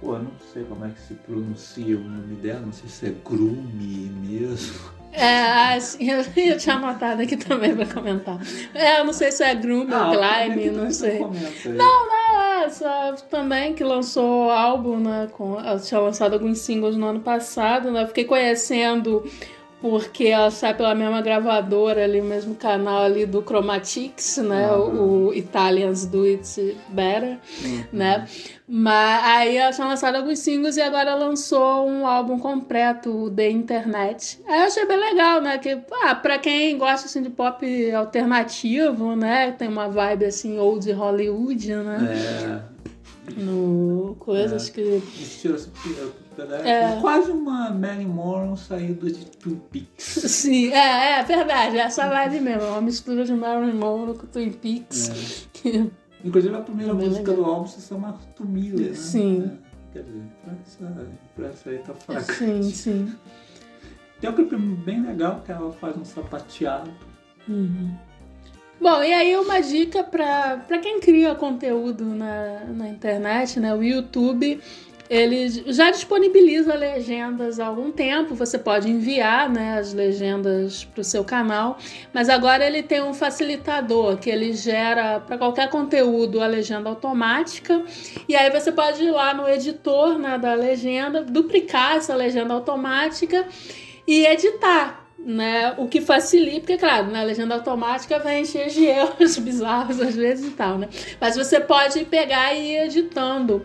pô, 0.03 0.19
não 0.19 0.33
sei 0.53 0.65
como 0.65 0.85
é 0.85 0.91
que 0.91 1.01
se 1.01 1.15
pronuncia 1.15 1.97
o 1.97 2.05
nome 2.05 2.35
dela, 2.37 2.61
não 2.61 2.73
sei 2.73 2.91
se 2.91 3.07
é 3.07 3.15
Groome 3.25 4.13
mesmo. 4.21 5.02
É, 5.13 5.75
assim, 5.75 6.11
eu, 6.11 6.25
eu 6.37 6.59
tinha 6.59 6.77
anotado 6.77 7.23
aqui 7.23 7.37
também 7.37 7.77
pra 7.77 7.87
comentar. 7.87 8.39
É, 8.75 9.01
eu 9.01 9.05
não 9.05 9.13
sei 9.13 9.31
se 9.31 9.45
é 9.45 9.55
Groom 9.55 9.81
ou 9.81 9.87
Climb, 9.87 10.71
não 10.73 10.91
sei. 10.91 11.21
Não, 11.21 12.63
é, 12.63 12.69
só 12.71 13.13
também 13.31 13.75
que 13.75 13.85
lançou 13.85 14.51
álbum, 14.51 14.99
né? 14.99 15.29
Com, 15.33 15.57
tinha 15.83 16.01
lançado 16.01 16.33
alguns 16.33 16.59
singles 16.59 16.97
no 16.97 17.07
ano 17.07 17.21
passado, 17.21 17.91
né? 17.91 18.03
Eu 18.03 18.09
fiquei 18.09 18.25
conhecendo 18.25 19.23
porque 19.83 20.27
ela 20.27 20.49
sai 20.53 20.77
pela 20.77 20.95
mesma 20.95 21.21
gravadora 21.21 22.05
ali, 22.05 22.23
mesmo 22.23 22.55
canal 22.55 23.03
ali 23.03 23.27
do 23.27 23.43
Chromatics, 23.43 24.37
né? 24.37 24.71
O, 24.71 25.27
o 25.27 25.35
Italians 25.35 26.07
Do 26.07 26.23
It 26.23 26.77
Better, 26.89 27.37
né? 27.93 28.29
Mas 28.69 29.25
aí 29.25 29.57
ela 29.57 29.73
tinha 29.73 29.89
lançado 29.89 30.15
alguns 30.15 30.39
singles 30.39 30.77
e 30.77 30.81
agora 30.81 31.17
lançou 31.17 31.85
um 31.89 32.07
álbum 32.07 32.39
completo, 32.39 33.25
o 33.25 33.29
The 33.29 33.51
Internet. 33.51 34.39
Aí 34.47 34.61
eu 34.61 34.67
achei 34.67 34.87
bem 34.87 35.01
legal, 35.01 35.43
né? 35.43 35.59
Que, 35.59 35.77
ah, 36.05 36.15
pra 36.15 36.39
quem 36.39 36.79
gosta 36.79 37.07
assim, 37.07 37.21
de 37.21 37.31
pop 37.31 37.91
alternativo, 37.91 39.17
né? 39.17 39.51
Tem 39.51 39.67
uma 39.67 39.89
vibe 39.89 40.27
assim, 40.27 40.61
old 40.61 40.91
Hollywood, 40.93 41.75
né? 41.75 42.63
É, 43.37 43.41
No 43.43 44.15
coisas 44.21 44.69
que. 44.69 45.03
estilo 45.21 45.57
assim, 45.57 45.71
É. 46.65 46.99
quase 47.01 47.31
uma 47.31 47.71
Mary 47.71 48.07
Moron 48.07 48.57
saída 48.57 49.11
de 49.11 49.25
Twin 49.27 49.61
Peaks. 49.71 50.05
Sim, 50.05 50.73
é, 50.73 51.19
é 51.21 51.23
verdade, 51.23 51.79
essa 51.79 52.09
vibe 52.09 52.41
mesmo, 52.41 52.69
uma 52.69 52.81
mistura 52.81 53.25
de 53.25 53.33
Marilyn 53.35 53.75
Monroe 53.75 54.17
com 54.17 54.27
Twin 54.27 54.53
Peaks. 54.53 55.49
Que- 55.53 55.91
Inclusive 56.25 56.55
a 56.55 56.61
primeira 56.61 56.95
música 56.95 57.31
legal. 57.31 57.35
do 57.37 57.45
álbum 57.45 57.67
se 57.67 57.81
chama 57.81 58.09
Arthur 58.09 58.47
Miller, 58.49 58.91
né? 58.91 58.95
Sim. 58.95 59.51
É, 59.69 59.73
Quer 59.93 60.03
dizer, 60.05 60.23
essa, 60.63 61.07
essa 61.45 61.71
aí 61.71 61.79
tá 61.79 61.95
fraca. 61.95 62.33
Sim, 62.33 62.63
sim. 62.63 63.13
Tem 64.21 64.31
um 64.31 64.35
clipe 64.35 64.57
bem 64.57 65.03
legal 65.05 65.43
que 65.45 65.51
ela 65.51 65.73
faz 65.73 65.97
um 65.97 66.05
sapateado. 66.05 66.89
Bom, 68.81 69.03
e 69.03 69.13
aí 69.13 69.37
uma 69.37 69.61
dica 69.61 70.03
para 70.03 70.79
quem 70.81 71.01
cria 71.01 71.35
conteúdo 71.35 72.05
na, 72.05 72.65
na 72.69 72.89
internet, 72.89 73.61
né? 73.61 73.75
O 73.75 73.83
YouTube, 73.83 74.61
ele 75.09 75.49
já 75.73 75.91
disponibiliza 75.91 76.75
legendas 76.75 77.61
há 77.61 77.67
algum 77.67 77.91
tempo. 77.91 78.35
Você 78.35 78.59
pode 78.59 78.91
enviar 78.91 79.49
né, 79.49 79.79
as 79.79 79.93
legendas 79.93 80.85
para 80.85 81.01
o 81.01 81.05
seu 81.05 81.25
canal, 81.25 81.79
mas 82.13 82.29
agora 82.29 82.67
ele 82.67 82.83
tem 82.83 83.03
um 83.03 83.13
facilitador 83.13 84.17
que 84.17 84.31
ele 84.31 84.53
gera 84.53 85.21
para 85.21 85.37
qualquer 85.37 85.69
conteúdo 85.69 86.41
a 86.41 86.47
legenda 86.47 86.89
automática. 86.89 87.85
E 88.29 88.35
aí 88.35 88.51
você 88.51 88.73
pode 88.73 89.03
ir 89.03 89.11
lá 89.11 89.35
no 89.35 89.49
editor 89.49 90.19
né, 90.19 90.39
da 90.39 90.55
legenda, 90.55 91.23
duplicar 91.23 91.97
essa 91.97 92.15
legenda 92.15 92.55
automática 92.55 93.47
e 94.07 94.27
editar 94.27 95.03
né? 95.25 95.75
O 95.79 95.87
que 95.87 96.01
facilita, 96.01 96.61
porque, 96.61 96.77
claro, 96.77 97.11
na 97.11 97.23
legenda 97.23 97.55
automática 97.55 98.19
vem 98.19 98.45
cheio 98.45 98.69
de 98.71 98.85
erros 98.87 99.39
bizarros 99.39 100.01
às 100.01 100.15
vezes 100.17 100.49
e 100.49 100.51
tal, 100.51 100.79
né? 100.79 100.89
Mas 101.21 101.37
você 101.37 101.61
pode 101.61 102.05
pegar 102.05 102.55
e 102.55 102.73
ir 102.73 102.85
editando. 102.87 103.63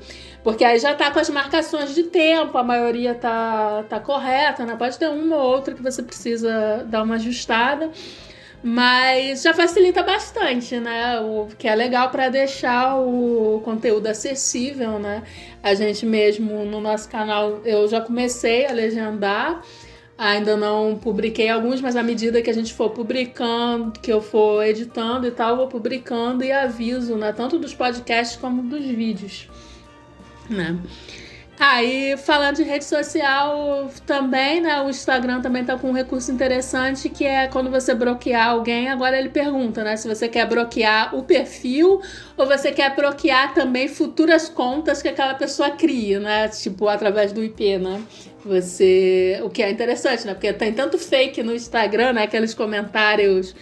Porque 0.47 0.63
aí 0.63 0.79
já 0.79 0.95
tá 0.95 1.11
com 1.11 1.19
as 1.19 1.29
marcações 1.29 1.93
de 1.93 2.03
tempo, 2.03 2.57
a 2.57 2.63
maioria 2.63 3.13
tá, 3.13 3.83
tá 3.89 3.99
correta, 3.99 4.65
né? 4.65 4.77
Pode 4.77 4.97
ter 4.97 5.09
uma 5.09 5.35
ou 5.35 5.41
outra 5.41 5.73
que 5.73 5.83
você 5.83 6.01
precisa 6.01 6.85
dar 6.87 7.03
uma 7.03 7.15
ajustada. 7.15 7.91
Mas 8.63 9.41
já 9.41 9.53
facilita 9.53 10.01
bastante, 10.03 10.79
né? 10.79 11.19
O 11.19 11.49
que 11.57 11.67
é 11.67 11.75
legal 11.75 12.11
para 12.11 12.29
deixar 12.29 12.95
o 12.95 13.61
conteúdo 13.65 14.07
acessível, 14.07 14.97
né? 14.97 15.23
A 15.61 15.73
gente 15.73 16.05
mesmo 16.05 16.63
no 16.63 16.79
nosso 16.79 17.09
canal, 17.09 17.59
eu 17.65 17.85
já 17.89 17.99
comecei 17.99 18.67
a 18.67 18.71
legendar. 18.71 19.61
Ainda 20.17 20.55
não 20.55 20.97
publiquei 20.97 21.49
alguns, 21.49 21.81
mas 21.81 21.97
à 21.97 22.01
medida 22.01 22.41
que 22.41 22.49
a 22.49 22.53
gente 22.53 22.73
for 22.73 22.91
publicando, 22.91 23.99
que 23.99 24.13
eu 24.13 24.21
for 24.21 24.65
editando 24.65 25.27
e 25.27 25.31
tal, 25.31 25.49
eu 25.49 25.57
vou 25.57 25.67
publicando 25.67 26.41
e 26.41 26.53
aviso, 26.53 27.17
né? 27.17 27.33
Tanto 27.33 27.59
dos 27.59 27.73
podcasts 27.73 28.37
como 28.37 28.61
dos 28.61 28.85
vídeos, 28.85 29.49
né? 30.49 30.77
Aí, 31.59 32.15
falando 32.17 32.57
de 32.57 32.63
rede 32.63 32.85
social 32.85 33.89
também, 34.05 34.61
né? 34.61 34.79
O 34.83 34.89
Instagram 34.89 35.41
também 35.41 35.65
tá 35.65 35.75
com 35.75 35.89
um 35.89 35.93
recurso 35.93 36.31
interessante 36.31 37.09
que 37.09 37.25
é 37.25 37.47
quando 37.47 37.71
você 37.71 37.95
bloquear 37.95 38.49
alguém, 38.49 38.89
agora 38.89 39.17
ele 39.17 39.29
pergunta, 39.29 39.83
né? 39.83 39.97
Se 39.97 40.07
você 40.07 40.27
quer 40.29 40.47
bloquear 40.47 41.15
o 41.15 41.23
perfil 41.23 41.99
ou 42.37 42.45
você 42.45 42.71
quer 42.71 42.95
bloquear 42.95 43.55
também 43.55 43.87
futuras 43.87 44.47
contas 44.47 45.01
que 45.01 45.07
aquela 45.07 45.33
pessoa 45.33 45.71
cria, 45.71 46.19
né? 46.19 46.47
Tipo, 46.47 46.87
através 46.87 47.33
do 47.33 47.43
IP, 47.43 47.79
né? 47.79 48.03
Você. 48.45 49.39
O 49.43 49.49
que 49.49 49.63
é 49.63 49.71
interessante, 49.71 50.27
né? 50.27 50.35
Porque 50.35 50.53
tem 50.53 50.71
tanto 50.71 50.99
fake 50.99 51.41
no 51.41 51.55
Instagram, 51.55 52.13
né? 52.13 52.23
Aqueles 52.23 52.53
comentários 52.53 53.55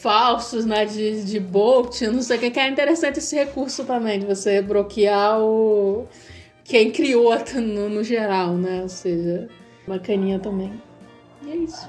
falsos, 0.00 0.64
né? 0.64 0.84
De, 0.84 1.24
de 1.24 1.40
bot, 1.40 2.06
não 2.06 2.22
sei 2.22 2.36
o 2.36 2.40
que, 2.40 2.50
que 2.50 2.60
é 2.60 2.68
interessante 2.68 3.18
esse 3.18 3.34
recurso 3.36 3.84
também, 3.84 4.20
de 4.20 4.26
você 4.26 4.62
bloquear 4.62 5.40
o 5.40 6.06
quem 6.64 6.90
criou 6.90 7.32
no, 7.54 7.88
no 7.88 8.04
geral, 8.04 8.54
né? 8.54 8.82
Ou 8.82 8.88
seja, 8.88 9.48
bacaninha 9.86 10.38
também. 10.38 10.72
E 11.42 11.50
é 11.50 11.56
isso. 11.56 11.88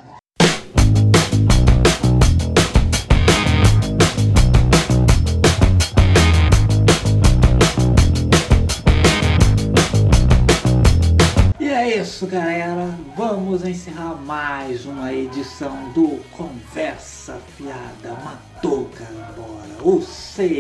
Isso, 12.10 12.26
galera. 12.26 12.90
Vamos 13.16 13.64
encerrar 13.64 14.16
mais 14.16 14.84
uma 14.84 15.14
edição 15.14 15.92
do 15.92 16.20
Conversa 16.32 17.40
Fiada 17.56 18.18
Matou 18.26 18.90
Carambola, 18.98 19.78
o 19.84 20.00
CFMC. 20.02 20.58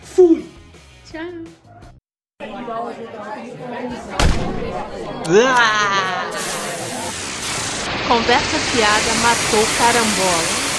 Fui! 0.00 0.50
Tchau. 1.04 1.44
Conversa 8.08 8.58
fiada 8.58 9.14
matou 9.22 9.66
carambola. 9.76 10.69